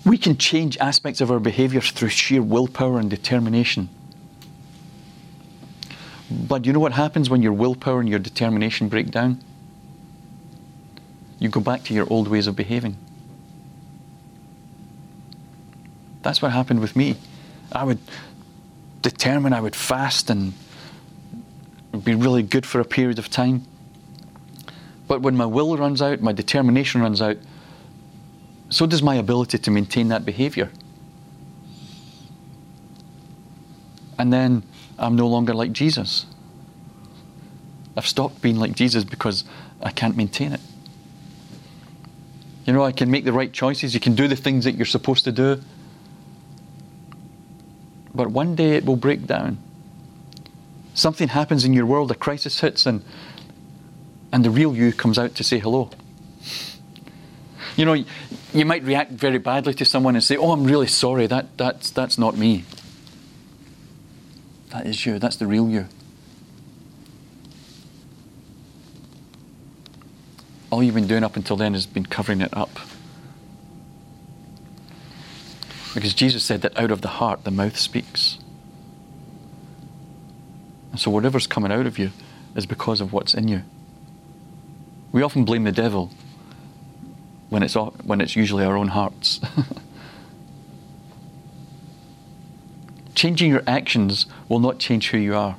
we 0.05 0.17
can 0.17 0.37
change 0.37 0.77
aspects 0.77 1.21
of 1.21 1.31
our 1.31 1.39
behaviors 1.39 1.91
through 1.91 2.09
sheer 2.09 2.41
willpower 2.41 2.99
and 2.99 3.09
determination. 3.09 3.89
But 6.31 6.65
you 6.65 6.73
know 6.73 6.79
what 6.79 6.91
happens 6.91 7.29
when 7.29 7.41
your 7.41 7.53
willpower 7.53 7.99
and 7.99 8.07
your 8.07 8.19
determination 8.19 8.87
break 8.87 9.09
down? 9.11 9.41
You 11.39 11.49
go 11.49 11.59
back 11.59 11.83
to 11.85 11.93
your 11.93 12.05
old 12.09 12.27
ways 12.27 12.47
of 12.47 12.55
behaving. 12.55 12.97
That's 16.21 16.41
what 16.41 16.51
happened 16.51 16.81
with 16.81 16.95
me. 16.95 17.15
I 17.71 17.83
would 17.83 17.99
determine 19.01 19.53
I 19.53 19.61
would 19.61 19.75
fast 19.75 20.29
and 20.29 20.53
be 22.03 22.13
really 22.13 22.43
good 22.43 22.65
for 22.65 22.79
a 22.79 22.85
period 22.85 23.17
of 23.17 23.29
time. 23.29 23.65
But 25.07 25.21
when 25.21 25.35
my 25.35 25.45
will 25.45 25.75
runs 25.77 26.01
out, 26.01 26.21
my 26.21 26.33
determination 26.33 27.01
runs 27.01 27.21
out, 27.21 27.37
so 28.69 28.85
does 28.85 29.01
my 29.01 29.15
ability 29.15 29.57
to 29.57 29.71
maintain 29.71 30.09
that 30.09 30.25
behavior. 30.25 30.69
And 34.19 34.31
then 34.31 34.61
I'm 34.99 35.15
no 35.15 35.27
longer 35.27 35.53
like 35.53 35.71
Jesus. 35.71 36.25
I've 37.95 38.07
stopped 38.07 38.41
being 38.41 38.57
like 38.57 38.75
Jesus 38.75 39.03
because 39.03 39.43
I 39.81 39.91
can't 39.91 40.15
maintain 40.15 40.53
it. 40.53 40.61
You 42.65 42.73
know, 42.73 42.83
I 42.83 42.91
can 42.91 43.09
make 43.09 43.25
the 43.25 43.33
right 43.33 43.51
choices, 43.51 43.93
you 43.93 43.99
can 43.99 44.15
do 44.15 44.27
the 44.27 44.35
things 44.35 44.65
that 44.65 44.75
you're 44.75 44.85
supposed 44.85 45.23
to 45.23 45.31
do. 45.31 45.61
But 48.13 48.29
one 48.29 48.55
day 48.55 48.75
it 48.75 48.85
will 48.85 48.95
break 48.95 49.25
down. 49.25 49.57
Something 50.93 51.29
happens 51.29 51.63
in 51.63 51.73
your 51.73 51.85
world, 51.85 52.11
a 52.11 52.15
crisis 52.15 52.59
hits, 52.59 52.85
and, 52.85 53.03
and 54.31 54.43
the 54.43 54.49
real 54.49 54.75
you 54.75 54.91
comes 54.91 55.17
out 55.17 55.35
to 55.35 55.43
say 55.43 55.59
hello. 55.59 55.89
You 57.75 57.85
know, 57.85 58.03
you 58.53 58.65
might 58.65 58.83
react 58.83 59.11
very 59.11 59.37
badly 59.37 59.73
to 59.75 59.85
someone 59.85 60.15
and 60.15 60.23
say, 60.23 60.35
Oh, 60.35 60.51
I'm 60.51 60.65
really 60.65 60.87
sorry, 60.87 61.27
that, 61.27 61.57
that's, 61.57 61.91
that's 61.91 62.17
not 62.17 62.35
me. 62.35 62.65
That 64.69 64.85
is 64.85 65.05
you, 65.05 65.19
that's 65.19 65.35
the 65.35 65.47
real 65.47 65.69
you. 65.69 65.87
All 70.69 70.83
you've 70.83 70.95
been 70.95 71.07
doing 71.07 71.23
up 71.23 71.35
until 71.35 71.55
then 71.55 71.73
has 71.73 71.87
been 71.87 72.05
covering 72.05 72.41
it 72.41 72.55
up. 72.55 72.69
Because 75.95 76.13
Jesus 76.13 76.43
said 76.43 76.61
that 76.61 76.77
out 76.77 76.91
of 76.91 77.01
the 77.01 77.07
heart 77.07 77.43
the 77.43 77.51
mouth 77.51 77.77
speaks. 77.77 78.37
And 80.91 80.99
so 80.99 81.09
whatever's 81.09 81.47
coming 81.47 81.71
out 81.71 81.87
of 81.87 81.97
you 81.97 82.11
is 82.55 82.67
because 82.67 83.01
of 83.01 83.11
what's 83.11 83.33
in 83.33 83.47
you. 83.47 83.63
We 85.11 85.23
often 85.23 85.45
blame 85.45 85.63
the 85.63 85.71
devil 85.71 86.11
when 87.49 87.63
it's, 87.63 87.73
when 87.73 88.21
it's 88.21 88.35
usually 88.35 88.63
our 88.63 88.77
own 88.77 88.89
hearts. 88.89 89.39
Changing 93.19 93.51
your 93.51 93.63
actions 93.67 94.27
will 94.47 94.61
not 94.61 94.79
change 94.79 95.09
who 95.09 95.17
you 95.17 95.35
are. 95.35 95.57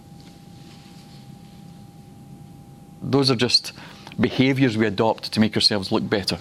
Those 3.03 3.31
are 3.31 3.37
just 3.37 3.75
behaviors 4.19 4.79
we 4.79 4.87
adopt 4.87 5.31
to 5.33 5.41
make 5.41 5.57
ourselves 5.57 5.93
look 5.93 6.09
better, 6.09 6.39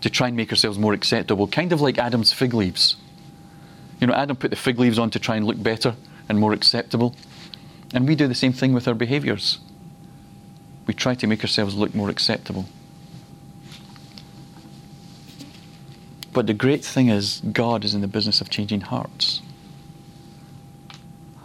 to 0.00 0.08
try 0.08 0.28
and 0.28 0.36
make 0.38 0.50
ourselves 0.50 0.78
more 0.78 0.94
acceptable, 0.94 1.46
kind 1.46 1.74
of 1.74 1.82
like 1.82 1.98
Adam's 1.98 2.32
fig 2.32 2.54
leaves. 2.54 2.96
You 4.00 4.06
know, 4.06 4.14
Adam 4.14 4.34
put 4.34 4.48
the 4.48 4.56
fig 4.56 4.78
leaves 4.78 4.98
on 4.98 5.10
to 5.10 5.18
try 5.18 5.36
and 5.36 5.46
look 5.46 5.62
better 5.62 5.94
and 6.26 6.40
more 6.40 6.54
acceptable. 6.54 7.14
And 7.92 8.08
we 8.08 8.14
do 8.14 8.26
the 8.26 8.34
same 8.34 8.54
thing 8.54 8.72
with 8.72 8.88
our 8.88 8.94
behaviors. 8.94 9.58
We 10.86 10.94
try 10.94 11.14
to 11.16 11.26
make 11.26 11.42
ourselves 11.42 11.74
look 11.74 11.94
more 11.94 12.08
acceptable. 12.08 12.64
But 16.32 16.46
the 16.46 16.54
great 16.54 16.82
thing 16.82 17.10
is, 17.10 17.42
God 17.52 17.84
is 17.84 17.92
in 17.92 18.00
the 18.00 18.08
business 18.08 18.40
of 18.40 18.48
changing 18.48 18.80
hearts. 18.80 19.42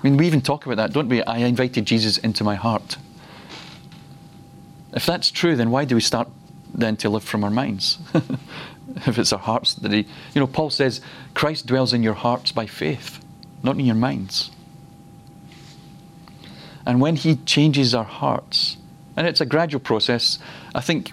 Mean, 0.05 0.17
we 0.17 0.27
even 0.27 0.41
talk 0.41 0.67
about 0.67 0.77
that, 0.77 0.93
don't 0.93 1.09
we? 1.09 1.23
I 1.23 1.37
invited 1.37 1.83
Jesus 1.85 2.19
into 2.19 2.43
my 2.43 2.53
heart. 2.53 2.97
If 4.93 5.03
that's 5.03 5.31
true, 5.31 5.55
then 5.55 5.71
why 5.71 5.85
do 5.85 5.95
we 5.95 6.01
start 6.01 6.29
then 6.75 6.95
to 6.97 7.09
live 7.09 7.23
from 7.23 7.43
our 7.43 7.49
minds? 7.49 7.97
if 9.07 9.17
it's 9.17 9.33
our 9.33 9.39
hearts 9.39 9.73
that 9.73 9.91
he, 9.91 10.05
you 10.35 10.41
know, 10.41 10.45
Paul 10.45 10.69
says, 10.69 11.01
Christ 11.33 11.65
dwells 11.65 11.91
in 11.91 12.03
your 12.03 12.13
hearts 12.13 12.51
by 12.51 12.67
faith, 12.67 13.19
not 13.63 13.79
in 13.79 13.85
your 13.87 13.95
minds. 13.95 14.51
And 16.85 17.01
when 17.01 17.15
he 17.15 17.37
changes 17.37 17.95
our 17.95 18.03
hearts, 18.03 18.77
and 19.17 19.25
it's 19.25 19.41
a 19.41 19.45
gradual 19.47 19.81
process, 19.81 20.37
I 20.75 20.81
think 20.81 21.09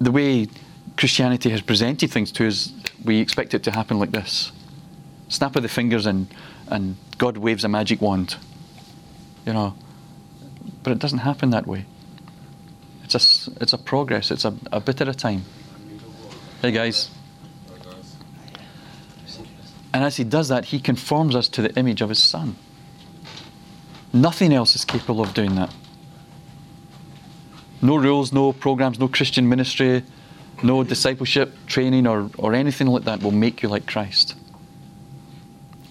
the 0.00 0.10
way 0.10 0.48
Christianity 0.96 1.50
has 1.50 1.60
presented 1.60 2.10
things 2.10 2.32
to 2.32 2.48
us, 2.48 2.72
we 3.04 3.20
expect 3.20 3.52
it 3.52 3.62
to 3.64 3.70
happen 3.70 3.98
like 3.98 4.12
this 4.12 4.50
snap 5.30 5.56
of 5.56 5.62
the 5.62 5.68
fingers, 5.68 6.06
and, 6.06 6.26
and 6.70 6.96
God 7.18 7.36
waves 7.36 7.64
a 7.64 7.68
magic 7.68 8.00
wand. 8.00 8.36
You 9.46 9.52
know, 9.52 9.74
but 10.82 10.92
it 10.92 10.98
doesn't 10.98 11.18
happen 11.18 11.50
that 11.50 11.66
way. 11.66 11.86
It's 13.04 13.14
a, 13.48 13.52
it's 13.60 13.72
a 13.72 13.78
progress, 13.78 14.30
it's 14.30 14.44
a, 14.44 14.54
a 14.70 14.80
bit 14.80 15.00
at 15.00 15.08
a 15.08 15.14
time. 15.14 15.42
Hey, 16.62 16.72
guys. 16.72 17.10
And 19.92 20.04
as 20.04 20.16
he 20.16 20.24
does 20.24 20.48
that, 20.48 20.66
he 20.66 20.78
conforms 20.78 21.34
us 21.34 21.48
to 21.48 21.62
the 21.62 21.74
image 21.74 22.00
of 22.00 22.08
his 22.08 22.22
son. 22.22 22.56
Nothing 24.12 24.52
else 24.52 24.74
is 24.74 24.84
capable 24.84 25.22
of 25.22 25.34
doing 25.34 25.56
that. 25.56 25.74
No 27.82 27.96
rules, 27.96 28.32
no 28.32 28.52
programs, 28.52 28.98
no 28.98 29.08
Christian 29.08 29.48
ministry, 29.48 30.04
no 30.62 30.84
discipleship 30.84 31.54
training 31.66 32.06
or, 32.06 32.30
or 32.38 32.54
anything 32.54 32.86
like 32.88 33.04
that 33.04 33.22
will 33.22 33.30
make 33.30 33.62
you 33.62 33.68
like 33.68 33.86
Christ. 33.86 34.34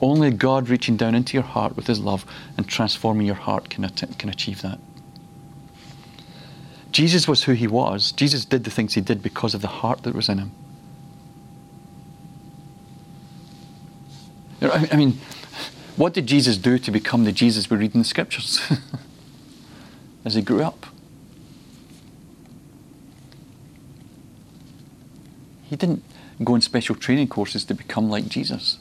Only 0.02 0.32
God 0.32 0.70
reaching 0.70 0.96
down 0.96 1.16
into 1.16 1.34
your 1.34 1.44
heart 1.44 1.76
with 1.76 1.88
his 1.88 2.00
love 2.00 2.26
and 2.58 2.68
transforming 2.68 3.28
your 3.28 3.36
heart 3.36 3.70
can, 3.70 3.88
can 3.90 4.30
achieve 4.30 4.62
that. 4.62 4.80
Jesus 6.92 7.28
was 7.28 7.44
who 7.44 7.54
he 7.54 7.68
was. 7.68 8.12
Jesus 8.12 8.46
did 8.46 8.64
the 8.64 8.72
things 8.72 8.94
he 8.94 9.02
did 9.02 9.22
because 9.22 9.54
of 9.54 9.62
the 9.62 9.68
heart 9.68 10.04
that 10.04 10.16
was 10.16 10.30
in 10.30 10.40
him. 10.40 10.52
I 14.62 14.96
mean, 14.96 15.20
what 15.96 16.14
did 16.14 16.28
Jesus 16.28 16.58
do 16.58 16.78
to 16.80 16.92
become 16.92 17.24
the 17.24 17.32
Jesus 17.32 17.70
we 17.70 17.78
read 17.78 17.94
in 17.94 18.00
the 18.00 18.06
scriptures 18.06 18.60
as 20.26 20.36
he 20.36 20.42
grew 20.42 20.64
up? 20.64 20.88
He 25.64 25.76
didn't 25.76 26.04
go 26.44 26.56
on 26.56 26.62
special 26.62 26.96
training 26.96 27.28
courses 27.28 27.64
to 27.66 27.74
become 27.74 28.10
like 28.10 28.28
Jesus. 28.28 28.80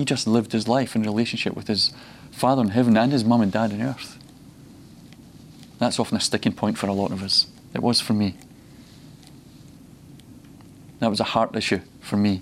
He 0.00 0.06
just 0.06 0.26
lived 0.26 0.52
his 0.52 0.66
life 0.66 0.96
in 0.96 1.02
relationship 1.02 1.54
with 1.54 1.68
his 1.68 1.92
Father 2.30 2.62
in 2.62 2.68
heaven 2.68 2.96
and 2.96 3.12
his 3.12 3.22
mum 3.22 3.42
and 3.42 3.52
dad 3.52 3.70
on 3.70 3.82
earth. 3.82 4.16
That's 5.78 6.00
often 6.00 6.16
a 6.16 6.20
sticking 6.20 6.54
point 6.54 6.78
for 6.78 6.86
a 6.86 6.94
lot 6.94 7.12
of 7.12 7.22
us. 7.22 7.48
It 7.74 7.82
was 7.82 8.00
for 8.00 8.14
me. 8.14 8.34
That 11.00 11.10
was 11.10 11.20
a 11.20 11.24
heart 11.24 11.54
issue 11.54 11.80
for 12.00 12.16
me. 12.16 12.40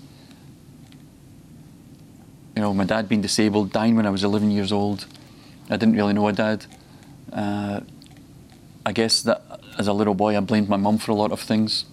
You 2.54 2.62
know, 2.62 2.72
my 2.72 2.84
dad 2.84 3.08
being 3.08 3.22
disabled, 3.22 3.72
dying 3.72 3.96
when 3.96 4.06
I 4.06 4.10
was 4.10 4.22
11 4.22 4.52
years 4.52 4.70
old. 4.70 5.06
I 5.68 5.76
didn't 5.76 5.96
really 5.96 6.12
know 6.12 6.28
a 6.28 6.32
dad. 6.32 6.64
Uh, 7.32 7.80
I 8.86 8.92
guess 8.92 9.20
that 9.22 9.42
as 9.76 9.88
a 9.88 9.92
little 9.92 10.14
boy, 10.14 10.36
I 10.36 10.40
blamed 10.42 10.68
my 10.68 10.76
mum 10.76 10.98
for 10.98 11.10
a 11.10 11.16
lot 11.16 11.32
of 11.32 11.40
things. 11.40 11.86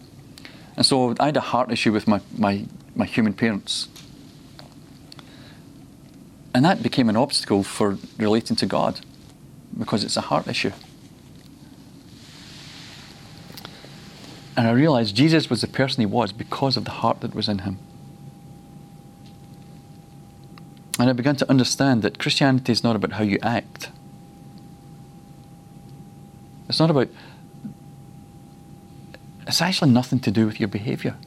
And 0.78 0.86
so 0.86 1.16
I 1.20 1.26
had 1.26 1.38
a 1.38 1.42
heart 1.42 1.72
issue 1.72 1.92
with 1.92 2.08
my, 2.08 2.22
my, 2.38 2.66
my 2.96 3.06
human 3.06 3.34
parents. 3.34 3.88
And 6.56 6.64
that 6.64 6.82
became 6.82 7.10
an 7.10 7.18
obstacle 7.18 7.64
for 7.64 7.98
relating 8.18 8.56
to 8.56 8.66
God 8.66 9.02
because 9.78 10.06
it's 10.06 10.16
a 10.16 10.22
heart 10.22 10.48
issue. 10.48 10.72
And 14.56 14.66
I 14.66 14.72
realized 14.72 15.18
Jesus 15.18 15.50
was 15.50 15.60
the 15.60 15.68
person 15.68 16.00
he 16.00 16.06
was 16.06 16.32
because 16.32 16.78
of 16.78 16.86
the 16.86 16.92
heart 16.92 17.20
that 17.20 17.36
was 17.36 17.50
in 17.50 17.60
him. 17.60 17.78
And 20.98 21.10
I 21.10 21.12
began 21.12 21.36
to 21.36 21.50
understand 21.50 22.04
that 22.04 22.20
Christianity 22.20 22.72
is 22.72 22.86
not 22.86 22.96
about 22.96 23.12
how 23.12 23.26
you 23.26 23.38
act. 23.44 23.90
It's 26.70 26.80
not 26.80 26.90
about, 26.90 27.10
it's 29.46 29.62
actually 29.62 29.92
nothing 29.92 30.22
to 30.22 30.32
do 30.32 30.46
with 30.46 30.62
your 30.62 30.70
behavior. 30.70 31.18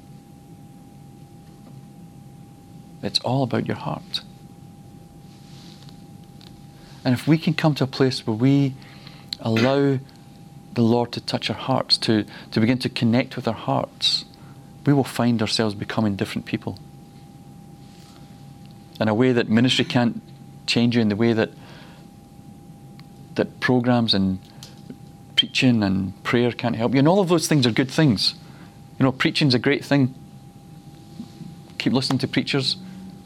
It's 3.02 3.18
all 3.18 3.42
about 3.42 3.66
your 3.66 3.76
heart. 3.76 4.22
And 7.08 7.14
if 7.14 7.26
we 7.26 7.38
can 7.38 7.54
come 7.54 7.74
to 7.76 7.84
a 7.84 7.86
place 7.86 8.26
where 8.26 8.36
we 8.36 8.74
allow 9.40 9.98
the 10.74 10.82
Lord 10.82 11.10
to 11.12 11.22
touch 11.22 11.48
our 11.48 11.56
hearts, 11.56 11.96
to, 11.96 12.26
to 12.50 12.60
begin 12.60 12.78
to 12.80 12.90
connect 12.90 13.34
with 13.34 13.48
our 13.48 13.54
hearts, 13.54 14.26
we 14.84 14.92
will 14.92 15.04
find 15.04 15.40
ourselves 15.40 15.74
becoming 15.74 16.16
different 16.16 16.44
people. 16.44 16.78
In 19.00 19.08
a 19.08 19.14
way 19.14 19.32
that 19.32 19.48
ministry 19.48 19.86
can't 19.86 20.20
change 20.66 20.96
you, 20.96 21.00
in 21.00 21.08
the 21.08 21.16
way 21.16 21.32
that 21.32 21.48
that 23.36 23.58
programs 23.58 24.12
and 24.12 24.38
preaching 25.34 25.82
and 25.82 26.22
prayer 26.24 26.52
can't 26.52 26.76
help 26.76 26.92
you. 26.92 26.98
And 26.98 27.08
all 27.08 27.20
of 27.20 27.30
those 27.30 27.48
things 27.48 27.66
are 27.66 27.72
good 27.72 27.90
things. 27.90 28.34
You 28.98 29.04
know, 29.04 29.12
preaching's 29.12 29.54
a 29.54 29.58
great 29.58 29.82
thing. 29.82 30.14
Keep 31.78 31.94
listening 31.94 32.18
to 32.18 32.28
preachers. 32.28 32.76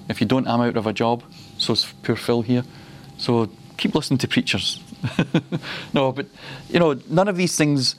If 0.08 0.20
you 0.20 0.26
don't, 0.28 0.46
I'm 0.46 0.60
out 0.60 0.76
of 0.76 0.86
a 0.86 0.92
job. 0.92 1.24
So's 1.58 1.92
poor 2.04 2.14
Phil 2.14 2.42
here. 2.42 2.62
So 3.18 3.50
keep 3.76 3.94
listening 3.94 4.18
to 4.18 4.28
preachers. 4.28 4.80
no, 5.92 6.12
but 6.12 6.26
you 6.68 6.78
know, 6.78 6.98
none 7.08 7.28
of 7.28 7.36
these 7.36 7.56
things 7.56 7.96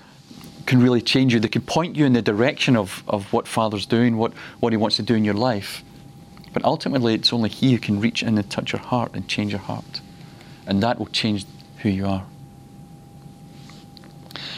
can 0.65 0.81
really 0.81 1.01
change 1.01 1.33
you. 1.33 1.39
They 1.39 1.47
can 1.47 1.61
point 1.61 1.95
you 1.95 2.05
in 2.05 2.13
the 2.13 2.21
direction 2.21 2.75
of, 2.75 3.03
of 3.07 3.31
what 3.33 3.47
Father's 3.47 3.85
doing, 3.85 4.17
what, 4.17 4.33
what 4.59 4.73
He 4.73 4.77
wants 4.77 4.95
to 4.97 5.01
do 5.01 5.15
in 5.15 5.25
your 5.25 5.33
life. 5.33 5.83
But 6.53 6.63
ultimately, 6.63 7.13
it's 7.13 7.33
only 7.33 7.49
He 7.49 7.71
who 7.71 7.79
can 7.79 7.99
reach 7.99 8.23
in 8.23 8.37
and 8.37 8.49
touch 8.49 8.71
your 8.71 8.81
heart 8.81 9.11
and 9.13 9.27
change 9.27 9.51
your 9.51 9.61
heart. 9.61 10.01
And 10.65 10.81
that 10.81 10.99
will 10.99 11.07
change 11.07 11.45
who 11.79 11.89
you 11.89 12.05
are. 12.05 12.25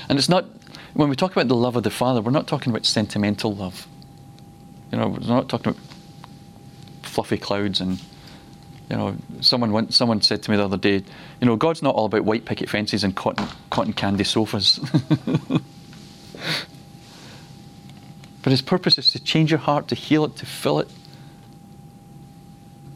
And 0.07 0.19
it's 0.19 0.29
not, 0.29 0.45
when 0.93 1.09
we 1.09 1.15
talk 1.15 1.31
about 1.31 1.47
the 1.47 1.55
love 1.55 1.75
of 1.75 1.83
the 1.83 1.89
Father, 1.89 2.21
we're 2.21 2.31
not 2.31 2.47
talking 2.47 2.71
about 2.71 2.85
sentimental 2.85 3.55
love. 3.55 3.87
You 4.91 4.99
know, 4.99 5.07
we're 5.07 5.27
not 5.27 5.49
talking 5.49 5.71
about 5.71 5.81
fluffy 7.01 7.37
clouds 7.37 7.81
and 7.81 7.99
you 8.89 8.95
know, 8.95 9.15
someone 9.41 9.91
someone 9.91 10.21
said 10.21 10.43
to 10.43 10.51
me 10.51 10.57
the 10.57 10.65
other 10.65 10.77
day, 10.77 11.03
you 11.41 11.47
know, 11.47 11.55
God's 11.55 11.81
not 11.81 11.95
all 11.95 12.05
about 12.05 12.23
white 12.23 12.45
picket 12.45 12.69
fences 12.69 13.03
and 13.03 13.15
cotton 13.15 13.47
cotton 13.69 13.93
candy 13.93 14.23
sofas. 14.23 14.79
but 18.43 18.51
His 18.51 18.61
purpose 18.61 18.97
is 18.97 19.11
to 19.13 19.23
change 19.23 19.49
your 19.51 19.59
heart, 19.59 19.87
to 19.87 19.95
heal 19.95 20.25
it, 20.25 20.35
to 20.37 20.45
fill 20.45 20.79
it, 20.79 20.89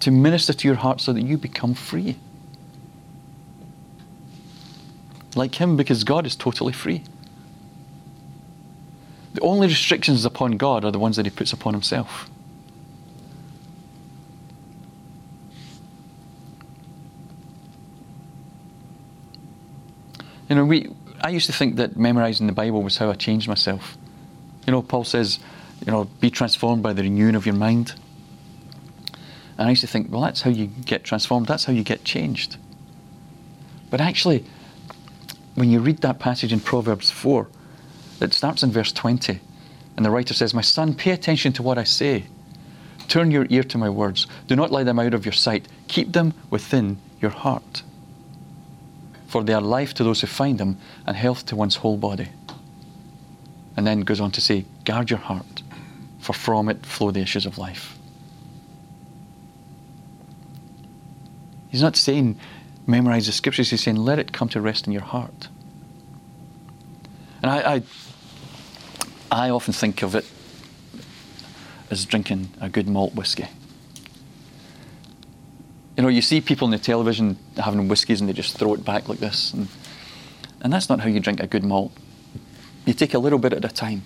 to 0.01 0.11
minister 0.11 0.53
to 0.53 0.67
your 0.67 0.77
heart 0.77 1.01
so 1.01 1.11
that 1.11 1.21
you 1.21 1.37
become 1.37 1.73
free. 1.73 2.17
Like 5.35 5.55
Him, 5.55 5.75
because 5.75 6.03
God 6.03 6.27
is 6.27 6.35
totally 6.35 6.73
free. 6.73 7.03
The 9.33 9.41
only 9.41 9.67
restrictions 9.67 10.25
upon 10.25 10.57
God 10.57 10.85
are 10.85 10.91
the 10.91 10.99
ones 10.99 11.15
that 11.15 11.25
He 11.25 11.31
puts 11.31 11.51
upon 11.53 11.73
Himself. 11.73 12.29
You 20.49 20.55
know, 20.55 20.65
we, 20.65 20.89
I 21.21 21.29
used 21.29 21.45
to 21.45 21.53
think 21.53 21.75
that 21.75 21.95
memorizing 21.95 22.47
the 22.47 22.53
Bible 22.53 22.81
was 22.81 22.97
how 22.97 23.11
I 23.11 23.13
changed 23.13 23.47
myself. 23.47 23.97
You 24.65 24.71
know, 24.71 24.81
Paul 24.81 25.03
says, 25.03 25.39
you 25.85 25.91
know, 25.91 26.05
be 26.19 26.31
transformed 26.31 26.81
by 26.81 26.93
the 26.93 27.03
renewing 27.03 27.35
of 27.35 27.45
your 27.45 27.55
mind. 27.55 27.93
And 29.57 29.67
I 29.67 29.69
used 29.69 29.81
to 29.81 29.87
think, 29.87 30.11
well, 30.11 30.21
that's 30.21 30.41
how 30.41 30.49
you 30.49 30.67
get 30.67 31.03
transformed, 31.03 31.47
that's 31.47 31.65
how 31.65 31.73
you 31.73 31.83
get 31.83 32.03
changed. 32.03 32.57
But 33.91 34.01
actually, 34.01 34.43
when 35.55 35.69
you 35.69 35.79
read 35.79 35.99
that 35.99 36.19
passage 36.19 36.51
in 36.51 36.59
Proverbs 36.59 37.11
4, 37.11 37.47
it 38.21 38.33
starts 38.33 38.63
in 38.63 38.71
verse 38.71 38.91
20, 38.91 39.39
and 39.97 40.05
the 40.05 40.09
writer 40.09 40.33
says, 40.33 40.53
My 40.53 40.61
son, 40.61 40.95
pay 40.95 41.11
attention 41.11 41.53
to 41.53 41.63
what 41.63 41.77
I 41.77 41.83
say. 41.83 42.25
Turn 43.07 43.31
your 43.31 43.47
ear 43.49 43.63
to 43.63 43.77
my 43.77 43.89
words. 43.89 44.27
Do 44.47 44.55
not 44.55 44.71
let 44.71 44.85
them 44.85 44.99
out 44.99 45.13
of 45.13 45.25
your 45.25 45.33
sight. 45.33 45.67
Keep 45.87 46.13
them 46.13 46.33
within 46.49 46.97
your 47.21 47.31
heart 47.31 47.83
for 49.29 49.43
they 49.43 49.53
are 49.53 49.61
life 49.61 49.93
to 49.93 50.03
those 50.03 50.21
who 50.21 50.27
find 50.27 50.57
them 50.57 50.77
and 51.05 51.15
health 51.15 51.45
to 51.45 51.55
one's 51.55 51.77
whole 51.77 51.97
body. 51.97 52.29
And 53.77 53.85
then 53.85 54.01
goes 54.01 54.19
on 54.19 54.31
to 54.31 54.41
say, 54.41 54.65
guard 54.85 55.11
your 55.11 55.19
heart, 55.19 55.61
for 56.19 56.33
from 56.33 56.67
it 56.67 56.83
flow 56.83 57.11
the 57.11 57.21
issues 57.21 57.45
of 57.45 57.59
life. 57.59 57.95
He's 61.69 61.83
not 61.83 61.95
saying 61.95 62.39
memorize 62.87 63.27
the 63.27 63.31
scriptures, 63.31 63.69
he's 63.69 63.83
saying 63.83 63.97
let 63.97 64.17
it 64.17 64.33
come 64.33 64.49
to 64.49 64.59
rest 64.59 64.87
in 64.87 64.93
your 64.93 65.03
heart. 65.03 65.47
And 67.43 67.51
I, 67.51 67.75
I, 67.75 67.83
I 69.31 69.49
often 69.51 69.75
think 69.75 70.01
of 70.01 70.15
it 70.15 70.25
as 71.91 72.03
drinking 72.03 72.49
a 72.59 72.67
good 72.67 72.87
malt 72.87 73.13
whiskey. 73.13 73.45
You 75.99 76.03
know, 76.03 76.07
you 76.07 76.21
see 76.21 76.39
people 76.39 76.63
on 76.63 76.71
the 76.71 76.79
television 76.79 77.37
having 77.57 77.89
whiskies 77.89 78.21
and 78.21 78.29
they 78.29 78.31
just 78.31 78.57
throw 78.57 78.73
it 78.73 78.85
back 78.85 79.09
like 79.09 79.19
this. 79.19 79.53
And, 79.53 79.67
and 80.61 80.71
that's 80.71 80.87
not 80.87 81.01
how 81.01 81.09
you 81.09 81.19
drink 81.19 81.41
a 81.41 81.45
good 81.45 81.65
malt. 81.65 81.91
You 82.85 82.93
take 82.93 83.13
a 83.13 83.19
little 83.19 83.37
bit 83.37 83.51
at 83.51 83.65
a 83.65 83.67
time. 83.67 84.03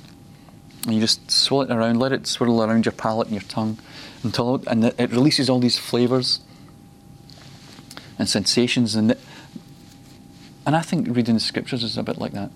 And 0.87 0.95
you 0.95 0.99
just 0.99 1.29
swirl 1.29 1.61
it 1.61 1.69
around, 1.69 1.99
let 1.99 2.11
it 2.11 2.25
swirl 2.25 2.63
around 2.63 2.85
your 2.87 2.93
palate 2.93 3.27
and 3.27 3.35
your 3.35 3.47
tongue 3.47 3.77
until 4.23 4.63
and 4.65 4.85
it 4.85 5.11
releases 5.11 5.51
all 5.51 5.59
these 5.59 5.77
flavors 5.77 6.39
and 8.17 8.27
sensations 8.27 8.95
and 8.95 9.15
and 10.65 10.75
I 10.75 10.81
think 10.81 11.15
reading 11.15 11.35
the 11.35 11.39
scriptures 11.39 11.83
is 11.83 11.95
a 11.95 12.01
bit 12.01 12.17
like 12.17 12.31
that. 12.31 12.49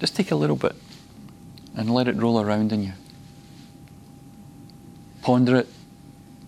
Just 0.00 0.16
take 0.16 0.30
a 0.30 0.34
little 0.34 0.56
bit 0.56 0.76
and 1.76 1.92
let 1.92 2.08
it 2.08 2.16
roll 2.16 2.40
around 2.40 2.72
in 2.72 2.84
you. 2.84 2.92
Ponder 5.20 5.56
it, 5.56 5.68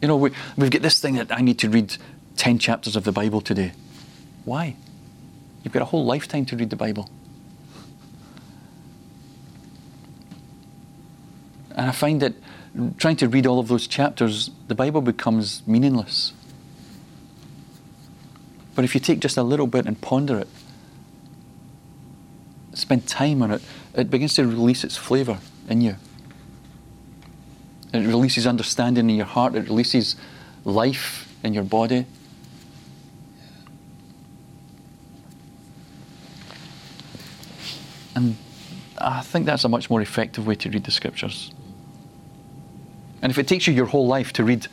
you 0.00 0.08
know, 0.08 0.16
we, 0.16 0.30
we've 0.56 0.70
got 0.70 0.82
this 0.82 0.98
thing 1.00 1.14
that 1.14 1.30
I 1.30 1.40
need 1.40 1.58
to 1.60 1.68
read 1.68 1.96
10 2.36 2.58
chapters 2.58 2.96
of 2.96 3.04
the 3.04 3.12
Bible 3.12 3.40
today. 3.40 3.72
Why? 4.44 4.76
You've 5.62 5.72
got 5.72 5.82
a 5.82 5.86
whole 5.86 6.04
lifetime 6.04 6.46
to 6.46 6.56
read 6.56 6.70
the 6.70 6.76
Bible. 6.76 7.10
And 11.74 11.88
I 11.88 11.92
find 11.92 12.20
that 12.22 12.34
trying 12.96 13.16
to 13.16 13.28
read 13.28 13.46
all 13.46 13.58
of 13.58 13.68
those 13.68 13.86
chapters, 13.86 14.50
the 14.68 14.74
Bible 14.74 15.00
becomes 15.00 15.66
meaningless. 15.66 16.32
But 18.74 18.84
if 18.84 18.94
you 18.94 19.00
take 19.00 19.20
just 19.20 19.36
a 19.36 19.42
little 19.42 19.66
bit 19.66 19.86
and 19.86 20.00
ponder 20.00 20.38
it, 20.38 20.48
spend 22.72 23.06
time 23.06 23.42
on 23.42 23.50
it, 23.50 23.62
it 23.94 24.10
begins 24.10 24.34
to 24.34 24.46
release 24.46 24.84
its 24.84 24.96
flavour 24.96 25.40
in 25.68 25.80
you. 25.80 25.96
It 27.92 28.06
releases 28.06 28.46
understanding 28.46 29.10
in 29.10 29.16
your 29.16 29.26
heart. 29.26 29.54
It 29.54 29.68
releases 29.68 30.16
life 30.64 31.32
in 31.42 31.54
your 31.54 31.64
body. 31.64 32.06
And 38.14 38.36
I 38.98 39.22
think 39.22 39.46
that's 39.46 39.64
a 39.64 39.68
much 39.68 39.90
more 39.90 40.00
effective 40.00 40.46
way 40.46 40.54
to 40.56 40.70
read 40.70 40.84
the 40.84 40.90
scriptures. 40.90 41.52
And 43.22 43.30
if 43.30 43.38
it 43.38 43.48
takes 43.48 43.66
you 43.66 43.72
your 43.72 43.86
whole 43.86 44.06
life 44.06 44.32
to 44.34 44.44
read 44.44 44.66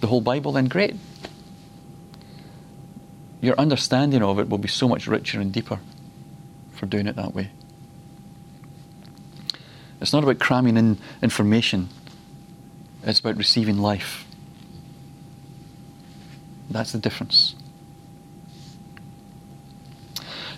the 0.00 0.06
whole 0.06 0.20
Bible, 0.20 0.52
then 0.52 0.66
great. 0.66 0.96
Your 3.40 3.58
understanding 3.58 4.22
of 4.22 4.38
it 4.38 4.48
will 4.48 4.58
be 4.58 4.68
so 4.68 4.88
much 4.88 5.06
richer 5.06 5.40
and 5.40 5.52
deeper 5.52 5.80
for 6.72 6.86
doing 6.86 7.06
it 7.06 7.16
that 7.16 7.34
way. 7.34 7.50
It's 10.00 10.12
not 10.12 10.22
about 10.22 10.38
cramming 10.38 10.76
in 10.76 10.98
information, 11.22 11.88
it's 13.04 13.20
about 13.20 13.36
receiving 13.36 13.78
life. 13.78 14.24
That's 16.70 16.92
the 16.92 16.98
difference. 16.98 17.54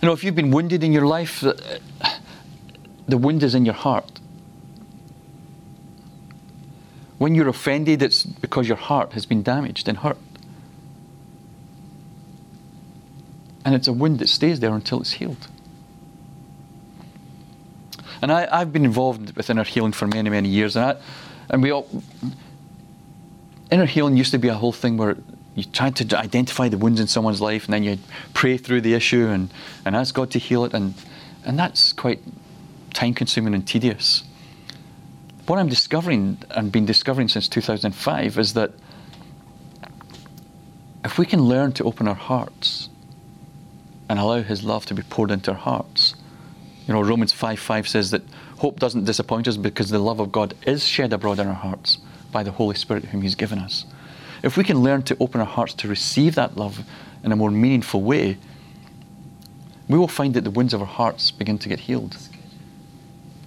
You 0.01 0.07
know, 0.07 0.13
if 0.13 0.23
you've 0.23 0.35
been 0.35 0.51
wounded 0.51 0.85
in 0.85 0.93
your 0.93 1.07
life, 1.07 1.41
the 1.41 3.19
wound 3.19 3.43
is 3.43 3.55
in 3.55 3.65
your 3.65 3.75
heart. 3.75 4.21
When 7.19 7.35
you're 7.35 7.49
offended, 7.49 8.03
it's 8.03 8.25
because 8.25 8.69
your 8.69 8.77
heart 8.77 9.15
has 9.15 9.25
been 9.27 9.43
damaged 9.43 9.89
and 9.89 9.99
hurt. 9.99 10.19
And 13.65 13.75
it's 13.75 13.89
a 13.89 13.93
wound 13.93 14.19
that 14.21 14.29
stays 14.29 14.61
there 14.61 14.75
until 14.75 15.01
it's 15.01 15.13
healed. 15.13 15.49
And 18.23 18.31
I, 18.31 18.59
have 18.59 18.73
been 18.73 18.85
involved 18.85 19.37
with 19.37 19.51
inner 19.51 19.65
healing 19.65 19.93
for 19.93 20.07
many, 20.07 20.31
many 20.31 20.49
years. 20.49 20.77
And, 20.77 20.85
I, 20.85 20.97
and 21.49 21.63
we 21.63 21.71
all, 21.71 21.89
inner 23.71 23.87
healing 23.87 24.17
used 24.17 24.33
to 24.33 24.39
be 24.39 24.49
a 24.49 24.55
whole 24.55 24.73
thing 24.73 24.97
where 24.97 25.17
you 25.55 25.65
tried 25.65 25.97
to 25.97 26.19
identify 26.19 26.69
the 26.69 26.77
wounds 26.77 27.01
in 27.01 27.07
someone's 27.07 27.41
life 27.41 27.65
and 27.65 27.75
then 27.75 27.83
you 27.83 27.99
pray 28.35 28.57
through 28.59 28.83
the 28.83 28.95
issue 28.95 29.27
and, 29.27 29.51
and 29.85 29.97
ask 29.97 30.15
God 30.15 30.31
to 30.33 30.39
heal 30.39 30.65
it. 30.65 30.75
And, 30.75 30.95
and 31.45 31.59
that's 31.59 31.93
quite 31.93 32.21
time 32.93 33.15
consuming 33.15 33.55
and 33.55 33.67
tedious. 33.67 34.25
What 35.47 35.59
I'm 35.59 35.69
discovering 35.69 36.39
and 36.51 36.71
been 36.71 36.85
discovering 36.85 37.29
since 37.29 37.49
2005 37.49 38.39
is 38.39 38.55
that 38.55 38.73
if 41.05 41.19
we 41.19 41.25
can 41.25 41.41
learn 41.41 41.73
to 41.73 41.85
open 41.85 42.09
our 42.09 42.15
hearts 42.15 42.89
and 44.09 44.19
allow 44.19 44.43
His 44.43 44.65
love 44.65 44.85
to 44.87 44.95
be 44.95 45.03
poured 45.03 45.31
into 45.31 45.53
our 45.53 45.57
hearts, 45.57 46.17
you 46.87 46.93
know, 46.93 47.01
Romans 47.01 47.33
5 47.33 47.59
5 47.59 47.89
says 47.89 48.11
that 48.11 48.23
hope 48.59 48.79
doesn't 48.79 49.05
disappoint 49.05 49.49
us 49.49 49.57
because 49.57 49.91
the 49.91 49.99
love 49.99 50.21
of 50.21 50.33
God 50.33 50.55
is 50.67 50.85
shed 50.85 51.13
abroad 51.13 51.39
in 51.39 51.47
our 51.47 51.55
hearts 51.55 51.99
by 52.33 52.43
the 52.43 52.53
Holy 52.53 52.75
Spirit 52.75 53.07
whom 53.07 53.23
He's 53.23 53.35
given 53.35 53.59
us. 53.59 53.85
If 54.43 54.57
we 54.57 54.65
can 54.65 54.83
learn 54.83 55.03
to 55.05 55.17
open 55.19 55.41
our 55.41 55.47
hearts 55.47 55.75
to 55.75 55.89
receive 55.89 56.35
that 56.35 56.57
love 56.57 56.85
in 57.23 57.33
a 57.33 57.37
more 57.37 57.51
meaningful 57.51 58.03
way, 58.03 58.39
we 59.89 59.99
will 59.99 60.09
find 60.09 60.35
that 60.35 60.45
the 60.45 60.51
wounds 60.51 60.75
of 60.75 60.81
our 60.81 60.87
hearts 60.87 61.31
begin 61.31 61.59
to 61.59 61.69
get 61.69 61.81
healed. 61.81 62.17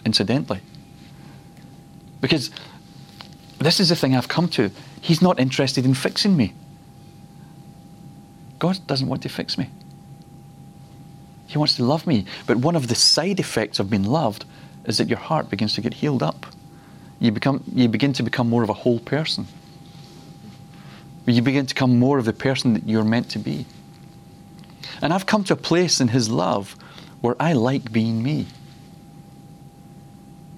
Incidentally. 0.05 0.61
Because 2.21 2.51
this 3.59 3.79
is 3.79 3.89
the 3.89 3.95
thing 3.95 4.15
I've 4.15 4.27
come 4.27 4.47
to. 4.49 4.71
He's 5.01 5.21
not 5.21 5.39
interested 5.39 5.85
in 5.85 5.93
fixing 5.93 6.35
me. 6.35 6.53
God 8.57 8.79
doesn't 8.87 9.07
want 9.07 9.21
to 9.23 9.29
fix 9.29 9.57
me. 9.57 9.69
He 11.47 11.57
wants 11.57 11.75
to 11.75 11.83
love 11.83 12.05
me. 12.05 12.25
But 12.45 12.57
one 12.57 12.75
of 12.75 12.87
the 12.87 12.95
side 12.95 13.39
effects 13.39 13.79
of 13.79 13.89
being 13.89 14.03
loved 14.03 14.45
is 14.85 14.97
that 14.97 15.07
your 15.07 15.19
heart 15.19 15.49
begins 15.49 15.73
to 15.75 15.81
get 15.81 15.93
healed 15.93 16.23
up. 16.23 16.45
You, 17.19 17.31
become, 17.31 17.63
you 17.73 17.87
begin 17.87 18.13
to 18.13 18.23
become 18.23 18.49
more 18.49 18.63
of 18.63 18.69
a 18.69 18.73
whole 18.73 18.99
person 18.99 19.47
you 21.31 21.41
begin 21.41 21.65
to 21.65 21.73
become 21.73 21.99
more 21.99 22.17
of 22.17 22.25
the 22.25 22.33
person 22.33 22.73
that 22.73 22.87
you're 22.87 23.03
meant 23.03 23.29
to 23.31 23.39
be. 23.39 23.65
And 25.01 25.13
I've 25.13 25.25
come 25.25 25.43
to 25.45 25.53
a 25.53 25.57
place 25.57 26.01
in 26.01 26.09
His 26.09 26.29
love 26.29 26.75
where 27.21 27.35
I 27.39 27.53
like 27.53 27.91
being 27.91 28.21
me. 28.23 28.47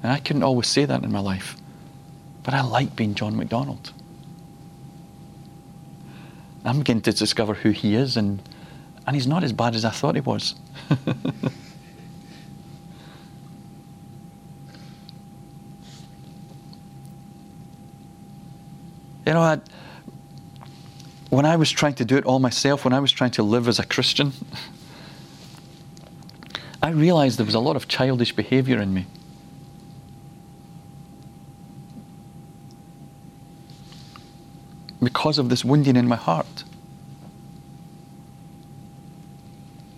And 0.04 0.12
I 0.12 0.20
couldn't 0.20 0.44
always 0.44 0.68
say 0.68 0.86
that 0.86 1.04
in 1.04 1.12
my 1.12 1.20
life, 1.20 1.58
but 2.44 2.54
I 2.54 2.62
like 2.62 2.96
being 2.96 3.14
John 3.14 3.36
MacDonald. 3.36 3.94
I'm 6.64 6.80
beginning 6.80 7.04
to 7.04 7.12
discover 7.12 7.54
who 7.54 7.72
He 7.72 7.96
is, 7.96 8.18
and, 8.18 8.42
and 9.06 9.16
He's 9.16 9.28
not 9.28 9.44
as 9.44 9.54
bad 9.54 9.76
as 9.76 9.86
I 9.86 9.92
thought 9.92 10.16
He 10.16 10.22
was. 10.22 10.56
you 19.32 19.36
know, 19.36 19.44
I, 19.44 19.62
when 21.30 21.46
I 21.46 21.56
was 21.56 21.72
trying 21.72 21.96
to 21.96 22.04
do 22.04 22.18
it 22.18 22.26
all 22.26 22.40
myself, 22.40 22.84
when 22.84 22.92
I 22.92 23.00
was 23.00 23.14
trying 23.14 23.32
to 23.32 23.44
live 23.44 23.70
as 23.70 23.80
a 23.80 23.86
Christian, 23.86 24.34
I 26.84 26.90
realized 26.90 27.40
there 27.40 27.46
was 27.46 27.56
a 27.56 27.62
lot 27.62 27.78
of 27.78 27.88
childish 27.88 28.36
behavior 28.36 28.82
in 28.82 28.94
me. 28.94 29.06
Because 35.02 35.38
of 35.38 35.48
this 35.48 35.64
wounding 35.64 35.96
in 35.96 36.10
my 36.10 36.18
heart. 36.18 36.66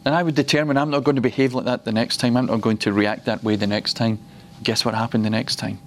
And 0.06 0.14
I 0.14 0.22
would 0.22 0.36
determine 0.36 0.78
I'm 0.78 0.92
not 0.92 1.04
going 1.04 1.16
to 1.16 1.22
behave 1.22 1.56
like 1.56 1.66
that 1.66 1.86
the 1.86 1.92
next 1.92 2.18
time. 2.18 2.38
I'm 2.38 2.46
not 2.46 2.62
going 2.62 2.78
to 2.80 2.94
react 2.94 3.26
that 3.26 3.44
way 3.44 3.56
the 3.56 3.66
next 3.66 3.96
time. 3.96 4.20
Guess 4.62 4.86
what 4.86 4.94
happened 4.94 5.26
the 5.26 5.32
next 5.32 5.56
time? 5.56 5.80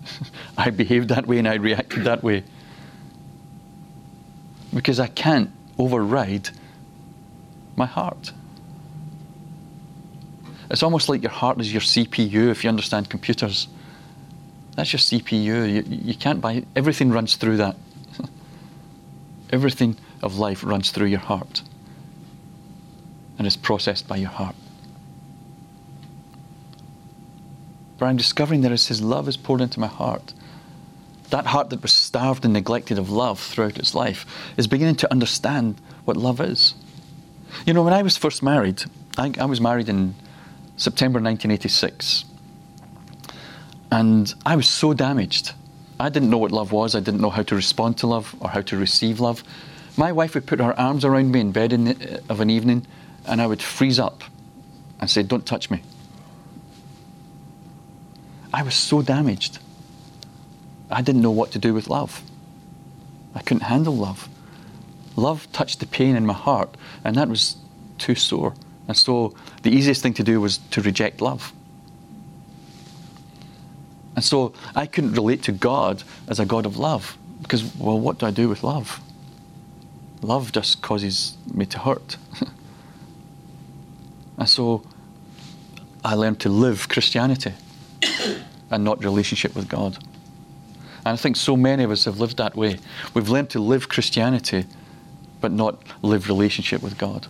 I 0.58 0.68
behaved 0.68 1.08
that 1.08 1.26
way 1.26 1.38
and 1.38 1.48
I 1.48 1.54
reacted 1.54 2.04
that 2.04 2.22
way 2.22 2.44
because 4.80 4.98
I 4.98 5.08
can't 5.08 5.50
override 5.76 6.48
my 7.76 7.84
heart. 7.84 8.32
It's 10.70 10.82
almost 10.82 11.10
like 11.10 11.20
your 11.20 11.32
heart 11.32 11.60
is 11.60 11.70
your 11.70 11.82
CPU 11.82 12.48
if 12.50 12.64
you 12.64 12.70
understand 12.70 13.10
computers. 13.10 13.68
That's 14.76 14.90
your 14.94 15.00
CPU. 15.00 15.70
You, 15.70 15.84
you 15.86 16.14
can't 16.14 16.40
buy 16.40 16.64
everything 16.74 17.10
runs 17.10 17.36
through 17.36 17.58
that. 17.58 17.76
everything 19.50 19.98
of 20.22 20.38
life 20.38 20.64
runs 20.64 20.92
through 20.92 21.08
your 21.08 21.20
heart 21.20 21.60
and 23.36 23.46
is 23.46 23.58
processed 23.58 24.08
by 24.08 24.16
your 24.16 24.30
heart. 24.30 24.56
But 27.98 28.06
I'm 28.06 28.16
discovering 28.16 28.62
that 28.62 28.72
as 28.72 28.86
His 28.86 29.02
love 29.02 29.28
is 29.28 29.36
poured 29.36 29.60
into 29.60 29.78
my 29.78 29.88
heart, 29.88 30.32
that 31.30 31.46
heart 31.46 31.70
that 31.70 31.82
was 31.82 31.92
starved 31.92 32.44
and 32.44 32.54
neglected 32.54 32.98
of 32.98 33.10
love 33.10 33.40
throughout 33.40 33.78
its 33.78 33.94
life 33.94 34.26
is 34.56 34.66
beginning 34.66 34.96
to 34.96 35.10
understand 35.10 35.80
what 36.04 36.16
love 36.16 36.40
is. 36.40 36.74
You 37.66 37.74
know, 37.74 37.82
when 37.82 37.92
I 37.92 38.02
was 38.02 38.16
first 38.16 38.42
married, 38.42 38.82
I, 39.16 39.32
I 39.38 39.44
was 39.46 39.60
married 39.60 39.88
in 39.88 40.14
September 40.76 41.16
1986. 41.18 42.24
And 43.90 44.32
I 44.46 44.56
was 44.56 44.68
so 44.68 44.94
damaged. 44.94 45.52
I 45.98 46.08
didn't 46.08 46.30
know 46.30 46.38
what 46.38 46.52
love 46.52 46.72
was. 46.72 46.94
I 46.94 47.00
didn't 47.00 47.20
know 47.20 47.30
how 47.30 47.42
to 47.42 47.54
respond 47.54 47.98
to 47.98 48.06
love 48.06 48.34
or 48.40 48.48
how 48.48 48.62
to 48.62 48.76
receive 48.76 49.20
love. 49.20 49.42
My 49.96 50.12
wife 50.12 50.34
would 50.34 50.46
put 50.46 50.60
her 50.60 50.78
arms 50.78 51.04
around 51.04 51.32
me 51.32 51.40
in 51.40 51.52
bed 51.52 51.72
in 51.72 51.84
the, 51.84 52.22
of 52.28 52.40
an 52.40 52.48
evening, 52.48 52.86
and 53.26 53.42
I 53.42 53.46
would 53.46 53.60
freeze 53.60 53.98
up 53.98 54.22
and 55.00 55.10
say, 55.10 55.22
Don't 55.22 55.44
touch 55.44 55.70
me. 55.70 55.82
I 58.52 58.62
was 58.62 58.74
so 58.74 59.02
damaged. 59.02 59.58
I 60.90 61.02
didn't 61.02 61.22
know 61.22 61.30
what 61.30 61.52
to 61.52 61.58
do 61.58 61.72
with 61.74 61.88
love. 61.88 62.22
I 63.34 63.42
couldn't 63.42 63.62
handle 63.64 63.96
love. 63.96 64.28
Love 65.16 65.50
touched 65.52 65.80
the 65.80 65.86
pain 65.86 66.16
in 66.16 66.26
my 66.26 66.32
heart, 66.32 66.76
and 67.04 67.16
that 67.16 67.28
was 67.28 67.56
too 67.98 68.14
sore. 68.14 68.54
And 68.88 68.96
so 68.96 69.34
the 69.62 69.70
easiest 69.70 70.02
thing 70.02 70.14
to 70.14 70.24
do 70.24 70.40
was 70.40 70.58
to 70.72 70.80
reject 70.80 71.20
love. 71.20 71.52
And 74.16 74.24
so 74.24 74.52
I 74.74 74.86
couldn't 74.86 75.12
relate 75.12 75.42
to 75.44 75.52
God 75.52 76.02
as 76.28 76.40
a 76.40 76.44
God 76.44 76.66
of 76.66 76.76
love 76.76 77.16
because, 77.42 77.64
well, 77.76 77.98
what 77.98 78.18
do 78.18 78.26
I 78.26 78.30
do 78.30 78.48
with 78.48 78.62
love? 78.64 79.00
Love 80.22 80.52
just 80.52 80.82
causes 80.82 81.36
me 81.52 81.66
to 81.66 81.78
hurt. 81.78 82.16
and 84.38 84.48
so 84.48 84.82
I 86.04 86.14
learned 86.14 86.40
to 86.40 86.48
live 86.48 86.88
Christianity 86.88 87.52
and 88.70 88.84
not 88.84 89.04
relationship 89.04 89.54
with 89.54 89.68
God. 89.68 89.98
And 91.04 91.14
I 91.14 91.16
think 91.16 91.36
so 91.36 91.56
many 91.56 91.84
of 91.84 91.90
us 91.90 92.04
have 92.04 92.20
lived 92.20 92.36
that 92.36 92.54
way. 92.54 92.78
We've 93.14 93.28
learned 93.28 93.50
to 93.50 93.60
live 93.60 93.88
Christianity, 93.88 94.66
but 95.40 95.52
not 95.52 95.82
live 96.02 96.28
relationship 96.28 96.82
with 96.82 96.98
God. 96.98 97.26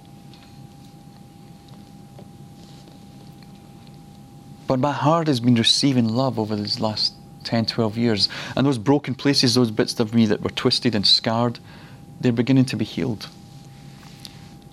But 4.66 4.78
my 4.78 4.92
heart 4.92 5.26
has 5.26 5.40
been 5.40 5.56
receiving 5.56 6.08
love 6.08 6.38
over 6.38 6.54
these 6.54 6.78
last 6.78 7.14
10, 7.44 7.66
12 7.66 7.96
years. 7.96 8.28
And 8.56 8.66
those 8.66 8.78
broken 8.78 9.14
places, 9.14 9.54
those 9.54 9.70
bits 9.70 9.98
of 9.98 10.14
me 10.14 10.26
that 10.26 10.42
were 10.42 10.50
twisted 10.50 10.94
and 10.94 11.06
scarred, 11.06 11.58
they're 12.20 12.32
beginning 12.32 12.66
to 12.66 12.76
be 12.76 12.84
healed. 12.84 13.28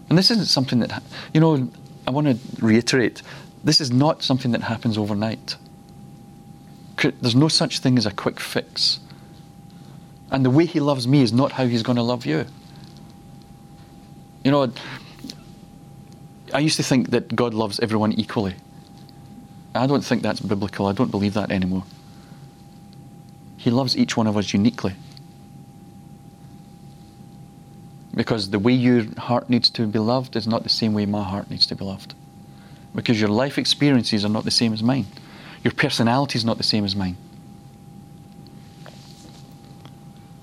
And 0.10 0.18
this 0.18 0.32
isn't 0.32 0.46
something 0.46 0.80
that, 0.80 1.04
you 1.34 1.42
know, 1.42 1.70
I 2.06 2.12
want 2.12 2.28
to 2.28 2.66
reiterate 2.66 3.22
this 3.64 3.82
is 3.82 3.92
not 3.92 4.24
something 4.24 4.52
that 4.52 4.62
happens 4.62 4.98
overnight. 4.98 5.56
There's 7.02 7.36
no 7.36 7.48
such 7.48 7.80
thing 7.80 7.98
as 7.98 8.06
a 8.06 8.12
quick 8.12 8.40
fix. 8.40 9.00
And 10.32 10.44
the 10.44 10.50
way 10.50 10.66
He 10.66 10.80
loves 10.80 11.08
me 11.08 11.22
is 11.22 11.32
not 11.32 11.54
how 11.54 11.66
He's 11.66 11.84
going 11.84 11.96
to 11.96 12.02
love 12.04 12.26
you. 12.26 12.46
You 14.44 14.52
know, 14.52 14.72
I 16.54 16.60
used 16.60 16.78
to 16.78 16.84
think 16.84 17.10
that 17.12 17.36
God 17.36 17.54
loves 17.54 17.80
everyone 17.80 18.14
equally. 18.14 18.56
I 19.76 19.88
don't 19.88 20.04
think 20.04 20.22
that's 20.22 20.40
biblical. 20.40 20.88
I 20.88 20.94
don't 20.94 21.12
believe 21.12 21.34
that 21.36 21.52
anymore. 21.52 21.84
He 23.58 23.70
loves 23.70 23.98
each 23.98 24.16
one 24.16 24.28
of 24.28 24.38
us 24.38 24.54
uniquely. 24.54 24.94
Because 28.16 28.50
the 28.50 28.60
way 28.60 28.74
your 28.74 29.04
heart 29.20 29.50
needs 29.50 29.70
to 29.72 29.86
be 29.86 30.00
loved 30.00 30.36
is 30.36 30.48
not 30.48 30.64
the 30.64 30.70
same 30.70 30.94
way 30.94 31.06
my 31.06 31.24
heart 31.24 31.52
needs 31.52 31.68
to 31.68 31.76
be 31.76 31.86
loved. 31.86 32.16
Because 32.96 33.20
your 33.20 33.30
life 33.30 33.58
experiences 33.58 34.26
are 34.26 34.30
not 34.30 34.44
the 34.44 34.52
same 34.52 34.74
as 34.74 34.82
mine. 34.82 35.06
Your 35.64 35.74
personality 35.74 36.38
is 36.38 36.46
not 36.46 36.58
the 36.58 36.64
same 36.64 36.86
as 36.86 36.96
mine. 36.96 37.18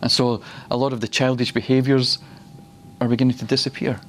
And 0.03 0.13
so 0.13 0.43
a 0.71 0.77
lot 0.77 0.93
of 0.93 1.01
the 1.01 1.09
childish 1.09 1.53
behaviors 1.53 2.19
are 3.01 3.09
beginning 3.09 3.39
to 3.39 3.45
disappear. 3.45 4.01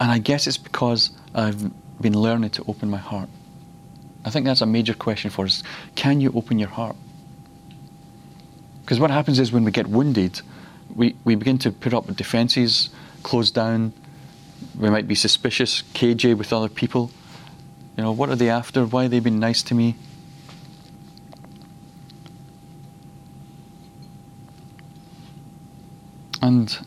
And 0.00 0.10
I 0.10 0.18
guess 0.18 0.46
it's 0.46 0.58
because 0.58 1.10
I've 1.34 1.70
been 2.00 2.18
learning 2.18 2.50
to 2.50 2.64
open 2.68 2.90
my 2.90 2.98
heart. 2.98 3.28
I 4.24 4.30
think 4.30 4.44
that's 4.44 4.60
a 4.60 4.66
major 4.66 4.94
question 4.94 5.30
for 5.30 5.44
us. 5.44 5.62
Can 5.94 6.20
you 6.20 6.32
open 6.34 6.58
your 6.58 6.68
heart? 6.68 6.96
Because 8.82 9.00
what 9.00 9.10
happens 9.10 9.38
is 9.38 9.52
when 9.52 9.64
we 9.64 9.70
get 9.70 9.88
wounded, 9.88 10.40
we, 10.94 11.16
we 11.24 11.34
begin 11.34 11.58
to 11.58 11.70
put 11.70 11.92
up 11.92 12.14
defences, 12.16 12.90
close 13.22 13.50
down. 13.50 13.92
We 14.78 14.90
might 14.90 15.08
be 15.08 15.14
suspicious, 15.14 15.82
cagey 15.94 16.34
with 16.34 16.52
other 16.52 16.68
people. 16.68 17.10
You 17.96 18.04
know, 18.04 18.12
what 18.12 18.28
are 18.28 18.36
they 18.36 18.50
after? 18.50 18.84
Why 18.84 19.06
are 19.06 19.08
they 19.08 19.20
been 19.20 19.40
nice 19.40 19.62
to 19.64 19.74
me? 19.74 19.96
And 26.42 26.78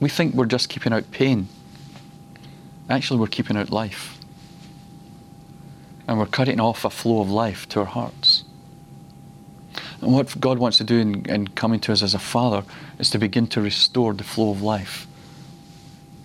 we 0.00 0.08
think 0.08 0.34
we're 0.34 0.46
just 0.46 0.68
keeping 0.68 0.92
out 0.92 1.10
pain. 1.10 1.48
Actually, 2.88 3.20
we're 3.20 3.28
keeping 3.28 3.56
out 3.56 3.70
life. 3.70 4.18
And 6.08 6.18
we're 6.18 6.26
cutting 6.26 6.58
off 6.58 6.84
a 6.84 6.90
flow 6.90 7.20
of 7.20 7.30
life 7.30 7.68
to 7.68 7.80
our 7.80 7.86
hearts. 7.86 8.21
And 10.02 10.12
what 10.12 10.38
God 10.40 10.58
wants 10.58 10.78
to 10.78 10.84
do 10.84 10.98
in, 10.98 11.24
in 11.30 11.48
coming 11.48 11.78
to 11.80 11.92
us 11.92 12.02
as 12.02 12.12
a 12.12 12.18
father 12.18 12.64
is 12.98 13.08
to 13.10 13.18
begin 13.18 13.46
to 13.48 13.60
restore 13.60 14.12
the 14.12 14.24
flow 14.24 14.50
of 14.50 14.60
life 14.60 15.06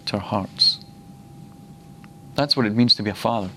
to 0.08 0.16
our 0.16 0.22
hearts. 0.22 0.80
That's 2.34 2.58
what 2.58 2.66
it 2.66 2.76
means 2.76 2.96
to 2.96 3.04
be 3.04 3.12
a 3.12 3.16
father. 3.16 3.52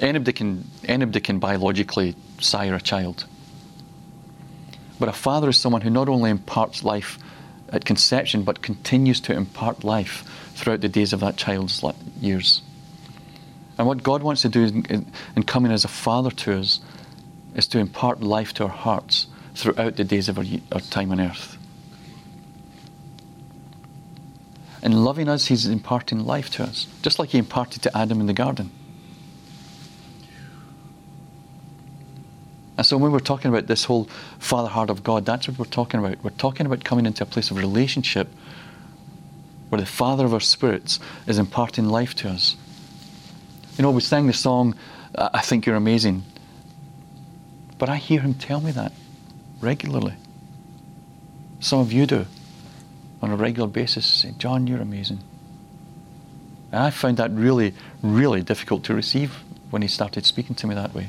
Anybody 0.00 0.32
can, 0.32 0.64
anybody 0.84 1.20
can 1.20 1.38
biologically 1.38 2.16
sire 2.40 2.74
a 2.74 2.80
child. 2.80 3.26
But 4.98 5.10
a 5.10 5.12
father 5.12 5.50
is 5.50 5.58
someone 5.58 5.82
who 5.82 5.90
not 5.90 6.08
only 6.08 6.30
imparts 6.30 6.82
life 6.82 7.18
at 7.68 7.84
conception, 7.84 8.44
but 8.44 8.62
continues 8.62 9.20
to 9.20 9.34
impart 9.34 9.84
life 9.84 10.24
throughout 10.54 10.80
the 10.80 10.88
days 10.88 11.12
of 11.12 11.20
that 11.20 11.36
child's 11.36 11.84
years. 12.20 12.62
And 13.76 13.86
what 13.86 14.02
God 14.02 14.22
wants 14.22 14.42
to 14.42 14.48
do 14.48 14.64
in, 14.64 15.12
in 15.36 15.42
coming 15.42 15.72
as 15.72 15.84
a 15.84 15.88
father 15.88 16.30
to 16.30 16.58
us 16.58 16.80
is 17.54 17.66
to 17.68 17.78
impart 17.78 18.22
life 18.22 18.54
to 18.54 18.64
our 18.64 18.70
hearts 18.70 19.26
throughout 19.58 19.96
the 19.96 20.04
days 20.04 20.28
of 20.28 20.38
our, 20.38 20.44
our 20.70 20.80
time 20.80 21.10
on 21.10 21.20
earth. 21.20 21.58
In 24.82 25.04
loving 25.04 25.28
us, 25.28 25.46
He's 25.46 25.66
imparting 25.66 26.24
life 26.24 26.48
to 26.50 26.62
us, 26.62 26.86
just 27.02 27.18
like 27.18 27.30
He 27.30 27.38
imparted 27.38 27.82
to 27.82 27.98
Adam 27.98 28.20
in 28.20 28.26
the 28.26 28.32
garden. 28.32 28.70
And 32.76 32.86
so 32.86 32.96
when 32.96 33.10
we're 33.10 33.18
talking 33.18 33.48
about 33.48 33.66
this 33.66 33.84
whole 33.84 34.04
Father 34.38 34.68
heart 34.68 34.90
of 34.90 35.02
God, 35.02 35.26
that's 35.26 35.48
what 35.48 35.58
we're 35.58 35.64
talking 35.64 35.98
about. 35.98 36.22
We're 36.22 36.30
talking 36.30 36.64
about 36.64 36.84
coming 36.84 37.06
into 37.06 37.24
a 37.24 37.26
place 37.26 37.50
of 37.50 37.56
relationship 37.56 38.28
where 39.70 39.80
the 39.80 39.86
Father 39.86 40.24
of 40.24 40.32
our 40.32 40.40
spirits 40.40 41.00
is 41.26 41.38
imparting 41.38 41.86
life 41.86 42.14
to 42.16 42.28
us. 42.28 42.54
You 43.76 43.82
know, 43.82 43.90
we 43.90 44.00
sang 44.00 44.28
the 44.28 44.32
song, 44.32 44.76
I 45.16 45.40
Think 45.40 45.66
You're 45.66 45.74
Amazing. 45.74 46.22
But 47.78 47.88
I 47.88 47.96
hear 47.96 48.20
him 48.20 48.34
tell 48.34 48.60
me 48.60 48.70
that 48.70 48.92
regularly. 49.60 50.14
Some 51.60 51.80
of 51.80 51.92
you 51.92 52.06
do 52.06 52.26
on 53.20 53.30
a 53.30 53.36
regular 53.36 53.68
basis 53.68 54.06
say, 54.06 54.32
John, 54.38 54.66
you're 54.66 54.80
amazing. 54.80 55.20
And 56.70 56.82
I 56.82 56.90
found 56.90 57.16
that 57.16 57.30
really, 57.32 57.74
really 58.02 58.42
difficult 58.42 58.84
to 58.84 58.94
receive 58.94 59.42
when 59.70 59.82
he 59.82 59.88
started 59.88 60.24
speaking 60.26 60.54
to 60.56 60.66
me 60.66 60.74
that 60.74 60.94
way. 60.94 61.08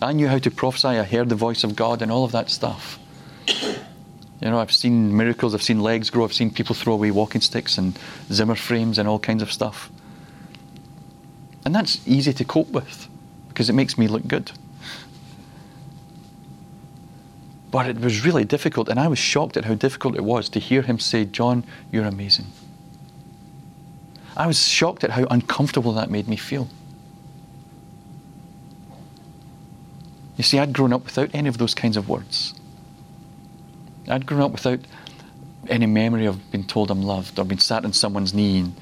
I 0.00 0.12
knew 0.12 0.28
how 0.28 0.38
to 0.38 0.50
prophesy. 0.50 0.88
I 0.88 1.04
heard 1.04 1.28
the 1.28 1.34
voice 1.34 1.64
of 1.64 1.76
God 1.76 2.02
and 2.02 2.10
all 2.10 2.24
of 2.24 2.32
that 2.32 2.50
stuff. 2.50 2.98
You 3.46 4.50
know, 4.50 4.58
I've 4.58 4.72
seen 4.72 5.16
miracles, 5.16 5.54
I've 5.54 5.62
seen 5.62 5.80
legs 5.80 6.10
grow, 6.10 6.24
I've 6.24 6.32
seen 6.32 6.50
people 6.50 6.74
throw 6.74 6.94
away 6.94 7.12
walking 7.12 7.40
sticks 7.40 7.78
and 7.78 7.96
Zimmer 8.32 8.56
frames 8.56 8.98
and 8.98 9.08
all 9.08 9.20
kinds 9.20 9.42
of 9.42 9.52
stuff. 9.52 9.88
And 11.64 11.72
that's 11.72 12.06
easy 12.08 12.32
to 12.32 12.44
cope 12.44 12.70
with 12.70 13.08
because 13.48 13.70
it 13.70 13.74
makes 13.74 13.96
me 13.96 14.08
look 14.08 14.26
good. 14.26 14.50
But 17.72 17.86
it 17.86 17.98
was 17.98 18.24
really 18.24 18.44
difficult, 18.44 18.90
and 18.90 19.00
I 19.00 19.08
was 19.08 19.18
shocked 19.18 19.56
at 19.56 19.64
how 19.64 19.74
difficult 19.74 20.14
it 20.14 20.22
was 20.22 20.50
to 20.50 20.60
hear 20.60 20.82
him 20.82 20.98
say, 20.98 21.24
John, 21.24 21.64
you're 21.90 22.04
amazing. 22.04 22.46
I 24.36 24.46
was 24.46 24.68
shocked 24.68 25.02
at 25.04 25.10
how 25.10 25.24
uncomfortable 25.24 25.92
that 25.94 26.10
made 26.10 26.28
me 26.28 26.36
feel. 26.36 26.68
You 30.36 30.44
see, 30.44 30.58
I'd 30.58 30.74
grown 30.74 30.92
up 30.92 31.06
without 31.06 31.30
any 31.32 31.48
of 31.48 31.56
those 31.56 31.74
kinds 31.74 31.96
of 31.96 32.10
words. 32.10 32.52
I'd 34.06 34.26
grown 34.26 34.42
up 34.42 34.52
without 34.52 34.80
any 35.68 35.86
memory 35.86 36.26
of 36.26 36.50
being 36.50 36.64
told 36.64 36.90
I'm 36.90 37.02
loved 37.02 37.38
or 37.38 37.44
being 37.46 37.58
sat 37.58 37.86
on 37.86 37.94
someone's 37.94 38.34
knee 38.34 38.58
and, 38.58 38.74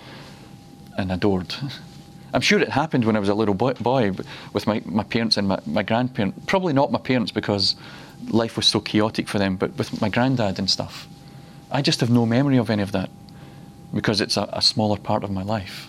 and 0.98 1.12
adored. 1.12 1.54
I'm 2.34 2.40
sure 2.40 2.58
it 2.60 2.68
happened 2.68 3.04
when 3.04 3.14
I 3.14 3.20
was 3.20 3.28
a 3.28 3.34
little 3.34 3.54
boy, 3.54 3.74
boy 3.74 4.12
with 4.52 4.66
my, 4.66 4.82
my 4.84 5.04
parents 5.04 5.36
and 5.36 5.46
my, 5.46 5.60
my 5.66 5.82
grandparents. 5.84 6.40
Probably 6.46 6.72
not 6.72 6.90
my 6.90 6.98
parents 6.98 7.30
because 7.30 7.76
life 8.28 8.56
was 8.56 8.66
so 8.66 8.80
chaotic 8.80 9.28
for 9.28 9.38
them, 9.38 9.56
but 9.56 9.76
with 9.76 10.00
my 10.00 10.08
granddad 10.08 10.58
and 10.58 10.70
stuff. 10.70 11.08
I 11.70 11.82
just 11.82 12.00
have 12.00 12.10
no 12.10 12.26
memory 12.26 12.56
of 12.56 12.70
any 12.70 12.82
of 12.82 12.92
that 12.92 13.10
because 13.94 14.20
it's 14.20 14.36
a, 14.36 14.48
a 14.52 14.62
smaller 14.62 14.96
part 14.96 15.24
of 15.24 15.30
my 15.30 15.42
life. 15.42 15.88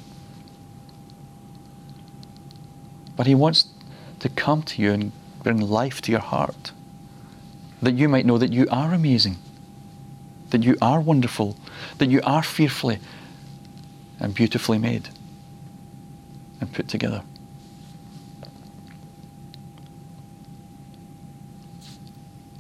But 3.16 3.28
he 3.28 3.36
wants 3.36 3.66
to 4.20 4.30
come 4.30 4.64
to 4.64 4.82
you 4.82 4.92
and 4.92 5.12
bring 5.44 5.60
life 5.60 6.02
to 6.04 6.12
your 6.12 6.22
heart. 6.22 6.72
That 7.82 7.96
you 7.96 8.08
might 8.08 8.26
know 8.26 8.38
that 8.38 8.54
you 8.54 8.68
are 8.72 8.94
amazing, 8.94 9.38
that 10.52 10.64
you 10.64 10.78
are 10.82 11.00
wonderful, 11.00 11.58
that 11.98 12.10
you 12.10 12.22
are 12.24 12.44
fearfully 12.44 13.00
and 14.20 14.34
beautifully 14.36 14.78
made 14.78 15.10
and 16.60 16.72
put 16.72 16.88
together. 16.88 17.24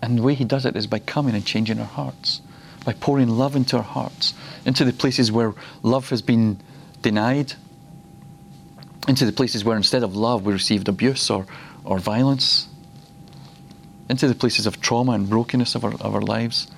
And 0.02 0.18
the 0.18 0.24
way 0.24 0.34
he 0.34 0.45
does 0.45 0.66
it 0.66 0.76
is 0.76 0.88
by 0.88 0.99
coming 0.99 1.36
and 1.36 1.45
changing 1.45 1.80
our 1.80 1.86
hearts, 1.86 2.41
by 2.86 2.93
pouring 2.93 3.30
love 3.30 3.56
into 3.56 3.78
our 3.78 3.84
hearts, 3.84 4.34
into 4.66 4.84
the 4.84 4.93
places 4.93 5.32
where 5.32 5.54
love 5.84 6.10
has 6.10 6.22
been 6.22 6.60
denied, 7.02 7.54
into 9.08 9.26
the 9.26 9.32
places 9.32 9.64
where 9.64 9.78
instead 9.78 10.04
of 10.04 10.16
love 10.16 10.45
we 10.45 10.54
received 10.54 10.88
abuse 10.88 11.30
or, 11.30 11.45
or 11.84 11.99
violence, 11.99 12.68
into 14.10 14.28
the 14.28 14.36
places 14.36 14.66
of 14.66 14.82
trauma 14.82 15.14
and 15.14 15.30
brokenness 15.30 15.76
of 15.76 15.86
our, 15.86 15.93
of 15.93 16.16
our 16.16 16.22
lives 16.22 16.70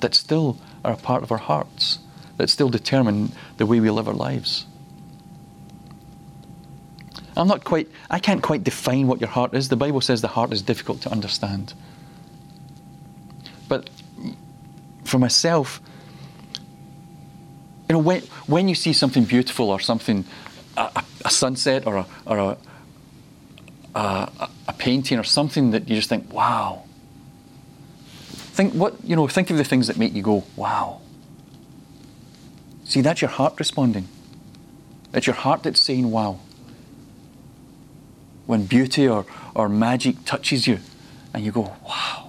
that 0.00 0.14
still 0.14 0.58
are 0.84 0.92
a 0.92 0.96
part 0.96 1.22
of 1.22 1.32
our 1.32 1.38
hearts, 1.38 2.00
that 2.36 2.50
still 2.50 2.68
determine 2.68 3.32
the 3.56 3.64
way 3.64 3.80
we 3.80 3.88
live 3.90 4.08
our 4.08 4.14
lives. 4.14 4.66
I'm 7.36 7.48
not 7.48 7.64
quite, 7.64 7.88
I 8.10 8.18
can't 8.18 8.42
quite 8.42 8.62
define 8.62 9.06
what 9.06 9.20
your 9.20 9.30
heart 9.30 9.54
is. 9.54 9.68
The 9.68 9.76
Bible 9.76 10.00
says 10.00 10.20
the 10.20 10.28
heart 10.28 10.52
is 10.52 10.60
difficult 10.60 11.00
to 11.02 11.10
understand. 11.10 11.72
But 13.68 13.88
for 15.04 15.18
myself, 15.18 15.80
you 17.88 17.94
know, 17.94 17.98
when, 17.98 18.22
when 18.46 18.68
you 18.68 18.74
see 18.74 18.92
something 18.92 19.24
beautiful 19.24 19.70
or 19.70 19.80
something, 19.80 20.24
a, 20.76 21.04
a 21.24 21.30
sunset 21.30 21.86
or 21.86 21.96
a, 21.96 22.06
or 22.26 22.38
a, 22.38 22.58
a, 23.94 24.48
a 24.68 24.72
painting 24.72 25.18
or 25.18 25.24
something 25.24 25.72
that 25.72 25.88
you 25.88 25.96
just 25.96 26.08
think, 26.08 26.32
wow. 26.32 26.84
Think 28.52 28.74
what 28.74 29.02
you 29.02 29.16
know. 29.16 29.26
Think 29.28 29.50
of 29.50 29.56
the 29.56 29.64
things 29.64 29.86
that 29.86 29.96
make 29.96 30.12
you 30.12 30.22
go, 30.22 30.44
wow. 30.56 31.00
See, 32.84 33.00
that's 33.00 33.22
your 33.22 33.30
heart 33.30 33.54
responding. 33.58 34.08
It's 35.14 35.26
your 35.26 35.36
heart 35.36 35.62
that's 35.62 35.80
saying, 35.80 36.10
wow. 36.10 36.38
When 38.44 38.66
beauty 38.66 39.08
or, 39.08 39.24
or 39.54 39.68
magic 39.70 40.24
touches 40.26 40.66
you, 40.66 40.80
and 41.32 41.44
you 41.44 41.52
go, 41.52 41.74
wow. 41.86 42.21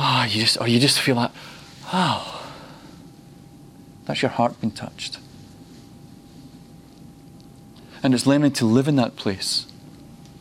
Ah, 0.00 0.22
oh, 0.22 0.26
you 0.26 0.40
just 0.40 0.60
or 0.60 0.68
you 0.68 0.78
just 0.78 1.00
feel 1.00 1.16
that, 1.16 1.32
wow. 1.92 2.40
That's 4.06 4.22
your 4.22 4.30
heart 4.30 4.58
being 4.60 4.70
touched. 4.70 5.18
And 8.00 8.14
it's 8.14 8.24
learning 8.24 8.52
to 8.52 8.64
live 8.64 8.86
in 8.86 8.94
that 8.94 9.16
place 9.16 9.66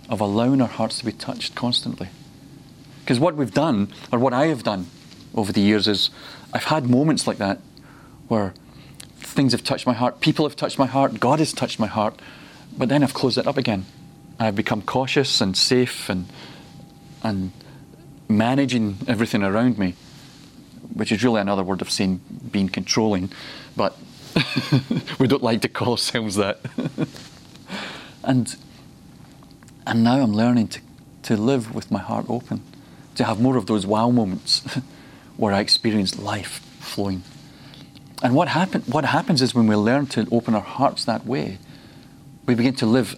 of 0.10 0.22
allowing 0.22 0.62
our 0.62 0.68
hearts 0.68 1.00
to 1.00 1.06
be 1.06 1.12
touched 1.12 1.56
constantly. 1.56 2.10
Because 3.00 3.20
what 3.20 3.36
we've 3.36 3.54
done, 3.54 3.92
or 4.12 4.20
what 4.20 4.32
I 4.32 4.46
have 4.48 4.64
done 4.64 4.86
over 5.34 5.52
the 5.52 5.62
years, 5.62 5.88
is 5.88 6.12
I've 6.54 6.66
had 6.66 6.88
moments 6.88 7.26
like 7.26 7.40
that 7.40 7.60
where 8.28 8.54
things 9.18 9.54
have 9.54 9.64
touched 9.64 9.88
my 9.88 9.94
heart, 9.94 10.22
people 10.22 10.48
have 10.48 10.56
touched 10.56 10.78
my 10.78 10.86
heart, 10.86 11.20
God 11.20 11.40
has 11.40 11.52
touched 11.52 11.80
my 11.80 11.88
heart, 11.88 12.22
but 12.78 12.90
then 12.90 13.02
I've 13.02 13.16
closed 13.16 13.40
it 13.40 13.48
up 13.48 13.58
again. 13.58 13.86
I've 14.40 14.56
become 14.56 14.84
cautious 14.84 15.42
and 15.42 15.58
safe 15.58 16.10
and, 16.10 16.28
and 17.24 17.52
managing 18.30 18.98
everything 19.08 19.44
around 19.44 19.78
me, 19.78 19.96
which 20.94 21.12
is 21.12 21.24
really 21.24 21.42
another 21.42 21.64
word 21.64 21.82
of 21.82 21.90
saying 21.90 22.22
being 22.52 22.70
controlling, 22.70 23.32
but 23.76 23.98
we 25.20 25.28
don't 25.28 25.44
like 25.44 25.62
to 25.62 25.70
call 25.70 25.92
ourselves 25.92 26.36
that. 26.36 26.60
and, 28.24 28.56
and 29.86 30.04
now 30.04 30.22
I'm 30.22 30.34
learning 30.34 30.68
to, 30.70 30.82
to 31.24 31.38
live 31.38 31.74
with 31.74 31.92
my 31.92 32.00
heart 32.00 32.26
open, 32.30 32.62
to 33.16 33.24
have 33.24 33.40
more 33.40 33.58
of 33.58 33.66
those 33.66 33.86
wow 33.86 34.10
moments 34.10 34.64
where 35.38 35.54
I 35.54 35.60
experience 35.60 36.18
life 36.18 36.60
flowing. 36.80 37.24
And 38.24 38.34
what, 38.34 38.48
happen, 38.48 38.82
what 38.84 39.06
happens 39.06 39.42
is 39.42 39.54
when 39.54 39.68
we 39.68 39.76
learn 39.76 40.08
to 40.08 40.28
open 40.32 40.56
our 40.56 40.62
hearts 40.62 41.06
that 41.06 41.26
way, 41.26 41.60
we 42.46 42.56
begin 42.56 42.76
to 42.76 42.86
live 42.86 43.16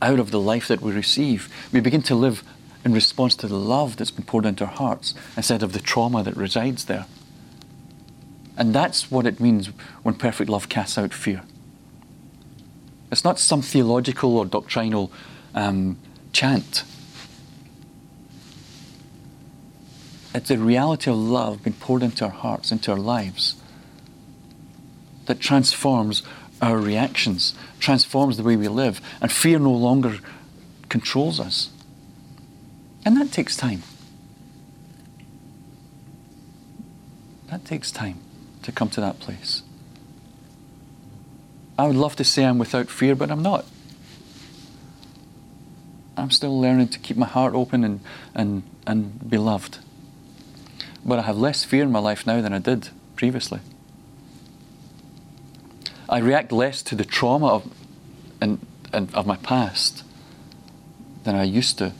out 0.00 0.18
of 0.18 0.30
the 0.30 0.40
life 0.40 0.68
that 0.68 0.80
we 0.80 0.92
receive. 0.92 1.52
We 1.72 1.80
begin 1.80 2.02
to 2.02 2.14
live 2.14 2.42
in 2.84 2.92
response 2.92 3.34
to 3.36 3.48
the 3.48 3.56
love 3.56 3.96
that's 3.96 4.10
been 4.10 4.24
poured 4.24 4.46
into 4.46 4.64
our 4.64 4.70
hearts 4.70 5.14
instead 5.36 5.62
of 5.62 5.72
the 5.72 5.80
trauma 5.80 6.22
that 6.22 6.36
resides 6.36 6.84
there. 6.84 7.06
And 8.56 8.74
that's 8.74 9.10
what 9.10 9.26
it 9.26 9.40
means 9.40 9.68
when 10.02 10.14
perfect 10.14 10.50
love 10.50 10.68
casts 10.68 10.98
out 10.98 11.14
fear. 11.14 11.42
It's 13.10 13.24
not 13.24 13.38
some 13.38 13.62
theological 13.62 14.36
or 14.36 14.44
doctrinal 14.44 15.10
um, 15.54 15.96
chant. 16.32 16.84
It's 20.34 20.48
the 20.48 20.58
reality 20.58 21.10
of 21.10 21.16
love 21.16 21.64
being 21.64 21.76
poured 21.76 22.02
into 22.02 22.24
our 22.24 22.30
hearts, 22.30 22.70
into 22.70 22.90
our 22.92 22.98
lives, 22.98 23.56
that 25.26 25.40
transforms 25.40 26.22
our 26.60 26.78
reactions, 26.78 27.54
transforms 27.78 28.36
the 28.36 28.42
way 28.42 28.56
we 28.56 28.68
live, 28.68 29.00
and 29.20 29.30
fear 29.30 29.58
no 29.58 29.72
longer 29.72 30.18
controls 30.88 31.40
us. 31.40 31.70
And 33.04 33.16
that 33.16 33.32
takes 33.32 33.56
time. 33.56 33.82
That 37.50 37.64
takes 37.64 37.90
time 37.90 38.18
to 38.62 38.72
come 38.72 38.90
to 38.90 39.00
that 39.00 39.20
place. 39.20 39.62
I 41.78 41.86
would 41.86 41.96
love 41.96 42.16
to 42.16 42.24
say 42.24 42.44
I'm 42.44 42.58
without 42.58 42.90
fear, 42.90 43.14
but 43.14 43.30
I'm 43.30 43.42
not. 43.42 43.64
I'm 46.16 46.30
still 46.30 46.60
learning 46.60 46.88
to 46.88 46.98
keep 46.98 47.16
my 47.16 47.26
heart 47.26 47.54
open 47.54 47.84
and, 47.84 48.00
and, 48.34 48.64
and 48.86 49.30
be 49.30 49.38
loved. 49.38 49.78
But 51.04 51.20
I 51.20 51.22
have 51.22 51.38
less 51.38 51.64
fear 51.64 51.84
in 51.84 51.92
my 51.92 52.00
life 52.00 52.26
now 52.26 52.40
than 52.40 52.52
I 52.52 52.58
did 52.58 52.88
previously. 53.14 53.60
I 56.08 56.18
react 56.18 56.50
less 56.50 56.82
to 56.82 56.94
the 56.94 57.04
trauma 57.04 57.46
of, 57.46 57.72
and, 58.40 58.58
and 58.92 59.14
of 59.14 59.26
my 59.26 59.36
past 59.36 60.02
than 61.22 61.36
I 61.36 61.44
used 61.44 61.78
to. 61.78 61.92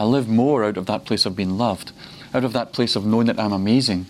I 0.00 0.04
live 0.04 0.30
more 0.30 0.64
out 0.64 0.78
of 0.78 0.86
that 0.86 1.04
place 1.04 1.26
of 1.26 1.36
being 1.36 1.58
loved, 1.58 1.92
out 2.32 2.42
of 2.42 2.54
that 2.54 2.72
place 2.72 2.96
of 2.96 3.04
knowing 3.04 3.26
that 3.26 3.38
I'm 3.38 3.52
amazing 3.52 4.06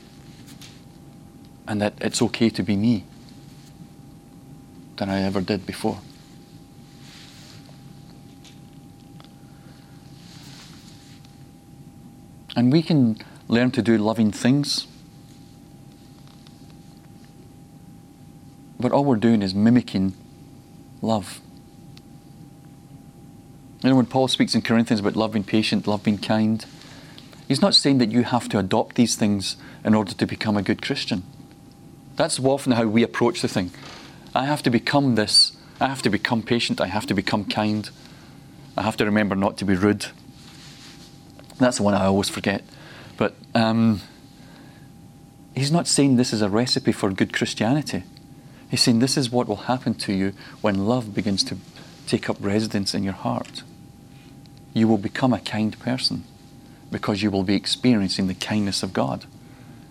and 1.66 1.82
that 1.82 1.94
it's 2.00 2.22
okay 2.22 2.48
to 2.48 2.62
be 2.62 2.76
me 2.76 3.02
than 4.98 5.10
I 5.10 5.22
ever 5.22 5.40
did 5.40 5.66
before. 5.66 5.98
And 12.54 12.72
we 12.72 12.82
can 12.82 13.18
learn 13.48 13.72
to 13.72 13.82
do 13.82 13.98
loving 13.98 14.30
things 14.30 14.86
But 18.80 18.92
all 18.92 19.04
we're 19.04 19.16
doing 19.16 19.42
is 19.42 19.54
mimicking 19.54 20.14
love. 21.02 21.40
You 23.82 23.90
know, 23.90 23.96
when 23.96 24.06
Paul 24.06 24.28
speaks 24.28 24.54
in 24.54 24.62
Corinthians 24.62 25.00
about 25.00 25.16
love 25.16 25.32
being 25.32 25.44
patient, 25.44 25.86
love 25.86 26.04
being 26.04 26.18
kind, 26.18 26.64
he's 27.48 27.62
not 27.62 27.74
saying 27.74 27.98
that 27.98 28.10
you 28.10 28.24
have 28.24 28.48
to 28.50 28.58
adopt 28.58 28.96
these 28.96 29.16
things 29.16 29.56
in 29.84 29.94
order 29.94 30.12
to 30.12 30.26
become 30.26 30.56
a 30.56 30.62
good 30.62 30.82
Christian. 30.82 31.22
That's 32.16 32.38
often 32.38 32.72
how 32.72 32.84
we 32.84 33.02
approach 33.02 33.40
the 33.40 33.48
thing. 33.48 33.70
I 34.34 34.44
have 34.44 34.62
to 34.64 34.70
become 34.70 35.14
this. 35.14 35.56
I 35.80 35.88
have 35.88 36.02
to 36.02 36.10
become 36.10 36.42
patient. 36.42 36.80
I 36.80 36.88
have 36.88 37.06
to 37.06 37.14
become 37.14 37.46
kind. 37.46 37.88
I 38.76 38.82
have 38.82 38.98
to 38.98 39.06
remember 39.06 39.34
not 39.34 39.56
to 39.58 39.64
be 39.64 39.74
rude. 39.74 40.06
That's 41.58 41.78
the 41.78 41.82
one 41.82 41.94
I 41.94 42.04
always 42.04 42.28
forget. 42.28 42.62
But 43.16 43.34
um, 43.54 44.02
he's 45.54 45.72
not 45.72 45.86
saying 45.86 46.16
this 46.16 46.34
is 46.34 46.42
a 46.42 46.50
recipe 46.50 46.92
for 46.92 47.10
good 47.10 47.32
Christianity. 47.32 48.02
He's 48.70 48.82
saying 48.82 48.98
this 48.98 49.16
is 49.16 49.30
what 49.30 49.48
will 49.48 49.56
happen 49.56 49.94
to 49.94 50.12
you 50.12 50.34
when 50.60 50.86
love 50.86 51.14
begins 51.14 51.42
to 51.44 51.56
take 52.06 52.28
up 52.28 52.36
residence 52.40 52.94
in 52.94 53.02
your 53.02 53.14
heart. 53.14 53.62
You 54.72 54.88
will 54.88 54.98
become 54.98 55.32
a 55.32 55.40
kind 55.40 55.78
person 55.78 56.24
because 56.90 57.22
you 57.22 57.30
will 57.30 57.44
be 57.44 57.54
experiencing 57.54 58.26
the 58.26 58.34
kindness 58.34 58.82
of 58.82 58.92
God. 58.92 59.26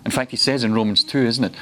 In 0.05 0.11
fact, 0.11 0.31
he 0.31 0.37
says 0.37 0.63
in 0.63 0.73
Romans 0.73 1.03
2, 1.03 1.19
isn't 1.19 1.43
it, 1.43 1.53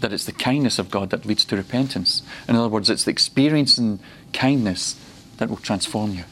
that 0.00 0.12
it's 0.12 0.24
the 0.24 0.32
kindness 0.32 0.78
of 0.78 0.90
God 0.90 1.10
that 1.10 1.24
leads 1.24 1.44
to 1.46 1.56
repentance. 1.56 2.22
In 2.48 2.56
other 2.56 2.68
words, 2.68 2.90
it's 2.90 3.04
the 3.04 3.10
experiencing 3.10 4.00
kindness 4.32 4.96
that 5.38 5.48
will 5.48 5.56
transform 5.56 6.12
you. 6.12 6.24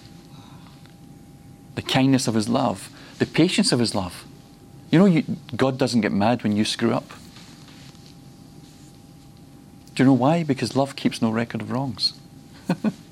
The 1.76 1.82
kindness 1.82 2.26
of 2.26 2.34
his 2.34 2.48
love, 2.48 2.90
the 3.18 3.26
patience 3.26 3.72
of 3.72 3.78
his 3.78 3.94
love. 3.94 4.24
You 4.90 4.98
know, 4.98 5.06
you, 5.06 5.24
God 5.56 5.78
doesn't 5.78 6.00
get 6.00 6.12
mad 6.12 6.42
when 6.42 6.56
you 6.56 6.64
screw 6.64 6.92
up. 6.92 7.10
Do 9.94 10.02
you 10.02 10.06
know 10.06 10.14
why? 10.14 10.42
Because 10.42 10.74
love 10.74 10.96
keeps 10.96 11.22
no 11.22 11.30
record 11.30 11.60
of 11.60 11.70
wrongs. 11.70 12.14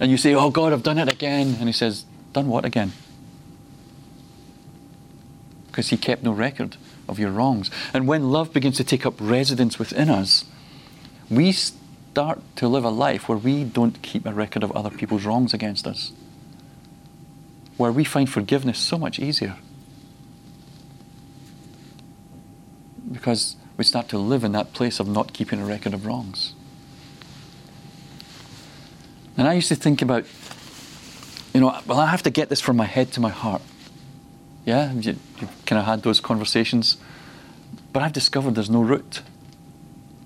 and 0.00 0.10
you 0.10 0.16
say, 0.16 0.34
Oh 0.34 0.50
God, 0.50 0.72
I've 0.72 0.82
done 0.82 0.98
it 0.98 1.12
again. 1.12 1.56
And 1.58 1.68
He 1.68 1.72
says, 1.72 2.04
Done 2.32 2.48
what 2.48 2.64
again? 2.64 2.92
Because 5.68 5.88
He 5.88 5.96
kept 5.96 6.22
no 6.22 6.32
record 6.32 6.76
of 7.08 7.18
your 7.18 7.30
wrongs. 7.30 7.70
And 7.92 8.06
when 8.06 8.30
love 8.30 8.52
begins 8.52 8.76
to 8.76 8.84
take 8.84 9.06
up 9.06 9.14
residence 9.18 9.78
within 9.78 10.10
us, 10.10 10.44
we 11.30 11.52
start 11.52 12.40
to 12.56 12.68
live 12.68 12.84
a 12.84 12.90
life 12.90 13.28
where 13.28 13.38
we 13.38 13.64
don't 13.64 14.02
keep 14.02 14.26
a 14.26 14.32
record 14.32 14.62
of 14.62 14.72
other 14.72 14.90
people's 14.90 15.24
wrongs 15.24 15.54
against 15.54 15.86
us, 15.86 16.12
where 17.76 17.92
we 17.92 18.04
find 18.04 18.28
forgiveness 18.28 18.78
so 18.78 18.98
much 18.98 19.18
easier. 19.18 19.56
Because 23.10 23.56
we 23.76 23.84
start 23.84 24.08
to 24.08 24.18
live 24.18 24.44
in 24.44 24.52
that 24.52 24.72
place 24.72 25.00
of 25.00 25.08
not 25.08 25.32
keeping 25.32 25.60
a 25.60 25.64
record 25.64 25.94
of 25.94 26.04
wrongs. 26.04 26.54
And 29.38 29.46
I 29.46 29.54
used 29.54 29.68
to 29.68 29.76
think 29.76 30.02
about, 30.02 30.24
you 31.54 31.60
know, 31.60 31.78
well, 31.86 32.00
I 32.00 32.06
have 32.06 32.24
to 32.24 32.30
get 32.30 32.48
this 32.48 32.60
from 32.60 32.76
my 32.76 32.86
head 32.86 33.12
to 33.12 33.20
my 33.20 33.30
heart. 33.30 33.62
Yeah, 34.64 34.92
you, 34.92 35.16
you 35.40 35.48
kind 35.64 35.78
of 35.78 35.86
had 35.86 36.02
those 36.02 36.20
conversations. 36.20 36.96
But 37.92 38.02
I've 38.02 38.12
discovered 38.12 38.56
there's 38.56 38.68
no 38.68 38.82
route. 38.82 39.22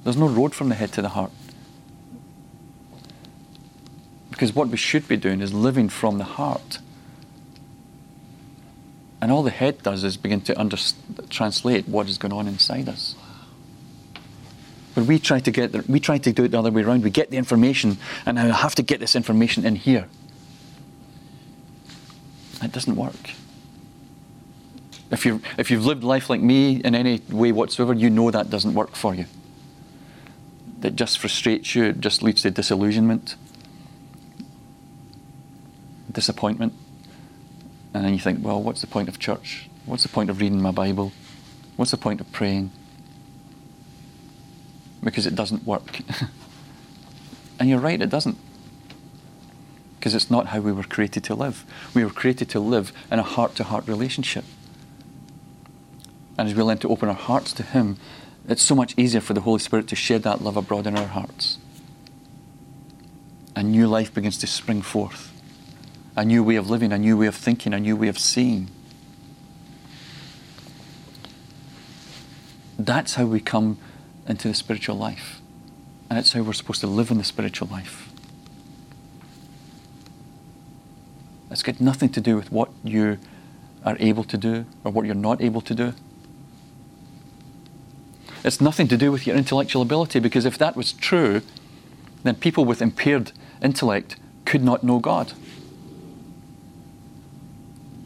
There's 0.02 0.16
no 0.16 0.28
road 0.28 0.54
from 0.54 0.70
the 0.70 0.74
head 0.74 0.92
to 0.94 1.02
the 1.02 1.10
heart. 1.10 1.30
Because 4.30 4.54
what 4.54 4.68
we 4.68 4.78
should 4.78 5.06
be 5.06 5.18
doing 5.18 5.42
is 5.42 5.52
living 5.52 5.90
from 5.90 6.16
the 6.16 6.24
heart. 6.24 6.78
And 9.20 9.30
all 9.30 9.42
the 9.42 9.50
head 9.50 9.82
does 9.82 10.02
is 10.02 10.16
begin 10.16 10.40
to 10.40 10.54
translate 11.28 11.86
what 11.86 12.08
is 12.08 12.16
going 12.16 12.32
on 12.32 12.48
inside 12.48 12.88
us. 12.88 13.14
But 14.94 15.04
we 15.04 15.18
try 15.18 15.40
to 15.40 15.50
get 15.50 15.72
the, 15.72 15.84
we 15.88 16.00
try 16.00 16.18
to 16.18 16.32
do 16.32 16.44
it 16.44 16.50
the 16.50 16.58
other 16.58 16.70
way 16.70 16.82
around. 16.82 17.02
We 17.02 17.10
get 17.10 17.30
the 17.30 17.38
information, 17.38 17.98
and 18.26 18.38
I 18.38 18.48
have 18.48 18.74
to 18.76 18.82
get 18.82 19.00
this 19.00 19.16
information 19.16 19.64
in 19.64 19.76
here. 19.76 20.06
It 22.62 22.72
doesn't 22.72 22.94
work. 22.94 23.30
If 25.10 25.26
you 25.26 25.42
if 25.58 25.70
you've 25.70 25.84
lived 25.84 26.04
life 26.04 26.30
like 26.30 26.40
me 26.40 26.76
in 26.76 26.94
any 26.94 27.20
way 27.30 27.52
whatsoever, 27.52 27.92
you 27.92 28.10
know 28.10 28.30
that 28.30 28.50
doesn't 28.50 28.74
work 28.74 28.94
for 28.94 29.14
you. 29.14 29.26
That 30.80 30.96
just 30.96 31.18
frustrates 31.18 31.74
you. 31.74 31.84
It 31.84 32.00
just 32.00 32.22
leads 32.22 32.42
to 32.42 32.50
disillusionment, 32.50 33.36
disappointment, 36.10 36.72
and 37.94 38.04
then 38.04 38.12
you 38.12 38.18
think, 38.18 38.44
well, 38.44 38.62
what's 38.62 38.80
the 38.80 38.86
point 38.86 39.08
of 39.08 39.18
church? 39.18 39.68
What's 39.84 40.02
the 40.02 40.08
point 40.08 40.30
of 40.30 40.40
reading 40.40 40.60
my 40.60 40.70
Bible? 40.70 41.12
What's 41.76 41.90
the 41.90 41.96
point 41.96 42.20
of 42.20 42.30
praying? 42.32 42.70
Because 45.02 45.26
it 45.26 45.34
doesn't 45.34 45.66
work. 45.66 46.00
and 47.58 47.68
you're 47.68 47.78
right, 47.78 48.00
it 48.00 48.10
doesn't. 48.10 48.38
Because 49.98 50.14
it's 50.14 50.30
not 50.30 50.48
how 50.48 50.60
we 50.60 50.72
were 50.72 50.84
created 50.84 51.24
to 51.24 51.34
live. 51.34 51.64
We 51.94 52.04
were 52.04 52.10
created 52.10 52.48
to 52.50 52.60
live 52.60 52.92
in 53.10 53.18
a 53.18 53.22
heart 53.22 53.54
to 53.56 53.64
heart 53.64 53.86
relationship. 53.86 54.44
And 56.38 56.48
as 56.48 56.54
we 56.54 56.62
learn 56.62 56.78
to 56.78 56.88
open 56.88 57.08
our 57.08 57.14
hearts 57.14 57.52
to 57.54 57.62
Him, 57.62 57.98
it's 58.48 58.62
so 58.62 58.74
much 58.74 58.94
easier 58.96 59.20
for 59.20 59.34
the 59.34 59.42
Holy 59.42 59.60
Spirit 59.60 59.86
to 59.88 59.96
shed 59.96 60.22
that 60.24 60.42
love 60.42 60.56
abroad 60.56 60.86
in 60.86 60.96
our 60.96 61.06
hearts. 61.06 61.58
A 63.54 63.62
new 63.62 63.86
life 63.86 64.12
begins 64.12 64.38
to 64.38 64.46
spring 64.46 64.82
forth. 64.82 65.30
A 66.16 66.24
new 66.24 66.42
way 66.42 66.56
of 66.56 66.68
living, 66.68 66.92
a 66.92 66.98
new 66.98 67.16
way 67.16 67.26
of 67.26 67.34
thinking, 67.34 67.72
a 67.72 67.80
new 67.80 67.96
way 67.96 68.08
of 68.08 68.18
seeing. 68.18 68.68
That's 72.78 73.14
how 73.14 73.26
we 73.26 73.40
come 73.40 73.78
into 74.26 74.48
the 74.48 74.54
spiritual 74.54 74.96
life. 74.96 75.40
And 76.08 76.18
it's 76.18 76.32
how 76.32 76.42
we're 76.42 76.52
supposed 76.52 76.80
to 76.80 76.86
live 76.86 77.10
in 77.10 77.18
the 77.18 77.24
spiritual 77.24 77.68
life. 77.68 78.08
It's 81.50 81.62
got 81.62 81.80
nothing 81.80 82.08
to 82.10 82.20
do 82.20 82.36
with 82.36 82.50
what 82.50 82.70
you 82.82 83.18
are 83.84 83.96
able 84.00 84.24
to 84.24 84.36
do 84.36 84.64
or 84.84 84.92
what 84.92 85.04
you're 85.06 85.14
not 85.14 85.40
able 85.42 85.60
to 85.62 85.74
do. 85.74 85.94
It's 88.44 88.60
nothing 88.60 88.88
to 88.88 88.96
do 88.96 89.12
with 89.12 89.26
your 89.26 89.36
intellectual 89.36 89.82
ability 89.82 90.18
because 90.18 90.44
if 90.44 90.58
that 90.58 90.76
was 90.76 90.92
true, 90.92 91.42
then 92.22 92.36
people 92.36 92.64
with 92.64 92.82
impaired 92.82 93.32
intellect 93.62 94.16
could 94.44 94.62
not 94.62 94.82
know 94.82 94.98
God. 94.98 95.32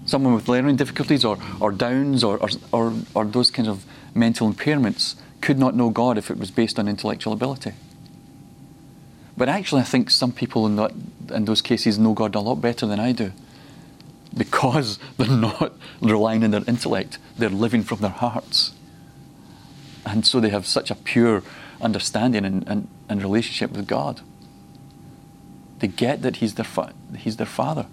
Someone 0.04 0.34
with 0.34 0.48
learning 0.48 0.76
difficulties 0.76 1.24
or, 1.24 1.38
or 1.60 1.72
downs 1.72 2.22
or, 2.22 2.38
or, 2.38 2.48
or, 2.72 2.92
or 3.14 3.24
those 3.24 3.50
kinds 3.50 3.68
of 3.68 3.84
mental 4.14 4.52
impairments 4.52 5.16
could 5.40 5.58
not 5.58 5.74
know 5.74 5.90
God 5.90 6.18
if 6.18 6.30
it 6.30 6.38
was 6.38 6.50
based 6.50 6.78
on 6.78 6.88
intellectual 6.88 7.32
ability. 7.32 7.72
But 9.36 9.48
actually, 9.48 9.82
I 9.82 9.84
think 9.84 10.10
some 10.10 10.32
people 10.32 10.66
in, 10.66 10.76
that, 10.76 10.92
in 11.30 11.44
those 11.44 11.60
cases 11.60 11.98
know 11.98 12.14
God 12.14 12.34
a 12.34 12.40
lot 12.40 12.56
better 12.56 12.86
than 12.86 12.98
I 12.98 13.12
do 13.12 13.32
because 14.36 14.98
they're 15.18 15.28
not 15.28 15.74
relying 16.00 16.44
on 16.44 16.50
their 16.50 16.64
intellect, 16.66 17.18
they're 17.36 17.48
living 17.48 17.82
from 17.82 17.98
their 17.98 18.10
hearts. 18.10 18.72
And 20.04 20.24
so 20.24 20.40
they 20.40 20.50
have 20.50 20.66
such 20.66 20.90
a 20.90 20.94
pure 20.94 21.42
understanding 21.80 22.44
and, 22.44 22.66
and, 22.68 22.88
and 23.08 23.22
relationship 23.22 23.72
with 23.72 23.86
God. 23.86 24.20
They 25.80 25.88
get 25.88 26.22
that 26.22 26.36
He's 26.36 26.54
their, 26.54 26.64
fa- 26.64 26.94
he's 27.18 27.36
their 27.36 27.46
Father 27.46 27.86